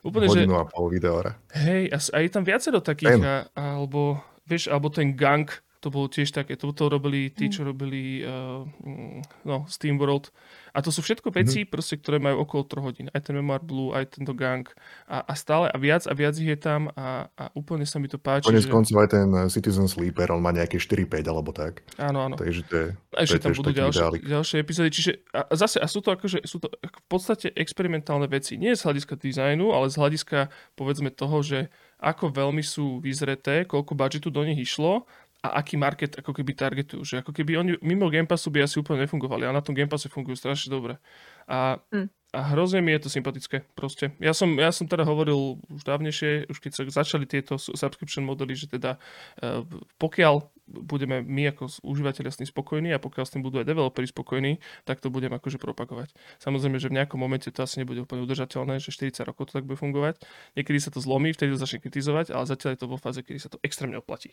[0.00, 1.36] Úplne, že Hodinu a pol videohra.
[1.52, 3.24] hej, a, a je tam viacero takých, Ten.
[3.24, 4.16] a, alebo,
[4.48, 5.46] vieš, alebo ten gang,
[5.84, 10.32] to bolo tiež také, to, to robili tí, čo robili uh, mm, no, SteamWorld.
[10.70, 11.72] A to sú všetko veci, mm-hmm.
[11.74, 13.06] proste, ktoré majú okolo 3 hodín.
[13.10, 14.64] Aj ten Memoir Blue, aj tento gang.
[15.10, 18.06] A, a stále, a viac a viac ich je tam a, a úplne sa mi
[18.06, 18.46] to páči.
[18.46, 18.70] Konec že...
[18.70, 21.82] koncov aj ten eh, Citizen Sleeper, on má nejaké 4-5 alebo tak.
[21.98, 22.38] Áno, áno.
[22.38, 22.86] Takže to je,
[23.18, 24.22] A ešte tam budú ďalšie, ideálik.
[24.22, 24.88] ďalšie epizódy.
[24.94, 28.54] Čiže a a zase, a sú to akože, sú to v podstate experimentálne veci.
[28.54, 30.46] Nie z hľadiska dizajnu, ale z hľadiska,
[30.78, 35.10] povedzme, toho, že ako veľmi sú vyzreté, koľko budžetu do nich išlo
[35.40, 37.00] a aký market ako keby targetujú.
[37.04, 39.88] Že ako keby oni mimo Game Passu by asi úplne nefungovali, ale na tom Game
[39.88, 41.00] Passe fungujú strašne dobre.
[41.48, 42.08] A, Hm.
[42.30, 44.14] A hrozne mi je to sympatické proste.
[44.22, 48.22] Ja som, ja som teda hovoril už dávnejšie, už keď sa začali tieto su- subscription
[48.22, 49.02] modely, že teda
[49.42, 49.66] eh,
[49.98, 54.06] pokiaľ budeme my ako užívateľia s tým spokojní a pokiaľ s tým budú aj developeri
[54.06, 56.14] spokojní, tak to budem akože propagovať.
[56.38, 59.66] Samozrejme, že v nejakom momente to asi nebude úplne udržateľné, že 40 rokov to tak
[59.66, 60.22] bude fungovať.
[60.54, 63.38] Niekedy sa to zlomí, vtedy to začne kritizovať, ale zatiaľ je to vo fáze, kedy
[63.42, 64.30] sa to extrémne oplatí.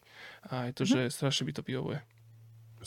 [0.54, 2.17] A je to, že strašne by to vyhovuje.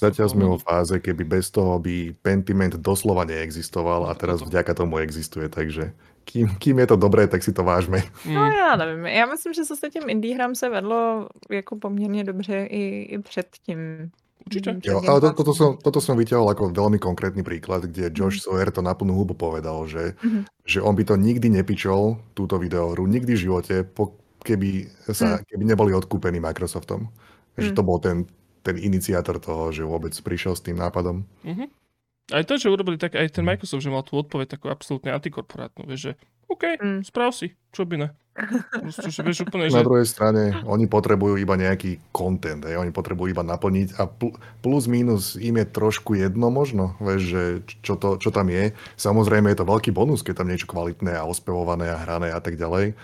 [0.00, 4.96] Zatiaľ sme vo fáze, keby bez toho by Pentiment doslova neexistoval a teraz vďaka tomu
[4.98, 5.92] existuje, takže
[6.24, 8.00] kým, kým je to dobré, tak si to vážme.
[8.24, 11.76] No Mm, já nevím, já myslím, že se s tím indie hrám se vedlo jako
[11.76, 12.82] poměrně dobře i,
[13.12, 14.10] i před tím.
[14.46, 14.80] určite.
[14.88, 18.72] Jo, ale to, toto, som, toto som vyťahol ako veľmi konkrétny príklad, kde Josh Sawyer
[18.72, 20.48] to na plnú hubu povedal, že, Mhm.
[20.64, 25.64] že on by to nikdy nepičol, túto videohru, nikdy v živote, po, keby, sa, keby
[25.68, 27.04] neboli odkúpení Microsoftom.
[27.60, 27.76] Že Mm.
[27.76, 28.16] to bol ten,
[28.60, 31.24] ten iniciátor toho, že vôbec prišiel s tým nápadom.
[31.44, 31.66] Mhm.
[32.30, 35.82] Aj to, že urobili tak, aj ten Microsoft, že mal tú odpoveď takú absolútne antikorporátnu,
[35.82, 36.12] vieš, že
[36.46, 37.02] OK, Mm.
[37.02, 38.08] správ si, čo by ne.
[38.70, 39.74] Proste, že vieš úplne, že...
[39.74, 42.78] Na druhej strane, oni potrebujú iba nejaký content, hej?
[42.78, 47.42] oni potrebujú iba naplniť a pl- plus minus im je trošku jedno možno, vieš, že
[47.82, 48.70] čo, to, čo tam je.
[48.94, 52.54] Samozrejme je to veľký bonus, keď tam niečo kvalitné a ospevované a hrané a tak
[52.54, 52.94] ďalej,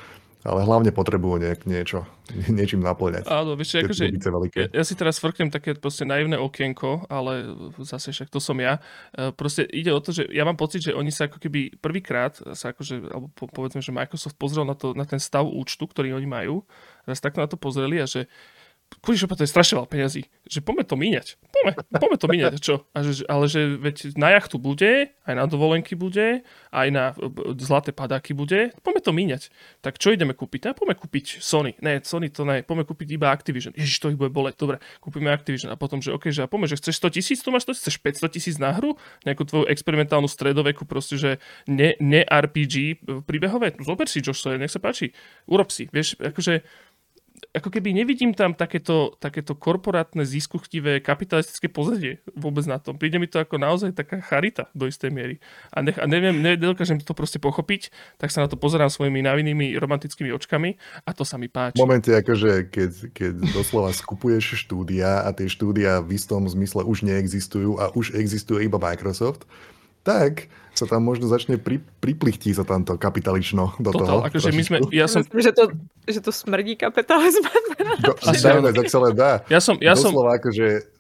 [0.46, 2.06] ale hlavne potrebujú nejak niečo,
[2.56, 3.26] niečím naplňať.
[3.26, 4.14] Áno, vieš, akože,
[4.54, 7.50] ja, ja si teraz frknem také proste naivné okienko, ale
[7.82, 8.78] zase však to som ja.
[9.10, 12.38] E, Proste ide o to, že ja mám pocit, že oni sa ako keby prvýkrát
[12.54, 16.14] sa akože, alebo po, povedzme, že Microsoft pozrel na, to, na ten stav účtu, ktorý
[16.14, 16.62] oni majú,
[17.02, 18.30] raz takto na to pozreli a že
[19.06, 20.26] To je strašne peňazí.
[20.50, 21.26] Že poďme to míňať.
[21.54, 22.52] Poďme, poďme to míňať.
[22.58, 22.74] Čo?
[22.90, 26.42] A že, ale že veď na jachtu bude, aj na dovolenky bude,
[26.74, 28.74] aj na e, b- zlaté padáky bude.
[28.82, 29.42] Poďme to míňať.
[29.78, 30.70] Tak čo ideme kúpiť?
[30.70, 31.78] A poďme kúpiť Sony.
[31.82, 32.66] Ne, Sony to ne.
[32.66, 33.74] Poďme kúpiť iba Activision.
[33.78, 34.58] Ježiš, to ich bude boleť.
[34.58, 35.70] Dobre, kúpime Activision.
[35.70, 38.02] A potom, že OK, že a poďme, že chceš 100 tisíc, tu máš to, chceš
[38.02, 38.98] 500 tisíc na hru?
[39.22, 41.30] Nejakú tvoju experimentálnu stredoveku, proste, že
[41.70, 43.78] ne, ne RPG príbehové.
[43.82, 45.14] Zober si, Josh Sawyer, nech sa páči.
[45.46, 45.86] Urob si.
[45.90, 46.66] Vieš, akože
[47.52, 52.96] ako keby nevidím tam takéto, takéto korporátne, ziskuchtivé, kapitalistické pozadie vôbec na tom.
[52.96, 55.36] Príde mi to ako naozaj taká charita do istej miery.
[55.72, 59.76] A, nech, a neviem, nedokážem to proste pochopiť, tak sa na to pozerám svojimi navinnými
[59.76, 61.76] romantickými očkami a to sa mi páči.
[61.76, 67.04] V momente, akože, keď, keď doslova skupuješ štúdia a tie štúdia v istom zmysle už
[67.04, 69.48] neexistujú a už existuje iba Microsoft,
[70.06, 70.46] tak
[70.76, 74.22] sa tam možno začne pri, priplichtí sa tam to kapitalično do toho.
[74.22, 75.64] Total, akože my sme, ja som, Myslím, že to,
[76.06, 77.64] že to smrdí kapitalismem.
[78.04, 79.40] Do, Asi dajme, tak sa len dá.
[79.48, 80.96] ja som, ja som, Doslova akože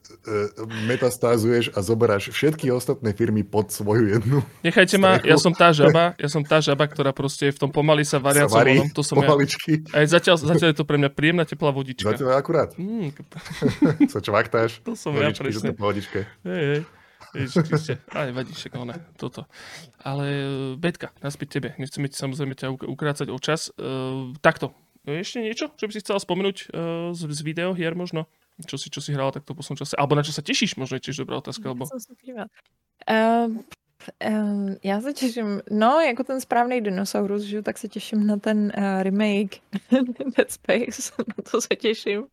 [0.90, 4.42] metastázuješ a zoberáš všetky ostatné firmy pod svoju jednu.
[4.66, 7.70] Nechajte ma, ja som tá žaba, ja som tá žaba, ktorá proste je v tom
[7.70, 9.86] pomaly sa variacom Sa varí vonom, to som pomaličky.
[9.86, 10.02] ja.
[10.02, 12.10] Aj zatiaľ, zatiaľ je to pre mňa príjemná teplá vodička.
[12.10, 12.74] Zatiaľ akurát.
[12.74, 13.14] Mm,
[14.12, 14.82] Sa čvaktáš.
[14.82, 15.70] to som ja presne.
[15.70, 16.26] to pohodičke.
[16.42, 16.80] Hej, hej.
[17.34, 17.98] Ježiš.
[18.12, 19.48] Ale vadí však one, toto.
[20.04, 20.46] Ale e,
[20.78, 21.68] Betka, naspäť tebe.
[21.80, 23.72] Nechceme ti samozrejme ťa uk- ukrácať o čas.
[23.74, 24.70] Uh, takto.
[25.06, 28.26] Ešte niečo, čo by si chcela spomenúť uh, z, z videohier možno?
[28.66, 29.94] Čo si, čo si hrala takto v poslednom čase?
[30.00, 30.80] Alebo na čo sa tešíš?
[30.80, 31.68] Možno je tiež dobrá otázka.
[31.68, 31.84] Lebo...
[31.84, 32.48] Musím se podívat.
[33.06, 33.62] Ehm,
[34.20, 38.72] ehm, já se těším, no jako ten správný dinosaurus, že tak se těším na ten
[38.78, 39.56] uh, remake
[40.36, 42.24] Dead Space, na to se těším.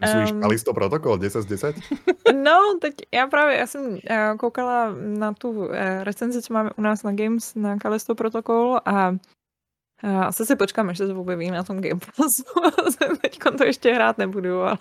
[0.00, 1.76] Myslíš Ehm, Kalisto protokol 10 z 10?
[2.42, 3.98] No, teď já právě, já jsem uh,
[4.38, 9.16] koukala na tu uh, recenzi, co máme u nás na Games, na Callisto Protocol a
[10.02, 12.44] asi si počkám, až se to objeví na tom Game Passu.
[13.22, 14.78] teď to ještě hrát nebudu, ale,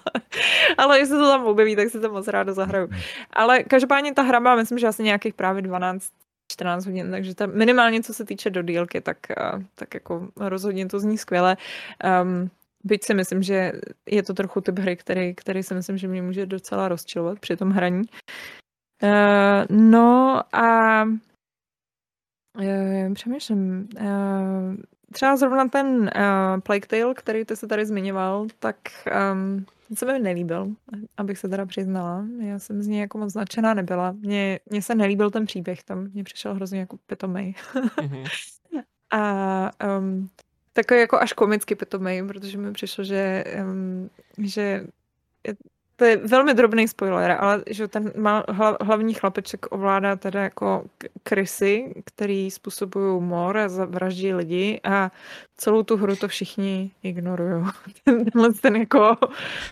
[0.78, 2.90] ale jestli to tam objeví, tak si to moc ráda zahraju.
[3.34, 6.10] Ale každopádně ta hra má, myslím, že asi nějakých právě 12
[6.52, 9.18] 14 hodin, takže ta, minimálně co se týče do dílky, tak,
[9.54, 11.58] uh, tak jako rozhodně to zní skvěle.
[12.22, 12.50] Um,
[12.84, 13.72] byť si myslím, že
[14.06, 17.58] je to trochu typ hry, který, který si myslím, že mě může docela rozčilovat při
[17.58, 18.04] tom hraní.
[19.04, 21.18] Uh, no a uh,
[23.14, 24.76] přemýšlím, uh,
[25.12, 28.76] třeba zrovna ten uh, Plague Tale, který ty se tady zmiňoval, tak
[29.34, 30.68] um, se mi nelíbil,
[31.18, 32.26] abych se teda přiznala.
[32.42, 34.12] Já jsem z něj jako moc značená nebyla.
[34.12, 37.56] Mně, mně se nelíbil ten příběh tam, mně přišel hrozně jako pitomej.
[38.02, 38.24] Mhm.
[39.12, 40.30] A um,
[40.74, 44.88] takový jako až komicky pitomej, protože mi přišlo, že, um, že
[46.00, 50.86] to je velmi drobný spoiler, ale že ten má, hla, hlavní chlapeček ovládá teda jako
[51.24, 55.12] krysy, který způsobují mor a zavraždí lidi a
[55.58, 57.66] celou tu hru to všichni ignorují.
[58.04, 59.18] Ten, tenhle ten jako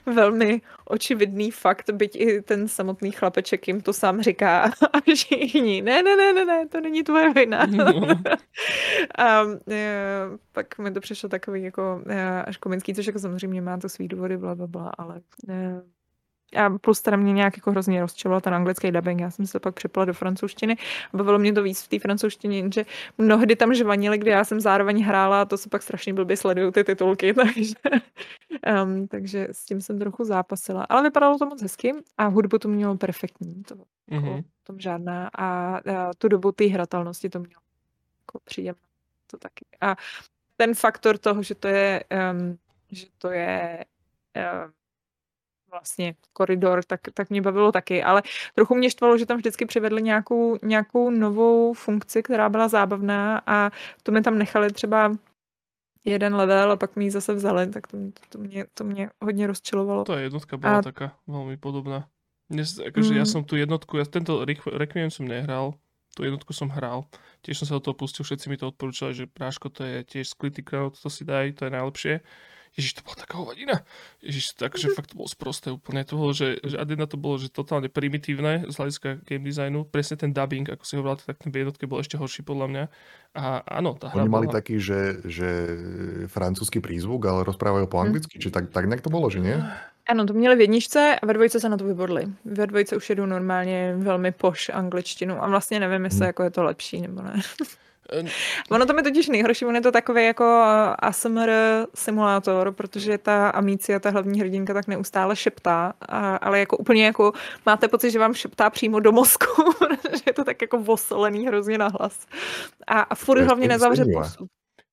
[0.06, 6.04] velmi očividný fakt, byť i ten samotný chlapeček jim to sám říká a všichni, ne,
[6.04, 7.68] ne, ne, ne, ne, to není tvoje vina.
[9.18, 13.78] A e, pak mi to přišlo takový jako e, až komický, což jako samozřejmě má
[13.78, 15.82] to svý důvody, bla, bla, bla, ale e,
[16.56, 19.76] a plus teda mě nějak jako hrozně rozčiloval ten anglický dubbing, já jsem se pak
[19.76, 20.78] přepla do francouzštiny.
[21.14, 22.86] A bavilo mě to víc v té francouzštině, že
[23.18, 26.72] mnohdy tam žvanili, kdy já jsem zároveň hrála a to se pak strašně blbě sledují
[26.72, 27.76] ty titulky, takže,
[28.84, 30.84] um, takže s tím jsem trochu zápasila.
[30.84, 35.30] Ale vypadalo to moc hezky a hudbu to mělo perfektní, to v tom žádná.
[35.34, 37.62] A, a tu dobu té hratelnosti to mělo
[38.20, 38.82] jako příjemné.
[39.32, 39.66] To taky.
[39.82, 39.96] A
[40.56, 42.58] ten faktor toho, že to je, um,
[42.92, 43.86] že to je
[44.36, 44.74] um,
[45.72, 48.24] vlastně koridor, tak, tak mě bavilo taky, ale
[48.56, 53.72] trochu mě štvalo, že tam vždycky přivedli nějakou, nějakou novou funkci, která byla zábavná a
[54.04, 55.12] to mi tam nechali třeba
[56.06, 57.98] jeden level a pak mi ji zase vzali, tak to,
[58.30, 60.04] to, mě, to mě hodně rozčilovalo.
[60.04, 62.08] To jednotka bola A- taká veľmi podobná.
[62.48, 63.32] Dnes, akože ja Mm.
[63.36, 65.76] som tu jednotku, ja tento Requ- Requiem som nehral,
[66.16, 67.04] tú jednotku som hral.
[67.44, 70.32] Tiež som sa do toho pustil, všetci mi to odporúčali, že práško to je tiež
[70.32, 72.14] sklitý crowd, to si daj, to je najlepšie.
[72.76, 73.86] Ježiš, to bola taká hovadina.
[74.20, 76.04] Ježiš, to akože fakt to bolo sprosté úplne.
[76.04, 79.86] To bolo, že, že ad jedna to bolo, že totálne primitívne z hľadiska game designu.
[79.88, 82.84] Presne ten dubbing, ako si hovoril, tak ten v jednotke bol ešte horší podľa mňa.
[83.38, 84.58] A áno, tá hra Oni mali bola...
[84.60, 85.50] taký, že, že
[86.28, 89.56] francúzsky prízvuk, ale rozprávajú po anglicky, či tak, tak nejak to bolo, že nie?
[90.10, 92.28] Ano, to měli v jedničce a ve dvojce se na to vybodli.
[92.46, 96.28] Ve dvojce už jedu normálně velmi poš angličtinu a vlastně nevím, jestli Hmm.
[96.28, 97.42] jako je to lepší nebo ne.
[98.14, 98.24] Eh,
[98.72, 100.44] Ono to mi totiž nejhorší, on je to takový jako
[101.00, 101.52] ASMR
[101.96, 107.32] simulátor, protože ta Amicia, ta hlavní hrdinka, tak neustále šeptá, a, ale jako úplně jako
[107.66, 111.78] máte pocit, že vám šeptá přímo do mozku, protože je to tak jako vosolený hrozně
[111.78, 112.26] nahlas.
[112.88, 114.48] A, a furt je hlavně nezavře pusu.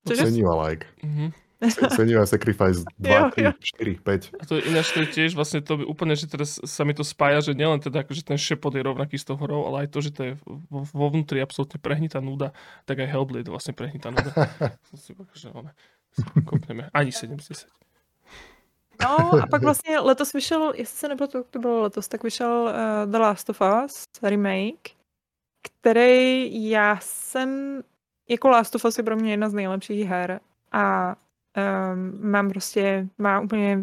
[0.09, 0.23] Cože?
[0.23, 0.86] Senila like.
[1.03, 1.31] mhm.
[1.63, 3.53] Se- Senila Sacrifice 2, Jo, jo.
[3.53, 4.31] 3, 4, 5.
[4.41, 6.95] A to je ináč to je tiež vlastne to by úplne, že teraz sa mi
[6.95, 9.89] to spája, že nielen teda akože ten šepot je rovnaký s tou horou, ale aj
[9.95, 10.33] to, že to je
[10.71, 12.53] vo, vo vnútri absolútne prehnitá nuda,
[12.85, 14.31] tak aj Hellblade vlastne prehnitá nuda.
[16.15, 16.91] To kopneme.
[16.95, 17.67] Ani 7 z 10.
[19.03, 22.71] No a pak vlastně letos vyšel, jestli se nepletu, jak to bylo letos, tak vyšel
[22.71, 24.91] uh, The Last of Us remake,
[25.63, 27.83] který já jsem,
[28.29, 30.41] jako Last of Us je pro mě jedna z nejlepších her
[30.73, 31.17] a
[31.57, 33.79] um, mám prostě, má úplně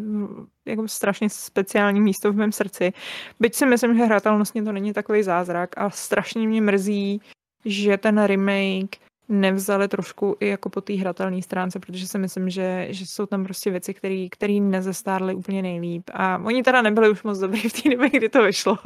[0.65, 2.93] jako strašně speciální místo v mém srdci.
[3.39, 7.21] Byť si myslím, že hratelnostně to není takový zázrak a strašně mě mrzí,
[7.65, 8.97] že ten remake
[9.29, 13.43] nevzali trošku i jako po té hratelné stránce, protože si myslím, že, že jsou tam
[13.43, 13.93] prostě věci,
[14.31, 16.03] které nezestárly úplně nejlíp.
[16.13, 18.77] A oni teda nebyli už moc dobrý v té době, kdy to vyšlo.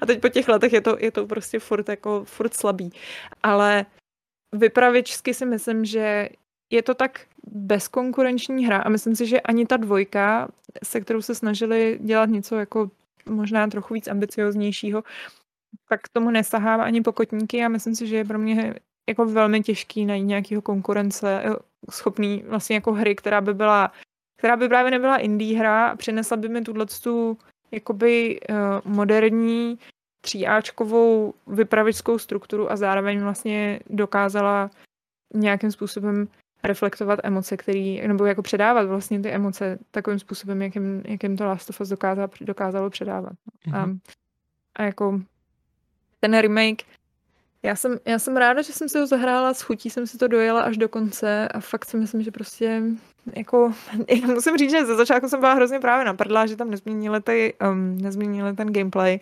[0.00, 2.92] A teď po těch letech je to, je to prostě furt, jako, furt slabý.
[3.42, 3.86] Ale
[4.52, 6.28] vypravěčsky si myslím, že
[6.70, 10.48] je to tak bezkonkurenční hra a myslím si, že ani ta dvojka,
[10.84, 12.90] se kterou se snažili dělat něco jako
[13.26, 15.04] možná trochu víc ambicioznějšího,
[15.88, 18.74] tak tomu nesahám ani pokotníky a myslím si, že je pro mě
[19.08, 21.56] jako velmi těžký najít nějakého konkurence eh,
[21.90, 23.92] schopný vlastně jako hry, která by byla,
[24.38, 27.38] která by právě nebyla indie hra a přinesla by mi tuhle tu
[27.72, 29.78] jakoby uh, moderní
[30.20, 34.70] tříáčkovou vypravěčskou strukturu a zároveň vlastně dokázala
[35.34, 36.28] nějakým způsobem
[36.62, 41.70] reflektovat emoce, který, nebo jako předávat vlastně ty emoce takovým způsobem, jakým, jakým to Last
[41.70, 43.32] of Us dokázalo, dokázalo předávat.
[43.66, 43.98] Mm-hmm.
[44.76, 45.20] A, a jako
[46.20, 46.82] ten remake
[47.62, 50.28] já jsem, já jsem ráda, že jsem si ho zahrála, s chutí jsem si to
[50.28, 52.82] dojela až do konce a fakt si myslím, že prostě
[53.36, 53.72] jako,
[54.26, 57.98] musím říct, že ze začátku jsem byla hrozně právě naprdla, že tam nezměnili, ty, um,
[57.98, 59.20] nezměnili ten gameplay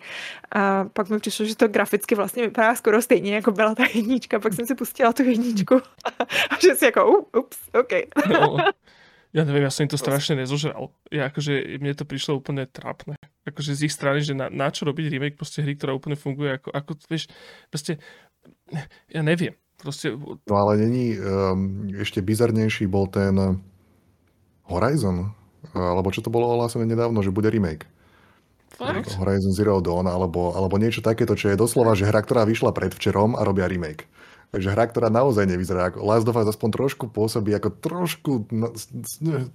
[0.51, 4.39] a pak mi přišlo, že to graficky vlastně vypadá skoro stejně, jako byla ta jednička,
[4.39, 5.75] pak jsem si pustila tu jedničku
[6.49, 7.91] a že si jako, ups, OK.
[9.33, 10.89] No, neviem, ja som im to strašne nezožral.
[11.13, 13.13] Ja akože, mne to prišlo úplne trápne.
[13.45, 16.57] Akože z ich strany, že na, na čo robiť remake proste hry, ktorá úplne funguje
[16.57, 17.29] ako, ako vieš,
[17.69, 18.01] proste
[19.13, 19.53] ja neviem.
[19.79, 20.11] Proste...
[20.49, 23.61] No ale není, um, ešte bizarnejší bol ten
[24.69, 25.33] Horizon,
[25.73, 27.89] alebo čo to bolo ohlásené nedávno, že bude remake.
[28.77, 29.11] Fakt?
[29.19, 33.35] Horizon Zero Dawn, alebo, alebo niečo takéto, čo je doslova, že hra, ktorá vyšla predvčerom
[33.35, 34.07] a robia remake.
[34.49, 38.31] Takže hra, ktorá naozaj nevyzerá ako Last of Us aspoň trošku pôsobí ako trošku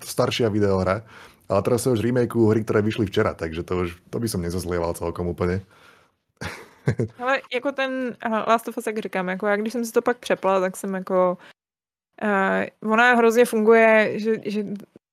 [0.05, 1.03] staršia videohra,
[1.51, 4.45] ale teraz sa už remakeu hry, ktoré vyšli včera, takže to už to by som
[4.45, 5.65] nezazlieval celkom úplne.
[7.21, 10.19] Ale jako ten Last of Us, jak říkám, jako já když jsem si to pak
[10.19, 11.39] přepla, tak jsem jako
[12.23, 14.65] Uh, ona hrozně funguje, že, že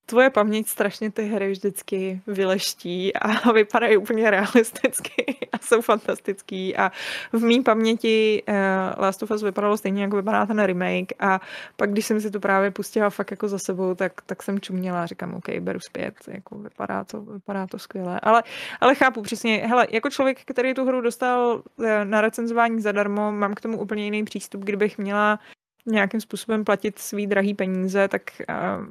[0.06, 6.76] tvoje paměť strašně ty hry vždycky vyleští a vypadají úplně realisticky a jsou fantastický.
[6.76, 6.92] A
[7.32, 8.54] v mý paměti uh,
[9.02, 11.12] Last of Us vypadalo stejně, jako vypadá ten remake.
[11.18, 11.40] A
[11.76, 15.02] pak, když jsem si to právě pustila fakt jako za sebou, tak, tak jsem čuměla
[15.02, 18.42] a říkám, OK, beru zpět, jako vypadá to, vypadá to skvěle, ale,
[18.80, 23.54] ale chápu přesně, hele, jako člověk, který tu hru dostal eh, na recenzování zadarmo, mám
[23.54, 25.38] k tomu úplně jiný přístup, kdybych měla
[25.86, 28.86] nějakým způsobem platit svý drahý peníze, tak uh,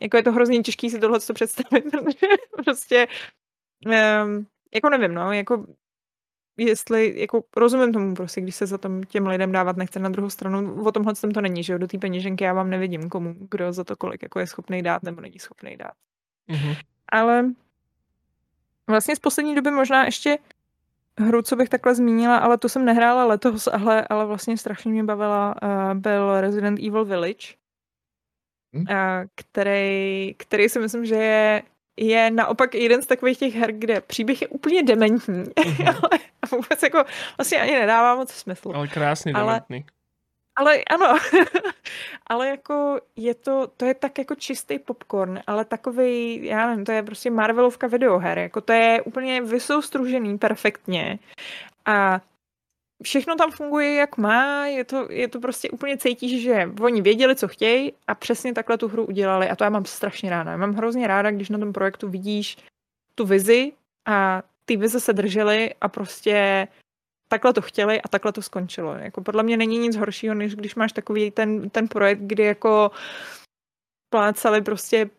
[0.00, 2.26] jako je to hrozně těžký si tohle představit, protože
[2.64, 3.08] prostě
[3.86, 5.66] um, jako nevím, no, jako
[6.56, 10.30] jestli, jako rozumím tomu prostě, když se za tom těm lidem dávat nechce na druhou
[10.30, 13.72] stranu, o tomhle to není, že jo, do té peněženky já vám nevidím, komu, kdo
[13.72, 15.92] za to kolik jako je schopný dát nebo není schopný dát.
[16.48, 16.76] Mm-hmm.
[17.08, 17.50] Ale
[18.86, 20.38] vlastně z poslední doby možná ještě
[21.18, 25.04] hru, co bych takhle zmínila, ale to jsem nehrála letos, ale, ale vlastně strašně mě
[25.04, 27.54] bavila, uh, byl Resident Evil Village,
[28.74, 28.84] hmm?
[28.90, 28.96] uh,
[29.34, 31.62] který, který si myslím, že je,
[31.96, 35.88] je naopak jeden z takových těch her, kde příběh je úplně dementní, mm-hmm.
[36.02, 36.20] ale
[36.50, 37.04] vůbec jako
[37.36, 38.72] vlastně ani nedává moc smysl.
[38.74, 39.84] Ale krásně ale, dementní.
[40.56, 41.18] Ale ano,
[42.26, 46.92] ale jako je to, to je tak jako čistý popcorn, ale takový, já nevím, to
[46.92, 51.18] je prostě Marvelovka videoher, jako to je úplně vysoustružený perfektně
[51.86, 52.20] a
[53.02, 57.36] všechno tam funguje jak má, je to, je to prostě úplně cítíš, že oni věděli,
[57.36, 60.50] co chtějí a přesně takhle tu hru udělali a to já mám strašně ráda.
[60.50, 62.56] Já mám hrozně ráda, když na tom projektu vidíš
[63.14, 63.72] tu vizi
[64.06, 66.68] a ty vize se držely a prostě
[67.28, 68.94] takhle to chtěli a takhle to skončilo.
[68.94, 72.90] Jako podle mě není nic horšího, než když máš takový ten, ten projekt, kdy jako
[74.10, 75.10] plácali prostě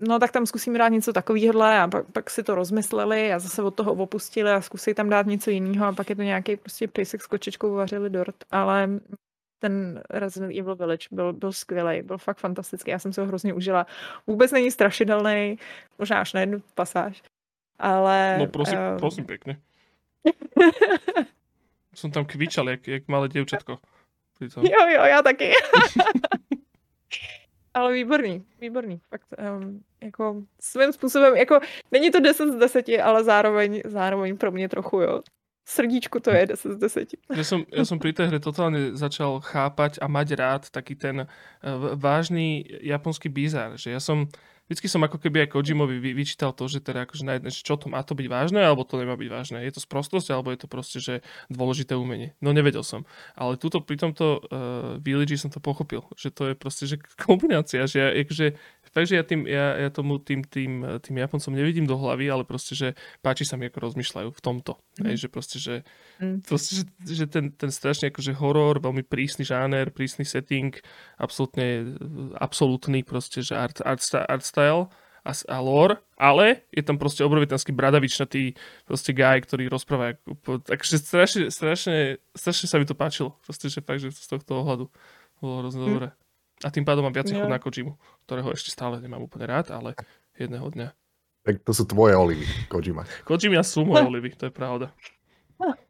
[0.00, 3.62] no tak tam zkusím dát něco takového a pak, pak si to rozmysleli a zase
[3.62, 6.88] od toho opustili a zkusí tam dát něco jiného a pak je to nějaký prostě
[6.88, 8.88] pejsek s kočičkou vařili dort, ale
[9.58, 13.54] ten Resident Evil Village byl, byl skvělý, byl fakt fantastický, já jsem se ho hrozně
[13.54, 13.86] užila.
[14.26, 15.58] Vůbec není strašidelný,
[15.98, 17.22] možná až na jednu pasáž,
[17.78, 18.36] ale...
[18.38, 18.98] No prosím, um...
[18.98, 19.58] prosím pěkně.
[21.94, 23.78] Som tam kvičal, jak, jak malé děvčatko.
[24.40, 25.52] Jo, jo, já taky.
[27.74, 29.00] Ale výborný, výborný.
[29.08, 34.52] Fakt, um, jako svým způsobem, jako není to 10 z 10, ale zároveň, zároveň pro
[34.52, 35.22] mě trochu, jo.
[35.64, 37.08] Srdíčku to je 10 z 10.
[37.38, 41.22] Ja som, ja som pri tej hre totálne začal chápať a mať rád taký ten
[41.22, 41.28] uh,
[41.94, 44.26] vážny japonský bizar, že ja som
[44.66, 47.74] vždycky som ako keby aj Kojimovi vy, vyčítal to, že teda akože na jedne, čo
[47.74, 49.58] to má to byť vážne, alebo to nemá byť vážne.
[49.62, 51.14] Je to sprostosť, alebo je to proste, že
[51.52, 52.34] dôležité umenie.
[52.38, 53.04] No nevedel som.
[53.34, 57.84] Ale tuto pri tomto uh, Village som to pochopil, že to je proste, že kombinácia,
[57.84, 58.08] že ja,
[58.92, 62.76] Takže ja, tým, ja, ja tomu tým, tým, tým Japoncom nevidím do hlavy, ale proste,
[62.76, 62.88] že
[63.24, 64.76] páči sa mi, ako rozmýšľajú v tomto.
[65.00, 65.04] Mm.
[65.08, 65.76] Hej, že proste, že,
[66.20, 66.44] mm.
[66.44, 70.76] proste, že, že ten, ten strašne akože horor, veľmi prísny žáner, prísny setting,
[71.16, 71.96] absolútne
[72.36, 74.92] absolútny proste, že art, art, art style
[75.22, 80.18] a, a lore, ale je tam proste obrovitanský bradavičnatý proste guy, ktorý rozpráva.
[80.66, 83.38] Takže strašne, strašne, strašne sa mi to páčilo.
[83.46, 84.84] Proste, že fakt, že z tohto ohľadu
[85.38, 85.88] bolo hrozne mm.
[85.88, 86.08] dobré.
[86.62, 89.98] A tým pádom mám viac chod na Kojimu, ktorého ešte stále nemám úplne rád, ale
[90.38, 90.88] jedného dňa
[91.42, 93.02] Tak to sú tvoje olivy, Kojima.
[93.26, 94.94] Kojima sú moje olivy, to je pravda.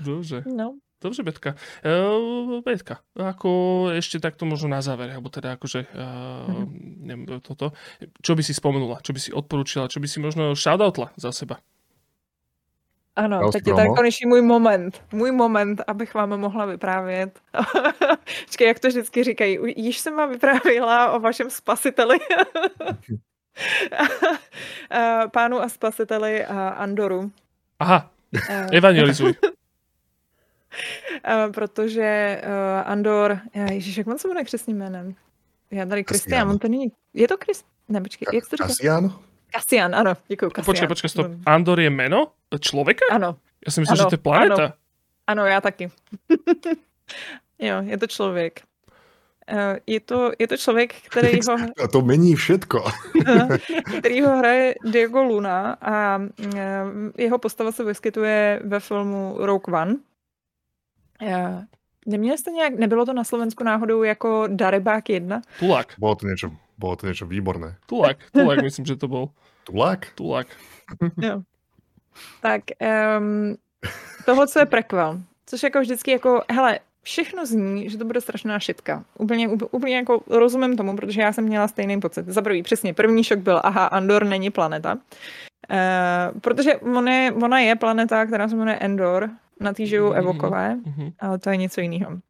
[0.00, 0.44] Dobře.
[0.46, 0.74] No.
[1.02, 1.54] Dobře, Betka.
[1.84, 3.50] Uh, Betka, ako
[3.92, 6.64] ešte takto možno na záver, alebo teda akože uh, Mhm.
[7.04, 7.76] neviem, toto,
[8.24, 11.60] čo by si spomenula, čo by si odporúčila, čo by si možno shoutoutla za seba?
[13.16, 13.96] Ano, House teď je tady promo.
[13.96, 15.02] konečně můj moment.
[15.12, 17.40] Můj moment, abych vám mohla vyprávět.
[18.44, 22.18] Počkej, jak to vždycky říkají, "U- již jsem vám vyprávěla o vašem spasiteli.
[24.90, 27.30] Eh, Pánu a spasiteli a Andoru.
[27.78, 28.10] Aha,
[28.50, 29.34] Eh, evangelizuj.
[31.24, 32.02] eh, protože
[32.42, 35.14] eh, Andor, eh, ježiš, jak on se jmenuje křesným jménem?
[35.70, 36.50] Já tady Kristian, Cassian.
[36.50, 37.66] on to není, je to Krist?
[37.88, 38.66] Ne, počkej, jak to říká?
[38.68, 39.18] Kasian?
[39.54, 40.64] Kasian, ano, děkuji, Kasian.
[40.66, 41.26] Počkej, počkej, stop.
[41.26, 43.06] Mm, Andor je meno človeka?
[43.10, 44.66] Ano, Ja som myslel, Ano, že to je planeta.
[45.26, 45.88] Ano, já taky.
[47.58, 48.60] jo, je to člověk.
[49.48, 51.54] Eh, Je to, je to člověk, který ho,
[51.84, 52.84] A to mení všetko.
[53.98, 56.18] který ho hraje Diego Luna a
[56.56, 56.82] eh,
[57.18, 59.96] jeho postava se vyskytuje ve filmu Rogue One.
[61.22, 61.64] Eh,
[62.06, 65.42] Neměli jste nějak, nebylo to na Slovensku náhodou jako Darebák 1?
[65.58, 67.76] Tulák, Bolo to niečo, bolo to niečo výborné.
[67.86, 69.28] tulák, tulák myslím, že to bol.
[69.64, 70.06] Tulák?
[70.14, 70.46] Tulák.
[71.22, 71.42] Jo.
[72.42, 72.62] Tak
[73.18, 73.56] um,
[74.26, 78.58] tohle co je prequel, což jako vždycky jako, hele, všechno zní, že to bude strašná
[78.58, 79.04] šitka.
[79.18, 82.26] Úplně, úplně, jako rozumím tomu, protože já jsem měla stejný pocit.
[82.26, 84.94] Za prvý, přesně, první šok byl, aha, Andor není planeta.
[85.70, 89.30] Uh, protože on je, ona je planeta, která se jmenuje Endor,
[89.60, 90.18] na té žijou Mhm.
[90.18, 91.10] evokové, Mhm.
[91.20, 92.10] ale to je něco jiného.
[92.10, 92.20] Um,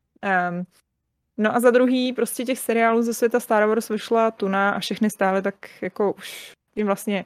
[1.38, 5.10] no a za druhý, prostě těch seriálů ze světa Star Wars vyšla tuna a všechny
[5.10, 7.24] stály tak jako už tím vlastně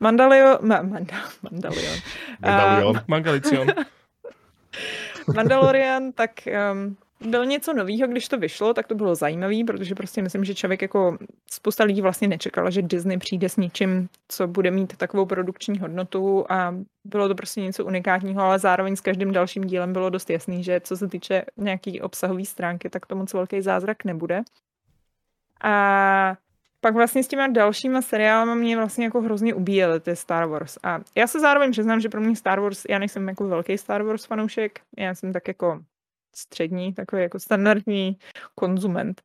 [0.00, 1.94] Mandalio, ma, manda, Mandalion.
[2.40, 3.00] Medalion.
[3.06, 3.68] Mangalicion.
[5.34, 6.30] Mandalorian, tak
[6.72, 10.54] um, byl něco nového, když to vyšlo, tak to bylo zajímavé, protože prostě myslím, že
[10.54, 11.18] člověk jako
[11.50, 16.46] spousta lidí vlastně nečekala, že Disney přijde s něčím, co bude mít takovou produkční hodnotu
[16.48, 16.74] a
[17.04, 20.80] bylo to prostě něco unikátního, ale zároveň s každým dalším dílem bylo dost jasný, že
[20.80, 24.42] co se týče nějaký obsahové stránky, tak to moc velký zázrak nebude.
[25.64, 26.36] A
[26.80, 30.78] pak vlastně s těma dalšíma seriálama mě vlastně jako hrozně ubíjely ty Star Wars.
[30.82, 34.02] A já se zároveň přiznám, že pro mě Star Wars, já nejsem jako velký Star
[34.02, 35.80] Wars fanoušek, já jsem tak jako
[36.36, 38.18] střední, takový jako standardní
[38.54, 39.22] konzument.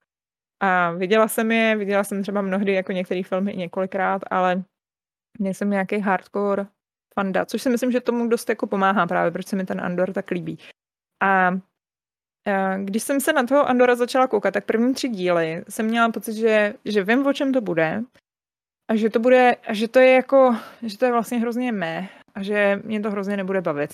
[0.59, 4.63] A viděla jsem je, viděla jsem třeba mnohdy jako některé filmy i několikrát, ale
[5.39, 6.67] nejsem nějaký hardcore
[7.13, 10.13] fanda, což si myslím, že tomu dost jako pomáhá právě, proč se mi ten Andor
[10.13, 10.59] tak líbí.
[11.23, 11.51] A
[12.83, 16.33] když jsem se na toho Andora začala koukat, tak první tři díly jsem měla pocit,
[16.33, 18.03] že, že vím, o čem to bude
[18.91, 22.09] a že to bude, a že to je jako, že to je vlastně hrozně mé
[22.35, 23.93] a že mě to hrozně nebude bavit.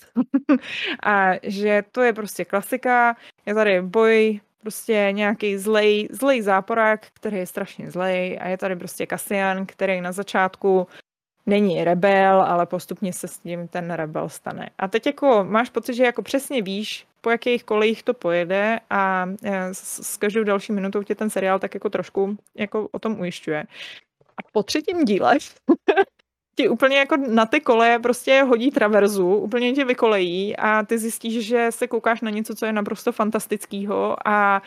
[1.03, 7.37] a že to je prostě klasika, je tady boj, prostě nějaký zlej, zlej záporák, který
[7.37, 10.87] je strašně zlej a je tady prostě Kasian, který na začátku
[11.45, 14.69] není rebel, ale postupně se s tím ten rebel stane.
[14.77, 19.25] A teď jako máš pocit, že jako přesně víš, po jakých kolejích to pojede a
[19.43, 23.19] eh, s, s každou další minutou tě ten seriál tak jako trošku jako o tom
[23.19, 23.63] ujišťuje.
[24.37, 25.37] A po třetím díle
[26.59, 31.47] ti úplně jako na ty koleje prostě hodí traverzu, úplně tě vykolejí a ty zjistíš,
[31.47, 34.61] že se koukáš na něco, co je naprosto fantastického a,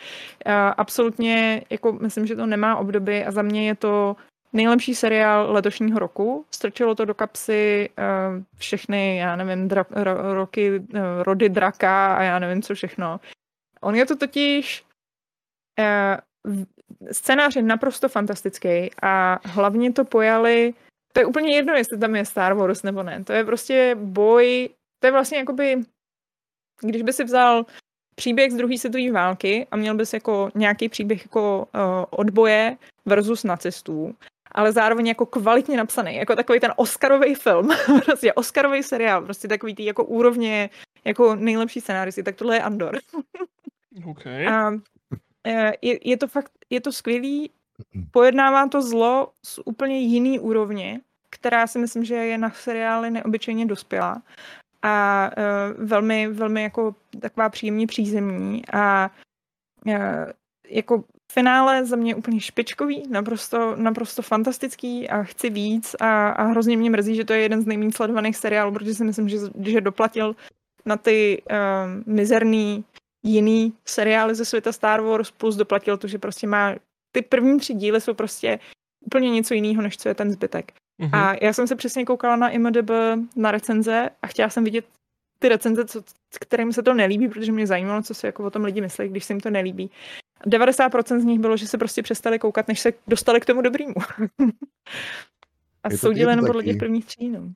[0.45, 4.15] a absolutně jako myslím, že to nemá obdoby a za mě je to
[4.53, 6.45] nejlepší seriál letošního roku.
[6.51, 12.23] Strčilo to do kapsy uh, všechny, já nevím, dra, ro, roky, uh, rody draka a
[12.23, 13.19] já nevím, co všechno.
[13.81, 14.85] On je to totiž
[15.79, 16.55] uh,
[17.11, 20.73] scénář je naprosto fantastický a hlavně to pojali,
[21.13, 23.23] to je úplně jedno, jestli tam je Star Wars nebo ne.
[23.23, 24.69] To je prostě boj,
[24.99, 25.75] to je vlastně jakoby,
[26.81, 27.65] když by si vzal
[28.15, 33.43] příběh z druhé světové války a měl bys jako nějaký příběh jako uh, odboje versus
[33.43, 34.15] nacistů,
[34.51, 37.69] ale zároveň jako kvalitně napsaný, jako takový ten Oscarový film,
[38.05, 40.69] prostě Oscarový seriál, prostě takový ty jako úrovně,
[41.05, 42.99] jako nejlepší scenáristy, tak tohle je Andor.
[44.05, 44.47] Okay.
[44.53, 44.71] A
[45.47, 47.51] eh, je, je to fakt, je to skvělý,
[48.11, 53.65] pojednává to zlo z úplně jiný úrovně, která si myslím, že je na seriály neobyčejně
[53.65, 54.21] dospělá
[54.83, 59.11] a uh, velmi, velmi jako taková příjemně přízemní a
[59.85, 59.93] uh,
[60.69, 66.77] jako finále za mě úplně špičkový, naprosto, naprosto fantastický a chci víc a, a hrozně
[66.77, 69.81] mě mrzí, že to je jeden z nejméně sledovaných seriálů, protože si myslím, že, že
[69.81, 70.35] doplatil
[70.85, 72.85] na ty uh, mizerný
[73.23, 76.75] jiný seriály ze světa Star Wars, plus doplatil to, že prostě má
[77.13, 78.59] ty první tři díly jsou prostě
[79.05, 80.71] úplně něco jiného, než co je ten zbytek.
[80.97, 81.15] Mhm.
[81.15, 82.91] A já jsem se přesně koukala na IMDb
[83.35, 84.85] na recenze a chtěla jsem vidět
[85.39, 86.03] ty recenze, co,
[86.39, 89.25] kterým se to nelíbí, protože mě zajímalo, co si jako o tom lidi myslí, když
[89.25, 89.91] se jim to nelíbí.
[90.47, 93.93] 90% z nich bylo, že se prostě přestali koukat, než se dostali k tomu dobrýmu.
[95.83, 97.29] A Je to- soudili je to jenom podle těch prvních tří.
[97.29, 97.53] No.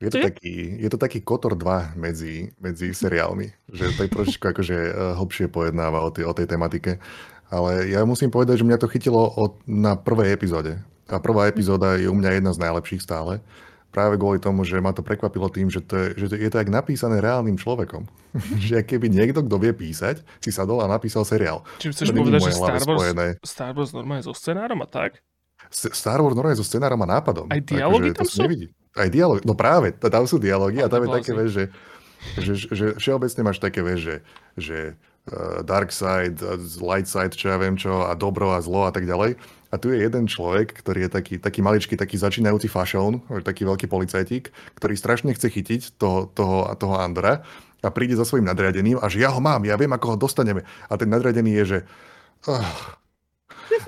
[0.00, 4.76] Je to, taký, je to taký Kotor 2 medzi, medzi seriálmi, že tak trošičku akože
[4.76, 7.00] eh, hlbšie pojednáva o, tej, o tej tematike.
[7.46, 10.82] Ale ja musím povedať, že mňa to chytilo od, na prvej epizóde.
[11.06, 13.38] A prvá epizóda je u mňa jedna z najlepších stále.
[13.94, 16.58] Práve kvôli tomu, že ma to prekvapilo tým, že to je, že to je to
[16.58, 18.10] jak napísané reálnym človekom.
[18.58, 21.62] že keby niekto, kto vie písať, si sadol a napísal seriál.
[21.78, 23.26] Čiže chceš povedať, že Star Wars, spojené.
[23.40, 25.22] Star Wars normálne so scenárom a tak?
[25.70, 27.46] Star Wars normálne so scenárom a nápadom.
[27.48, 28.42] Aj dialógy tam to sú?
[28.44, 28.66] Nevidí.
[28.96, 31.64] Aj dialógy, no práve, tam sú dialógy a tam je také, vieš, že,
[32.40, 34.24] že, že všeobecne máš také, že,
[34.56, 34.96] že
[35.66, 39.06] dark side, uh, light side, čo ja viem čo, a dobro a zlo a tak
[39.06, 39.34] ďalej.
[39.70, 43.90] A tu je jeden človek, ktorý je taký, taký maličký, taký začínajúci fašón, taký veľký
[43.90, 47.42] policajtík, ktorý strašne chce chytiť toho, toho, toho Andora
[47.82, 50.62] a príde za svojim nadriadeným a že ja ho mám, ja viem, ako ho dostaneme.
[50.86, 51.78] A ten nadriadený je, že
[52.46, 52.70] oh,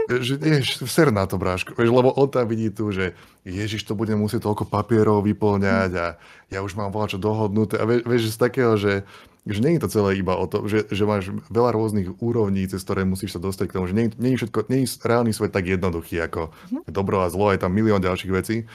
[0.08, 1.76] že jež, ser na to, bráško.
[1.76, 3.12] Vieš, lebo on tam vidí tu, že
[3.44, 6.06] ježiš, to budem musieť toľko papierov vyplňať a
[6.48, 7.76] ja už mám čo dohodnuté.
[7.76, 9.04] A vieš, vieš z takého, že,
[9.46, 12.82] že nie je to celé iba o to, že, že máš veľa rôznych úrovní, cez
[12.82, 15.70] ktoré musíš sa dostať k tomu, že nie, nie je všetko, je reálny svet tak
[15.70, 16.50] jednoduchý ako
[16.90, 18.66] dobro a zlo, je tam milión ďalších vecí.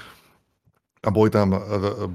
[1.03, 1.51] A boli tam,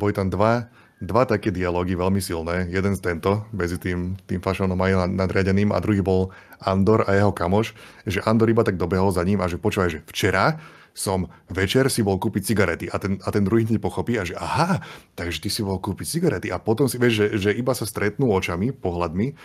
[0.00, 2.72] boli tam dva, dva také dialógy veľmi silné.
[2.72, 7.30] Jeden z tento, medzi tým, tým fašónom aj nadriadeným a druhý bol Andor a jeho
[7.30, 7.76] kamoš,
[8.08, 10.56] že Andor iba tak dobehol za ním a že počúvaj, že včera
[10.96, 14.34] som večer si bol kúpiť cigarety a ten, a ten druhý hneď pochopí a že
[14.34, 14.82] aha,
[15.14, 18.34] takže ty si bol kúpiť cigarety a potom si vieš, že, že iba sa stretnú
[18.34, 19.38] očami, pohľadmi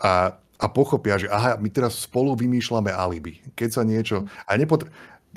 [0.00, 3.44] a, a pochopia, že aha, my teraz spolu vymýšľame alibi.
[3.56, 4.24] Keď sa niečo...
[4.48, 4.88] A nepotre...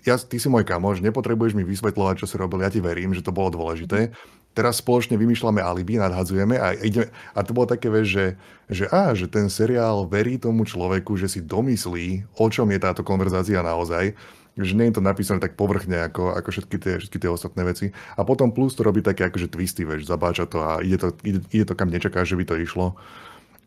[0.07, 3.23] ja, ty si môj kamoš, nepotrebuješ mi vysvetľovať, čo si robil, ja ti verím, že
[3.23, 4.15] to bolo dôležité.
[4.53, 7.09] Teraz spoločne vymýšľame alibi, nadhadzujeme a ideme...
[7.33, 8.25] A to bolo také, vieš, že,
[8.69, 13.01] že, á, že ten seriál verí tomu človeku, že si domyslí, o čom je táto
[13.01, 14.13] konverzácia naozaj,
[14.53, 17.89] že nie je to napísané tak povrchne ako, ako všetky, tie, všetky tie ostatné veci.
[18.13, 21.41] A potom plus to robí také akože twisty, vieš, zabáča to a ide to, ide,
[21.49, 22.93] ide to kam nečakáš, že by to išlo.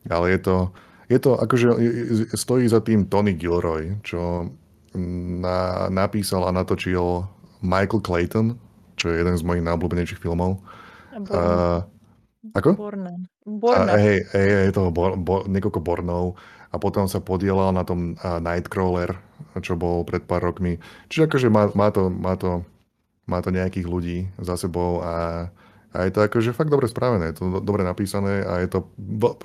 [0.07, 0.57] Ale je to,
[1.11, 1.69] je to akože
[2.39, 4.51] stojí za tým Tony Gilroy, čo
[5.43, 7.27] na, napísal a natočil
[7.67, 8.47] Michael Clayton,
[8.95, 10.63] čo je jeden z mojich najobľúbenejších filmov.
[11.11, 11.35] A Born.
[11.35, 11.81] Uh,
[12.55, 12.79] ako?
[12.79, 13.27] Bornen.
[13.27, 13.99] A, Bornen.
[13.99, 16.39] hej, hej, je toho bo, bo, niekoľko Bornov
[16.77, 19.17] a potom sa podielal na tom uh, Nightcrawler,
[19.65, 20.77] čo bol pred pár rokmi.
[21.09, 22.61] Čiže akože má, má, to, má, to,
[23.25, 25.49] má to nejakých ľudí za sebou a,
[25.97, 28.85] a je to akože fakt dobre spravené, je to do- dobre napísané a je to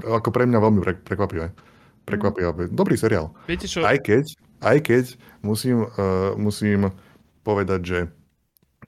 [0.04, 1.56] ako pre mňa veľmi pre, prekvapivé.
[2.04, 2.68] Prekvapivé.
[2.68, 3.32] Dobrý seriál.
[3.48, 3.88] Viete čo?
[3.88, 5.06] Aj keď, aj keď
[5.40, 6.92] musím, uh, musím
[7.48, 8.00] povedať, že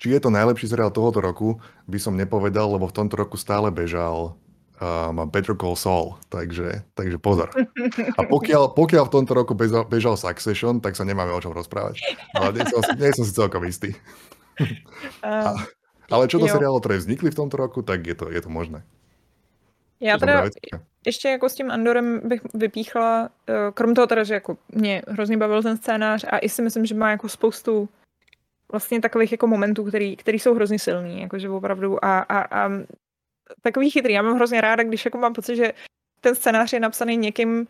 [0.01, 3.69] či je to najlepší seriál tohoto roku, by som nepovedal, lebo v tomto roku stále
[3.69, 4.35] bežal
[4.83, 7.47] um, Better Call Saul, takže, takže pozor.
[8.19, 12.03] A pokiaľ, pokiaľ v tomto roku bežal, bežal Succession, tak sa nemáme o čom rozprávať.
[12.35, 13.95] Ale nie som, si- nie som si celkom istý.
[15.23, 15.55] A
[16.11, 16.53] Ale čo do Jo.
[16.59, 18.83] seriálov, ktoré vznikli v tomto roku, tak je to, je to možné.
[19.99, 20.43] já To teda
[21.05, 25.37] ještě jako s tím Andorem bych vypíchla, eh, krom toho teda, že jako mě hrozně
[25.37, 27.89] bavil ten scénář a i si myslím, že má jako spoustu
[28.71, 32.71] vlastně takových jako momentů, který, který jsou hrozně silný, jakože opravdu a, a, a
[33.61, 34.13] takový chytrý.
[34.13, 35.73] Já mám hrozně ráda, když jako mám pocit, že
[36.21, 37.67] ten scénář je napsaný někým,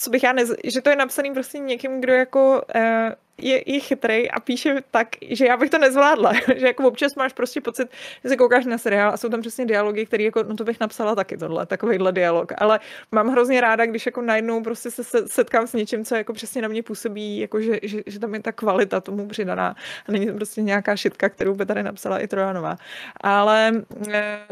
[0.00, 0.50] co bych já nez...
[0.64, 5.08] že to je napsaný prostě někým, kdo jako uh, je, je chytrý a píše tak,
[5.30, 6.32] že já bych to nezvládla.
[6.56, 7.88] že jako občas máš prostě pocit,
[8.22, 10.80] že se koukáš na seriál a jsou tam přesně dialogy, které jako, no to bych
[10.80, 12.52] napsala taky tohle, takovýhle dialog.
[12.58, 12.80] Ale
[13.12, 16.62] mám hrozně ráda, když jako najednou prostě se se- setkám s něčím, co jako přesně
[16.62, 19.76] na mě působí, jako že, že, že tam je ta kvalita tomu přidaná
[20.08, 22.76] a není to prostě nějaká šitka, kterou by tady napsala i Trojanová.
[23.20, 23.72] Ale
[24.12, 24.46] eh,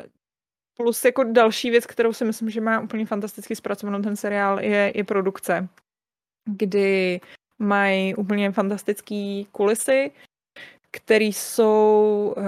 [0.78, 4.92] plus jako další věc, kterou si myslím, že má úplně fantasticky zpracovanou ten seriál, je,
[4.94, 5.68] je produkce,
[6.44, 7.20] kdy
[7.58, 10.10] mají úplně fantastické kulisy,
[10.90, 12.44] které jsou uh,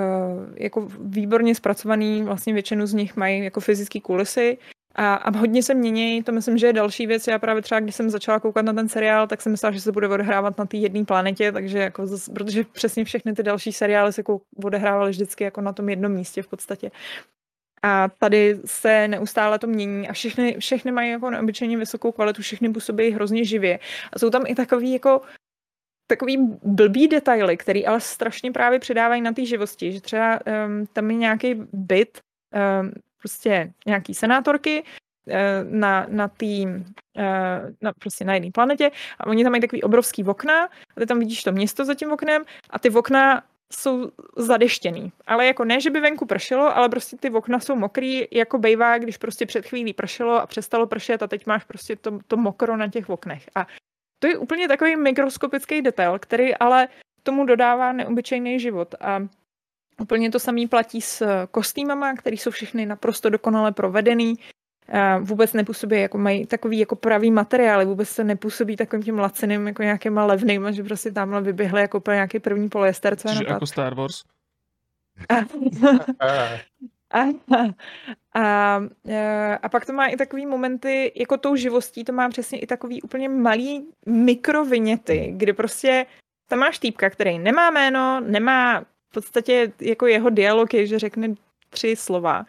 [0.55, 4.59] jako výborně zpracovaný, vlastně většinu z nich mají jako fyzické kulisy
[4.95, 7.27] a, a hodně se mění, to myslím, že je další věc.
[7.27, 9.93] Já právě třeba, když jsem začala koukat na ten seriál, tak jsem myslela, že se
[9.93, 14.13] bude odehrávat na té jedné planetě, takže jako zas, protože přesně všechny ty další seriály
[14.13, 14.23] se
[14.65, 16.91] odehrávaly vždycky jako na tom jednom místě v podstatě.
[17.83, 22.73] A tady se neustále to mění a všechny, všechny mají jako neobyčejně vysokou kvalitu, všechny
[22.73, 23.79] působí hrozně živě.
[24.13, 25.21] A jsou tam i takový jako
[26.11, 31.11] takový blbý detaily, který ale strašně právě přidávají na té živosti, že třeba um, tam
[31.11, 32.21] je nějaký byt,
[32.81, 35.35] um, prostě nějaký senátorky uh,
[35.71, 36.83] na, na tý, uh,
[37.81, 41.19] na, prostě na jedné planetě a oni tam mají takový obrovský okna a ty tam
[41.19, 43.43] vidíš to město za tím oknem a ty okna
[43.73, 45.13] jsou zadeštěný.
[45.27, 48.99] Ale jako ne, že by venku pršelo, ale prostě ty okna jsou mokrý, jako bejvá,
[48.99, 52.77] když prostě před chvílí pršelo a přestalo pršet a teď máš prostě to, to mokro
[52.77, 53.51] na těch oknech.
[53.55, 53.67] A
[54.19, 56.89] to je úplně takový mikroskopický detail, který ale
[57.23, 58.95] tomu dodává neobyčejný život.
[59.01, 59.27] A
[60.01, 64.35] úplně to samý platí s kostýmama, který jsou všechny naprosto dokonale provedený.
[64.91, 69.67] A vůbec nepůsobí, jako mají takový jako pravý materiály, vůbec se nepůsobí takovým tím laciným,
[69.67, 73.51] jako nějakýma levnýma, že prostě tamhle vyběhly jako úplně nějaký první polyester, co je napad.
[73.51, 74.23] ako Star Wars.
[75.29, 75.35] A,
[78.35, 82.59] a, e, a pak to má i takový momenty, jako tou živostí, to má přesně
[82.59, 86.07] i takový úplně malý mikrovinety, kdy prostě
[86.49, 91.35] tam máš týpka, který nemá jméno, nemá v podstatě jako jeho dialog je, že řekne
[91.71, 92.45] tři slova,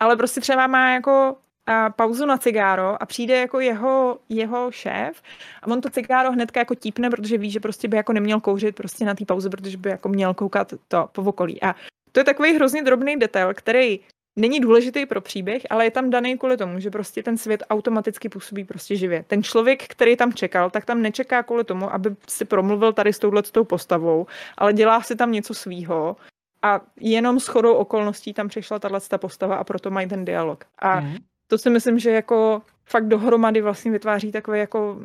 [0.00, 1.36] ale prostě třeba má jako
[1.66, 5.22] a pauzu na cigáro a přijde jako jeho, jeho šéf
[5.62, 8.76] a on to cigáro hnedka jako típne, protože ví, že prostě by jako neměl kouřit
[8.76, 11.62] prostě na té pauze, protože by jako měl koukat to po okolí.
[11.62, 11.74] A
[12.12, 14.00] to je takový hrozně drobný detail, který
[14.36, 18.28] není důležitý pro příběh, ale je tam daný kvůli tomu, že prostě ten svět automaticky
[18.28, 19.24] působí prostě živě.
[19.26, 23.18] Ten člověk, který tam čekal, tak tam nečeká kvůli tomu, aby si promluvil tady s
[23.18, 24.26] touhle tou postavou,
[24.58, 26.16] ale dělá si tam něco svýho
[26.62, 30.64] a jenom s chodou okolností tam přišla tahle postava a proto mají ten dialog.
[30.78, 31.16] A Mhm.
[31.46, 35.00] To si myslím, že jako fakt dohromady vlastně vytváří takové jako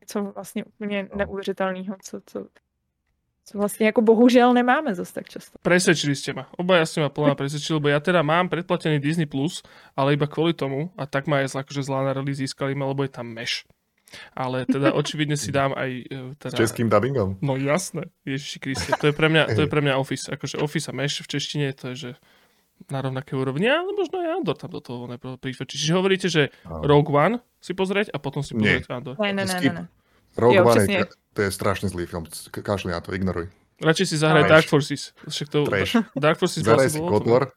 [0.00, 2.46] něco vlastně úplně neuvěřitelného, co, co,
[3.44, 5.58] co vlastně jako bohužel nemáme zase tak často.
[5.62, 6.48] Presvedčili ste ma.
[6.56, 9.64] Obaja ste ma plná presvedčili, lebo ja teda mám predplatený Disney+, Plus,
[9.96, 13.04] ale iba kvôli tomu, a tak ma aj akože zlá na rally získali ma, lebo
[13.04, 13.64] je tam meš.
[14.32, 15.90] Ale teda očividne si dám aj...
[16.08, 17.36] e, S Teda, českým dubbingom.
[17.44, 20.88] No jasné, Ježiši Kriste, to je pre mňa, to je pre mňa Office, akože Office
[20.88, 22.10] a Mesh v češtine, to je, že
[22.86, 25.66] na rovnaké úrovni, ale možno aj Andor tam do toho neprišlo.
[25.66, 26.54] Čiže hovoríte, že.
[26.64, 28.78] Rogue One si pozrieť a potom si Nie.
[28.78, 29.14] pozrieť Andor.
[29.18, 29.84] Ne, ne, ne, ne.
[30.38, 31.02] Rogue Jo, One, je,
[31.34, 32.24] to je strašne zlý film.
[32.54, 33.50] Ka- Kašli na to, ignoruj.
[33.78, 34.50] Radšej si zahraj.
[34.50, 35.14] Dark Forces.
[35.22, 35.94] Však to, Trash.
[36.18, 36.98] Dark Forces bol si.
[36.98, 37.54] Kotor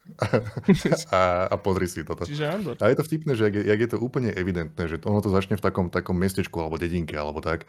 [1.14, 2.22] a, a pozri si toto.
[2.22, 2.74] Čiže Andor.
[2.78, 5.34] A je to vtipné, že jak je, jak je to úplne evidentné, že ono to
[5.34, 7.66] začne v takom, takom mestečku alebo dedinke alebo tak.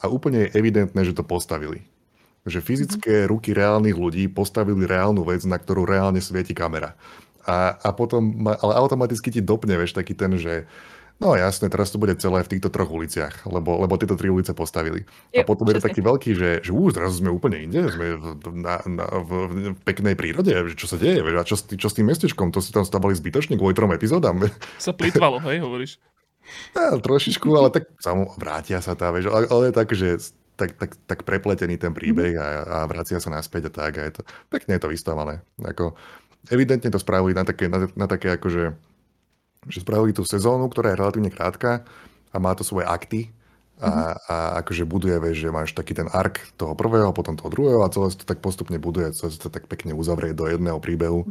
[0.00, 1.84] A úplne je evidentné, že to postavili.
[2.48, 6.96] Že fyzické ruky reálnych ľudí postavili reálnu vec, na ktorú reálne svieti kamera.
[7.44, 10.68] A, a potom, ale automaticky ti dopne, vieš, taký ten, že
[11.20, 14.56] no jasne, teraz to bude celé v týchto troch uliciach, lebo, lebo tieto tri ulice
[14.56, 15.04] postavili.
[15.36, 18.16] A Jo, potom je to taký veľký, že, že ú, zrazu sme úplne inde, sme
[18.16, 18.24] v,
[18.56, 19.30] na, na, v,
[19.76, 22.72] v peknej prírode, že čo sa deje, a čo, čo s tým mestečkom, to si
[22.72, 24.40] tam stavali zbytočne kvôli trom epizódam.
[24.80, 26.00] Sa plitvalo, hej, hovoríš.
[26.74, 30.18] Ja, trošičku, ale tak samo vrátia sa tam, vieš, ale, ale je tak, že
[30.60, 34.20] tak, tak, tak prepletený ten príbeh a, a vracia sa naspäť a tak a je
[34.20, 34.22] to,
[34.52, 35.40] pekne je to vystavané.
[35.64, 35.96] Ako,
[36.52, 38.76] evidentne to spravili na také, na, na také akože,
[39.72, 41.88] že spravili tú sezónu, ktorá je relatívne krátka
[42.28, 43.32] a má to svoje akty
[43.80, 47.80] a, a akože buduje, vieš, že máš taký ten ark toho prvého, potom toho druhého
[47.80, 50.76] a celé sa to tak postupne buduje, celé sa to tak pekne uzavrie do jedného
[50.76, 51.24] príbehu.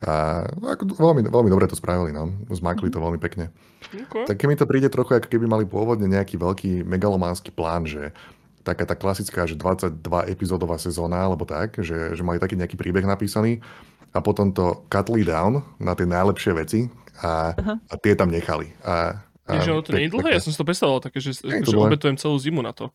[0.00, 2.32] A ako, veľmi, veľmi dobre to spravili, no.
[2.48, 3.52] Zmákli to veľmi pekne.
[3.84, 4.24] Okay.
[4.24, 8.16] Tak mi to príde trochu, ako keby mali pôvodne nejaký veľký megalománsky plán, že
[8.60, 13.04] taká tá klasická, že 22 epizódová sezóna, alebo tak, že, že mali taký nejaký príbeh
[13.08, 13.64] napísaný
[14.12, 16.80] a potom to cutli down na tie najlepšie veci
[17.22, 17.54] a,
[17.88, 18.74] a tie tam nechali.
[18.84, 21.34] A, a že ono to nie je dlhé, ja som si to predstavoval také, že,
[21.46, 22.92] Nie je že obetujem celú zimu na to.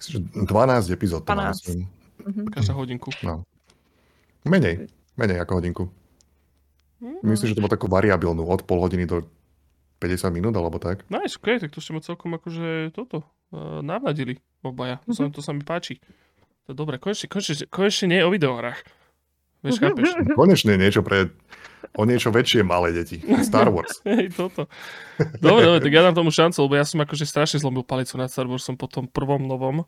[0.00, 1.54] myslím, že 12 epizód to má, 12.
[1.54, 1.80] myslím.
[2.50, 3.10] Každá hodinku.
[3.20, 3.44] No.
[4.48, 5.84] Menej, menej ako hodinku.
[7.20, 9.28] Myslím, že to bolo takú variabilnú od pol hodiny do
[10.00, 11.04] 50 minút, alebo tak.
[11.12, 14.98] Nice, ok, tak to ste ma celkom akože toto uh, navnadili obaja.
[15.06, 16.02] To, sa, to sa mi páči.
[16.66, 18.82] To je dobré, konečne, konečne, konečne nie je o videohrách.
[19.64, 20.10] Vieš, chápeš?
[20.40, 21.32] Konečne niečo pre
[21.94, 23.22] o niečo väčšie malé deti.
[23.40, 24.02] Star Wars.
[24.08, 24.66] Hej, toto.
[25.40, 28.28] Dobre, dobre, tak ja dám tomu šancu, lebo ja som akože strašne zlomil palicu nad
[28.28, 29.86] Star Warsom po tom prvom novom.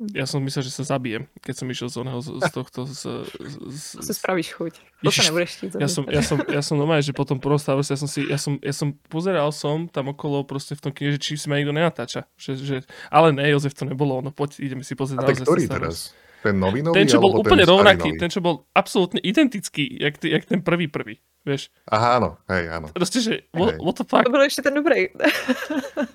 [0.00, 3.28] Ja som myslel, že sa zabijem, keď som išiel z oného, z, z tohto, z,
[3.28, 4.74] z, Si z, spravíš chuť.
[4.80, 7.92] To Ježiš, sa nebudeš chtít ja som, ja som, ja som normálne, že potom Warse,
[7.92, 11.12] ja som si, ja som, ja som pozeral som tam okolo proste v tom kine,
[11.12, 12.24] že či si ma nikto nenatáča.
[12.40, 12.76] Že, že,
[13.12, 16.16] ale ne, Jozef to nebolo, no poď, ideme si pozrieť A tak ktorý teraz?
[16.40, 16.96] Ten nový nový?
[16.96, 18.20] Ten, čo bol úplne starý rovnaký, nový?
[18.24, 21.68] ten, čo bol absolútne identický, jak, ty, jak ten prvý prvý, vieš.
[21.84, 22.88] Aha, áno, hej, áno.
[22.96, 23.84] Proste, že what, Hej.
[23.84, 24.24] what the fuck?
[24.24, 25.12] To byl ještě ten dobrý.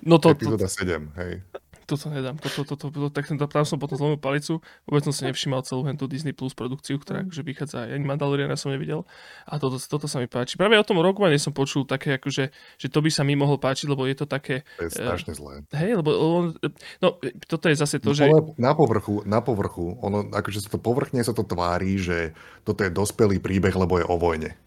[0.02, 1.42] No to, to, Epizóda 7, hej.
[1.86, 5.22] Toto nedám, toto, toto, toto, tak ten, tam som potom zlomil palicu, vôbec som si
[5.22, 7.30] nevšimal celú tú Disney Plus produkciu, ktorá Mm.
[7.30, 9.06] akože vychádza, ani Mandaloriana som nevidel
[9.46, 10.58] a toto, toto sa mi páči.
[10.58, 13.86] Práve o tom One som počul také, akože, že to by sa mi mohol páčiť,
[13.86, 15.62] lebo je to také, To je strašne zlé.
[15.72, 16.44] hej, lebo on,
[17.00, 17.08] no,
[17.46, 18.26] toto je zase to, že...
[18.26, 22.34] Ale na povrchu, na povrchu, ono, akože sa to povrchne sa to tvári, že
[22.66, 24.58] toto je dospelý príbeh, lebo je o vojne.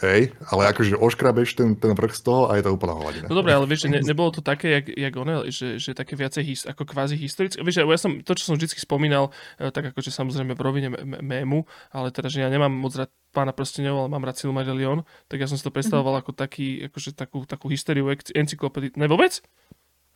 [0.00, 3.28] Hej, ale akože oškrabeš ten, ten vrch z toho a je to úplná hovadina.
[3.28, 6.16] No dobré, ale vieš, že ne, nebolo to také, jak, jak ono, že, že také
[6.16, 7.60] viacej his, ako kvázi historické.
[7.60, 9.28] Vieš, ja som, to, čo som vždy spomínal,
[9.60, 13.52] eh, tak akože samozrejme v rovine mému, ale teda, že ja nemám moc rád pána
[13.52, 17.44] prstenov, ale mám rád Silmarillion, tak ja som si to predstavoval ako taký, akože takú,
[17.44, 18.96] takú hysteriu, encyklopédiu.
[18.96, 19.44] Ne vôbec?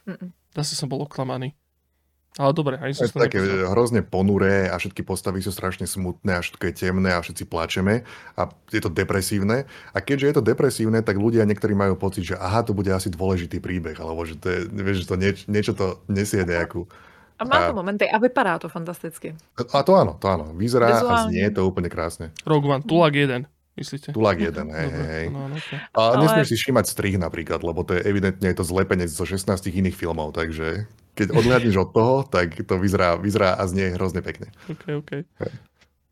[0.09, 0.33] Mm-mm.
[0.57, 1.53] Zase som bol oklamaný.
[2.35, 3.71] Ale dobre, ani Je som to také nepozeral.
[3.71, 8.03] hrozne ponuré a všetky postavy sú strašne smutné a všetko je temné a všetci plačeme
[8.35, 9.65] a je to depresívne.
[9.91, 13.07] A keďže je to depresívne, tak ľudia niektorí majú pocit, že aha, to bude asi
[13.07, 16.91] dôležitý príbeh, alebo že to, je, vieš, že to nieč, niečo to nesie nejakú.
[17.35, 19.35] A má A- to momenty a vypadá to fantasticky.
[19.69, 20.51] A to áno, to áno.
[20.53, 21.23] Vyzerá a Vizuálne.
[21.29, 22.35] znie to úplne krásne.
[22.43, 24.09] Rogue One, Tulak 1, myslíte?
[24.15, 25.27] Tulák jeden, hej, Dobre, hej, hej.
[25.31, 25.79] no, no, okay.
[25.93, 29.27] A Ale- nesmieš si všímať strih napríklad, lebo to je evidentne je to zlepenec zo
[29.27, 34.19] 16 iných filmov, takže keď odhľadneš od toho, tak to vyzerá, vyzerá a znie hrozne
[34.19, 34.51] pekne.
[34.67, 35.13] OK, OK.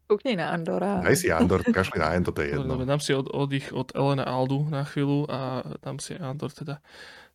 [0.06, 1.00] Koukni na Andora.
[1.00, 2.90] Daj si Andor, kašli na Ento, to je Dobre, dobre, jedno.
[2.92, 6.84] dám si od, oddych od Elena Aldu na chvíľu a dám si Andor teda.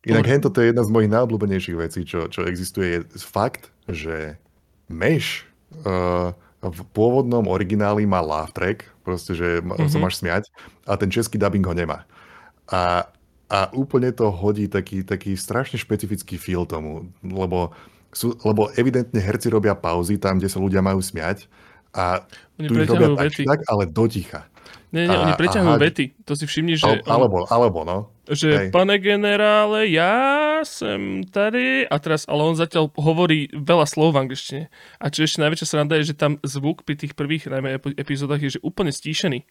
[0.06, 0.30] Inak Dobre.
[0.30, 4.38] Hento to je jedna z mojich najobľúbenejších vecí, čo, čo existuje, je fakt, že
[4.86, 5.42] Meš
[5.82, 9.88] uh, v pôvodnom origináli má laugh track, proste, že ma, Mhm.
[9.88, 10.44] sa máš smiať,
[10.84, 12.02] a ten český dubbing ho nemá.
[12.68, 13.06] A,
[13.48, 17.70] a úplne to hodí taký, taký strašne špecifický feel tomu, lebo,
[18.10, 21.46] sú, lebo evidentne herci robia pauzy tam, kde sa ľudia majú smiať
[21.94, 22.26] a
[22.58, 24.44] Oni tu ich robia tak, tak, ale doticha.
[24.44, 24.57] Nie,
[24.88, 25.84] nie, oni A- preťahujú aha.
[25.84, 26.04] vety.
[26.24, 28.08] To si všimni, že, Al, alebo, alebo, no.
[28.24, 28.68] že hej.
[28.72, 31.84] pane generále, ja som tady.
[31.84, 34.62] A teraz, ale on zatiaľ hovorí veľa slov v angličtine.
[34.96, 38.40] A čo ešte najväčšia sranda je, že tam zvuk pri tých prvých najmä epi- epizódach
[38.40, 39.44] je že úplne stíšený.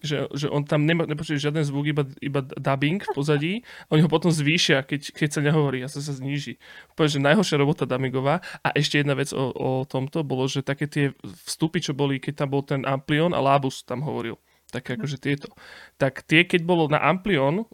[0.00, 3.52] Že, že on tam nemá, nepočuje žiaden zvuk, iba, iba dubbing v pozadí.
[3.90, 6.58] A oni ho potom zvýšia, keď, keď sa nehovorí a sa sa zníži.
[6.94, 8.42] Úplne, že najhoršia robota dubbingová.
[8.62, 11.14] A ešte jedna vec o, o tomto bolo, že také tie
[11.46, 14.38] vstupy, čo boli, keď tam bol ten Amplion a Labus tam hovoril.
[14.70, 15.50] Také akože tieto.
[15.98, 17.66] Tak tie, keď bolo na Amplion,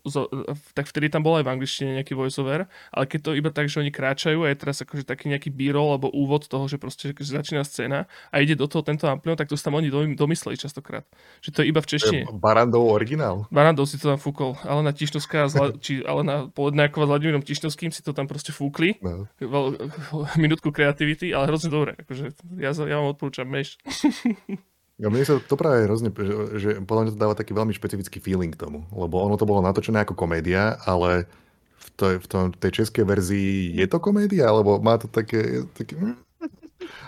[0.73, 3.85] tak vtedy tam bol aj v angličtine nejaký voiceover, ale keď to iba tak, že
[3.85, 7.33] oni kráčajú a je teraz akože taký nejaký b-roll alebo úvod toho, že proste že
[7.37, 10.57] začína scéna a ide do toho tento Amplion, tak to si tam oni dom- domysleli
[10.57, 11.05] častokrát.
[11.45, 12.21] Že to je iba v češtine.
[12.41, 13.45] Barandov originál.
[13.53, 17.93] Barandov si to tam fúkol, ale na Tišnovská, či ale na Polednákova s Vladimírom Tišnovským
[17.93, 18.97] si to tam proste fúkli.
[19.05, 19.29] No.
[19.37, 19.93] Veľ,
[20.41, 21.93] minútku kreativity, ale hrozne dobre.
[22.01, 23.77] Akože ja, ja vám odporúčam meš.
[24.97, 28.17] Ja mne sa to práve hrozne, že, že podľa mňa to dáva taký veľmi špecifický
[28.17, 31.29] feeling k tomu, lebo ono to bolo natočené ako komédia, ale
[31.77, 36.01] v, to, v tom, tej českej verzii je to komédia, alebo má to také, také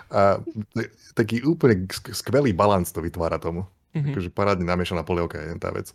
[0.09, 0.41] a
[0.77, 3.65] t- taký úplne sk- skvelý balans to vytvára tomu.
[3.97, 4.13] Mhm.
[4.13, 5.89] Takže parádne namiešaná polievka je tá vec.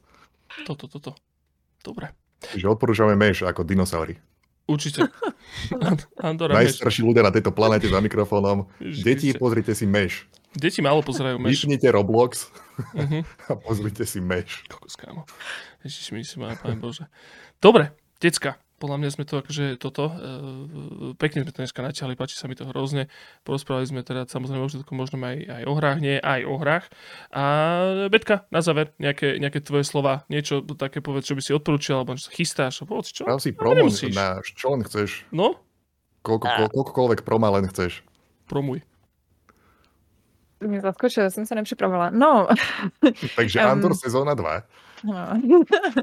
[0.66, 1.14] Toto, toto.
[1.82, 2.10] Dobre.
[2.42, 4.18] Čiže odporúčame meš ako dinosaury.
[4.66, 5.06] Určite.
[6.26, 6.56] Andora.
[6.58, 8.66] Najstarší ľudia na tejto planete za mikrofónom.
[8.80, 10.26] Deti, pozrite si meš.
[10.54, 11.66] Deti málo pozerajú meš.
[11.66, 12.48] Vypnite Roblox
[12.94, 13.22] Mhm.
[13.50, 14.66] a pozrite si meš.
[14.66, 15.26] Kokos, kámo.
[15.86, 17.06] Ježiš, mi si má, pán Bože.
[17.62, 18.58] Dobre, decka.
[18.74, 22.58] Podľa mňa sme to akože toto, e, pekne sme to dneska natiahli, páči sa mi
[22.58, 23.06] to hrozne.
[23.46, 26.84] Porozprávali sme teda samozrejme o všetko možno aj, aj o hrách, nie aj o hrách.
[27.30, 27.42] A
[28.10, 32.18] Betka, na záver, nejaké, nejaké tvoje slova, niečo také povedz, čo by si odporúčal, alebo
[32.18, 33.22] čo sa chystáš, povedz čo?
[33.24, 35.22] Prav si No, promo na čo len chceš.
[35.30, 35.54] No,
[36.26, 38.02] Koľko, ko, koľkokoľvek proma len chceš.
[38.50, 38.82] promuj.
[40.64, 42.10] To mě zaskočil, jsem se nepřipravila.
[42.10, 42.48] No,
[43.36, 43.68] Takže Em.
[43.68, 44.62] Andor sezóna 2.
[45.04, 45.40] no.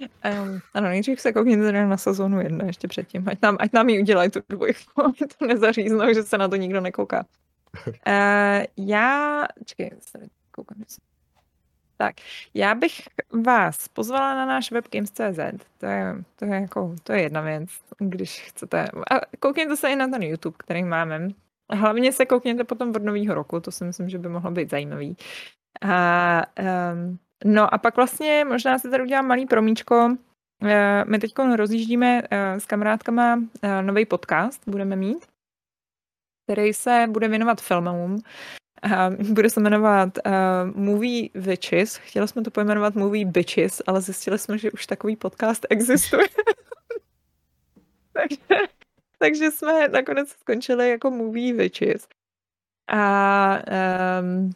[0.00, 4.00] Um, ano, nejdřív se koukněte na sezónu jedna ještě předtím, ať nám, ať nám ji
[4.00, 7.26] udělají tu dvojku, aby to nezaříznou, že se na to nikdo nekouká.
[7.86, 10.84] Uh, já, čekej, se tady koukám,
[11.96, 12.14] tak,
[12.54, 13.00] já bych
[13.44, 17.70] vás pozvala na náš web Games.cz, to je, to je jako, to je jedna věc,
[17.98, 21.28] když chcete, a koukněte se i na ten YouTube, který máme,
[21.72, 25.16] hlavně se koukněte potom od nového roku, to si myslím, že by mohlo být zajímavý.
[25.82, 26.42] A,
[26.92, 30.16] um, no a pak vlastně možná se tady udělám malý promíčko.
[30.64, 33.42] Eh, My teď rozjíždíme eh, s kamarádkama
[33.82, 35.26] nový podcast, budeme mít,
[36.46, 38.22] který se bude věnovat filmům.
[39.32, 40.32] Bude se jmenovat uh,
[40.74, 41.96] Movie Witches.
[41.96, 46.22] Chtěli jsme to pojmenovat Movie Bitches, ale zjistili jsme, že už takový podcast existuje.
[48.12, 48.66] takže,
[49.22, 52.08] takže jsme nakonec skončili jako Movie Witches.
[52.92, 53.62] A
[54.20, 54.50] um,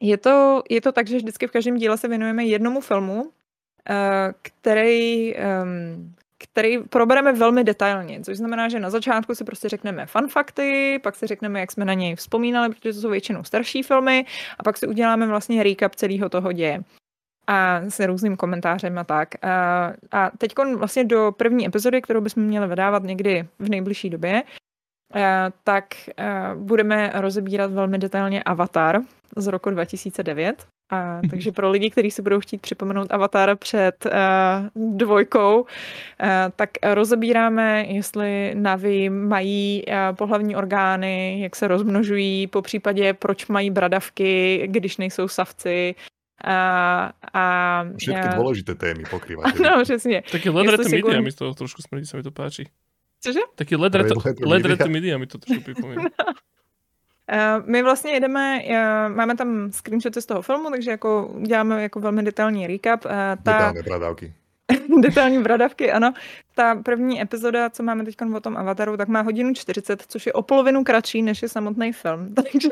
[0.00, 3.32] je to, je to tak, že vždycky v každém díle se věnujeme jednomu filmu,
[3.90, 10.06] eh, který, em, který probereme velmi detailně, což znamená, že na začátku si prostě řekneme
[10.06, 13.82] fun fakty, pak si řekneme, jak jsme na něj vzpomínali, protože to jsou většinou starší
[13.82, 14.26] filmy,
[14.58, 16.84] a pak si uděláme vlastně recap celého toho děje
[17.46, 19.44] a s různým komentářem a tak.
[19.44, 24.42] A, a teď vlastně do první epizody, kterou bychom měli vydávat někdy v nejbližší době,
[25.64, 25.84] tak
[26.54, 29.00] budeme rozebírat velmi detailně Avatar
[29.36, 30.66] z roku 2009.
[30.92, 35.66] A, takže pro lidi, kteří si budou chtít připomenout Avatar před uh, dvojkou, uh,
[36.56, 43.70] tak rozebíráme, jestli Navi mají uh, pohlavní orgány, jak se rozmnožují, po případě proč mají
[43.70, 45.94] bradavky, když nejsou savci.
[46.44, 47.42] A, a,
[47.96, 49.56] Všetky a, dôležité témy pokrývate.
[49.64, 50.22] No, přesně.
[50.32, 52.68] Také Jestli si media mi to trošku smrdí, sa mi to páči.
[53.24, 53.40] Cože?
[53.54, 55.18] Taký LED retro, Red Letter LED Media.
[55.18, 56.04] mi to trošku připomíná.
[57.32, 62.00] Uh, my vlastně jedeme, uh, máme tam screenshoty z toho filmu, takže jako děláme jako
[62.00, 63.04] velmi detailní recap.
[63.04, 64.34] Uh, ta Detálne bradávky.
[65.00, 66.12] detailní bradavky, ano.
[66.54, 70.32] Ta první epizoda, co máme teď o tom Avataru, tak má hodinu 40, což je
[70.32, 72.34] o polovinu kratší, než je samotný film.
[72.34, 72.68] Takže,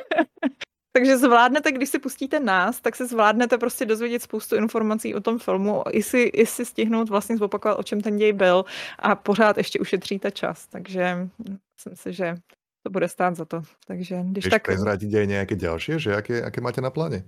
[0.93, 5.39] takže zvládnete, když si pustíte nás, tak se zvládnete prostě dozvědět spoustu informací o tom
[5.39, 8.65] filmu, i si, i si stihnout vlastně zopakovat, o čem ten děj byl
[8.99, 10.67] a pořád ještě ušetříte čas.
[10.67, 11.29] Takže
[11.77, 12.35] myslím si, že
[12.83, 13.63] to bude stát za to.
[13.87, 14.67] Takže když Vieš tak...
[14.67, 17.23] prezradiť aj nejaké ďalšie, že aké, aké máte na pláne?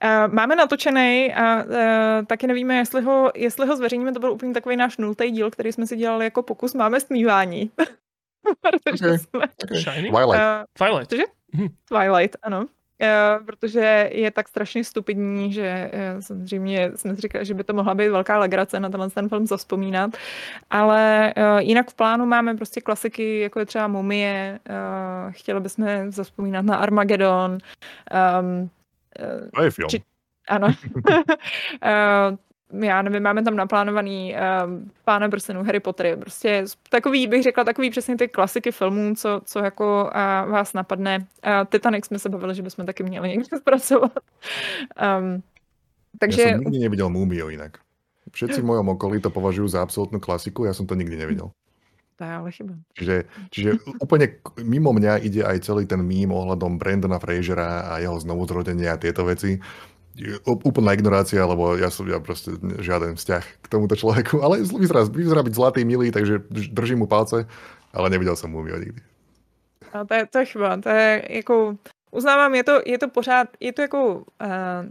[0.00, 4.12] Uh, máme natočený a uh, taky nevíme, jestli ho, jestli ho zveřejníme.
[4.12, 6.74] To byl úplně takový náš nultý díl, který jsme si dělali jako pokus.
[6.74, 7.70] Máme smívání.
[8.60, 9.18] Protože Okay.
[9.18, 9.44] jsme,
[9.80, 10.14] Shining?
[10.14, 10.40] Twilight.
[10.40, 11.10] uh, Twilight.
[11.10, 11.24] Cože?
[11.88, 12.66] Twilight, ano.
[13.02, 17.72] Uh, protože je tak strašně stupidní, že uh, samozřejmě jsme si říkali, že by to
[17.72, 20.10] mohla být velká legrace na tenhle ten film zavzpomínat,
[20.70, 24.60] ale uh, jinak v plánu máme prostě klasiky, jako je třeba Mumie,
[25.30, 27.58] chtěli bychom zavzpomínat na Armageddon,
[28.40, 28.70] um,
[29.54, 29.88] To je film.
[29.88, 30.02] Či-
[30.48, 30.68] ano.
[32.72, 37.64] uh, já nevím, máme tam naplánovaný um, Pána prstenů, Harry Pottery, prostě takový, bych řekla,
[37.64, 41.18] takový přesně ty klasiky filmů, co, co jako uh, vás napadne.
[41.18, 44.12] Uh, Titanic jsme se bavili, že bychom taky měli někde zpracovat.
[45.18, 45.42] Um,
[46.18, 47.78] takže Ja som nikdy nevidel Múmiu inak.
[48.30, 51.50] Všetci v mojom okolí to považujú za absolútnu klasiku, ja som to nikdy nevidel.
[52.20, 52.74] to je ale chyba.
[52.94, 53.16] Čiže,
[53.48, 58.20] čiže úplne k- mimo mňa ide aj celý ten mím ohľadom Brandona Frasera a jeho
[58.20, 59.56] znovuzrodenia a tieto veci.
[60.44, 65.40] Úplná ignorácia, lebo ja som ja proste žiaden vzťah k tomuto človeku, ale vyzerá, vyzerá
[65.40, 67.48] byť zlatý, milý, takže drž- držím mu palce,
[67.92, 69.00] ale nevidel som Múmiu nikdy.
[69.92, 70.76] A to je, to je chyba.
[70.76, 71.76] To je jako,
[72.10, 74.02] uznávám, je to, je to pořád, je to jako,
[74.40, 74.86] uh,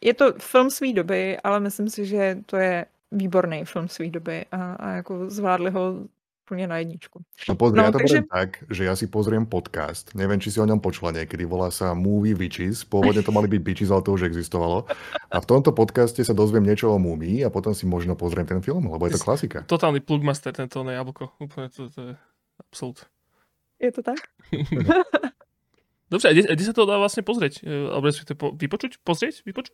[0.00, 4.44] je to film své doby, ale myslím si, že to je výborný film své doby
[4.52, 6.04] a, a jako zvládli ho
[6.42, 7.22] úplně na jedničku.
[7.48, 10.58] No pozri, No, ja to takže- tak, že ja si pozriem podcast, neviem, či si
[10.60, 14.12] o ňom počula niekedy, volá sa Movie Witches, pôvodne to mali byť Bitches, ale to
[14.12, 14.84] už existovalo.
[15.30, 18.58] A v tomto podcaste sa dozviem niečo o múmii a potom si možno pozriem ten
[18.60, 19.62] film, lebo je to klasika.
[19.64, 21.30] Totálny plugmaster, tento na jablko.
[21.40, 22.14] Úplne to, to je
[22.58, 23.06] absolút.
[23.80, 24.18] Je to tak?
[26.12, 27.64] Dobře, a kde, kde sa to dá vlastne pozrieť?
[27.64, 29.00] E, Alebo respektive po, vypočuť?
[29.00, 29.48] Pozrieť?
[29.48, 29.72] Vypočuť?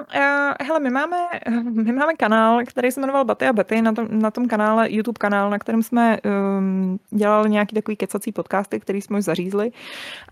[0.00, 1.16] Uh, hele, my máme,
[1.62, 5.18] my máme kanál, který se jmenoval Baty a Betty, na tom, na tom kanále, YouTube
[5.18, 6.18] kanál, na kterém jsme
[6.58, 9.70] um, dělali nějaký takový kecací podcasty, který jsme už zařízli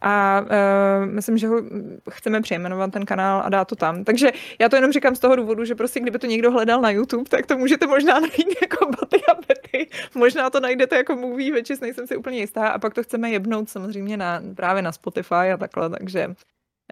[0.00, 1.62] a uh, myslím, že ho
[2.10, 4.04] chceme přejmenovat ten kanál a dát to tam.
[4.04, 6.90] Takže já to jenom říkám z toho důvodu, že prostě kdyby to někdo hledal na
[6.90, 9.88] YouTube, tak to můžete možná najít jako Baty a Betty.
[10.14, 13.68] Možná to najdete jako movie, večis, nejsem si úplně jistá a pak to chceme jebnout
[13.68, 16.34] samozřejmě na, právě na Spotify a takhle, takže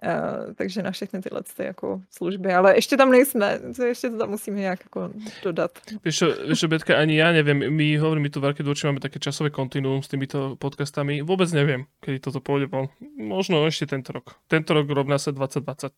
[0.01, 4.17] Uh, takže na všechny tyhle ty jako služby, ale ještě tam nejsme, to ještě to
[4.17, 5.09] tam musíme nějak jako
[5.43, 5.71] dodat.
[6.03, 6.23] Vieš
[6.57, 7.61] čo, Betka, ani ja neviem.
[7.69, 11.21] My, hovorím, my tu veľké dôči máme také časové kontinuum s týmito podcastami.
[11.21, 12.89] Vôbec neviem, kedy toto pôjde von.
[13.17, 14.41] Možno ešte tento rok.
[14.49, 15.93] Tento rok rovná sa 2022.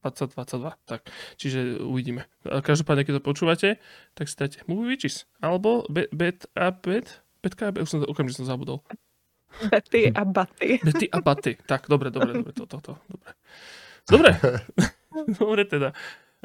[0.00, 1.00] 2022, tak.
[1.36, 2.24] Čiže uvidíme.
[2.46, 3.68] A Každopádne, keď to počúvate,
[4.14, 5.26] tak si dajte Movie Witches.
[5.42, 7.20] Alebo bet a Bet.
[7.42, 8.82] Betka už som to okamžite zabudol.
[9.70, 10.80] Betty a Baty.
[10.84, 11.56] Betty a Baty.
[11.66, 13.30] Tak, dobre, dobre, dobre, to, to, to, dobre.
[14.06, 14.30] Dobre,
[15.40, 15.90] dobre teda.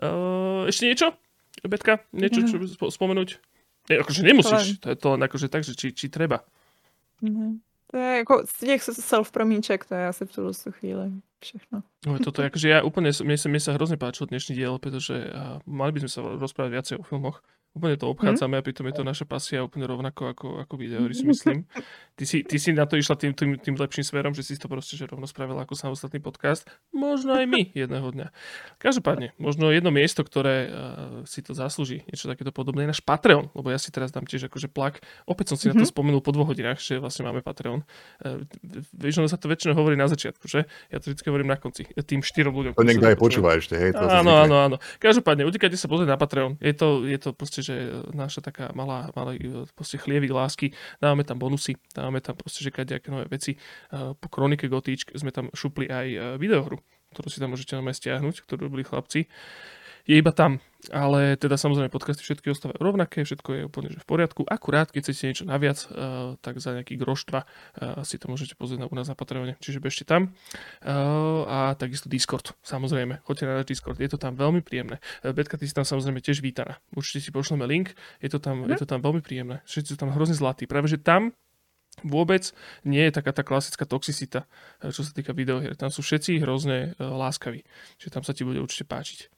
[0.02, 1.14] Uh, ešte niečo?
[1.62, 2.58] Betka, niečo, čo
[2.90, 3.38] spomenúť?
[3.92, 6.42] Ne, akože nemusíš, to je to len akože tak, že či, či treba.
[7.22, 7.62] Mhm.
[7.92, 11.12] To je jako z těch self-promíček, to je asi v tuhle chvíli
[11.44, 11.84] všechno.
[12.08, 15.60] No, toto akože ja úplne, mne sa, mne sa hrozne páčil dnešný diel, pretože uh,
[15.68, 17.44] mali by sme sa rozprávať viacej o filmoch.
[17.76, 21.24] Úplne to obchádzame a pritom je to naša pasia úplne rovnako ako, ako videohry, si
[21.28, 21.68] myslím.
[22.22, 24.70] Ty si, ty si na to išla tým, tým, tým lepším smerom, že si to
[24.70, 26.70] proste že rovno spravila ako samostatný podcast.
[26.94, 28.30] Možno aj my jedného dňa.
[28.78, 30.74] Každopádne, možno jedno miesto, ktoré uh,
[31.26, 34.54] si to zaslúži, niečo takéto podobné, je náš Patreon, lebo ja si teraz dám tiež
[34.54, 35.02] akože plak.
[35.26, 35.82] Opäť som si mm-hmm.
[35.82, 37.82] na to spomenul po dvoch hodinách, že vlastne máme Patreon.
[38.22, 38.46] Uh,
[38.94, 40.70] vieš, ono sa to väčšinou hovorí na začiatku, že?
[40.94, 41.90] Ja to vždy hovorím na konci.
[41.90, 42.78] Tým štyrom ľuďom.
[42.78, 43.98] To niekto aj počúva ešte, hej?
[43.98, 44.78] To Áno, áno, áno.
[45.02, 46.62] Každopádne, utekajte sa pozrieť na Patreon.
[46.62, 49.34] Je to, je to proste, že naša taká malá, malá
[49.74, 50.70] proste chlievik lásky.
[51.02, 53.56] Dávame tam bonusy, dávame tam proste, že kadejaké nové veci.
[53.94, 56.84] Uh, po Kronike Gotíčk sme tam šupli aj uh, videohru,
[57.16, 59.32] ktorú si tam môžete normálne stiahnuť, ktorú robili chlapci.
[60.02, 60.58] Je iba tam,
[60.90, 64.42] ale teda samozrejme podcasty všetky ostávajú rovnaké, všetko je úplne že v poriadku.
[64.50, 68.58] Akurát, keď chcete niečo naviac, uh, tak za nejaký groš dva uh, si to môžete
[68.58, 70.34] pozrieť na, u nás na Patreone, čiže bežte tam.
[70.82, 74.98] Uh, a takisto Discord, samozrejme, choďte na Discord, je to tam veľmi príjemné.
[75.22, 76.82] Betka, ty si tam samozrejme tiež vítaná.
[76.98, 77.94] Určite si pošleme link,
[78.26, 79.62] je to tam, je to tam veľmi príjemné.
[79.70, 80.66] Všetci sú tam hrozne zlatí.
[80.66, 81.30] Práve, že tam
[82.04, 82.56] vôbec
[82.88, 84.48] nie je taká tá klasická toxicita,
[84.82, 85.76] eh, čo sa týka videohier.
[85.76, 87.62] Tam sú všetci hrozne uh, láskaví.
[88.00, 89.30] Čiže tam sa ti bude určite páčiť.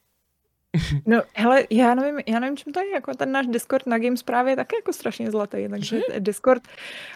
[1.06, 4.24] No, hele, já nevím, já nevím, čím to je, jako ten náš Discord na Games
[4.24, 6.20] právě je taky jako strašně zlatý, takže Že?
[6.20, 6.68] Discord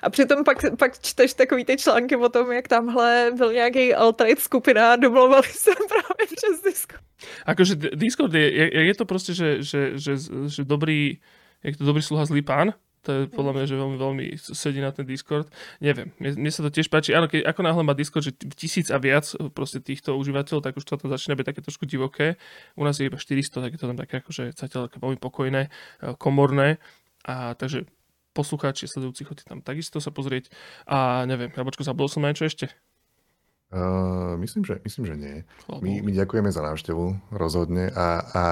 [0.01, 4.39] a přitom pak, pak čteš takový ty články o tom, jak tamhle byl nějaký alt-right
[4.39, 7.03] skupina a domlouvali se právě přes Discord.
[7.45, 11.17] Akože Discord je, je, je to proste, že, že, že, že dobrý,
[11.63, 12.73] je to dobrý sluha zlý pán,
[13.07, 15.47] to je podľa mňa, že veľmi, veľmi sedí na ten Discord.
[15.79, 17.15] Neviem, mne, mne sa to tiež páči.
[17.15, 20.83] Áno, keď, ako náhle má Discord, že tisíc a viac proste týchto užívateľov, tak už
[20.83, 22.35] to tam začína byť také trošku divoké.
[22.75, 25.71] U nás je iba 400, tak je to tam také akože zatiaľ také veľmi pokojné,
[25.71, 26.83] eh, komorné.
[27.23, 27.87] A takže
[28.35, 30.51] poslucháči, sledujúci, chodí tam takisto sa pozrieť.
[30.85, 32.69] A neviem, Jabočko, zabudol som na niečo ešte?
[33.67, 35.35] Uh, myslím, že, myslím, že nie.
[35.67, 37.91] My, my ďakujeme za návštevu, rozhodne.
[37.91, 38.43] A, a,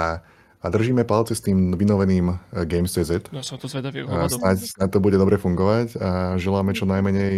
[0.66, 3.30] a držíme palce s tým vynoveným eh, Games.cz.
[3.30, 4.02] No som to zvedavý.
[4.10, 6.10] A snáď, snáď to bude dobre fungovať a
[6.42, 7.38] želáme čo najmenej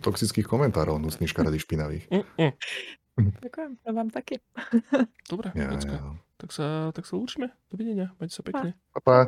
[0.00, 2.04] toxických komentárov, nusných, škaredých, špinavých.
[2.08, 2.52] Mm, mm.
[3.44, 4.40] Ďakujem, no vám taky.
[5.28, 6.16] Dobre, Ja, ja.
[6.40, 7.54] Tak sa, tak sa lúčime.
[7.70, 8.10] Dovidenia.
[8.18, 8.74] Majte sa pekne.
[8.96, 9.18] Pa, pa.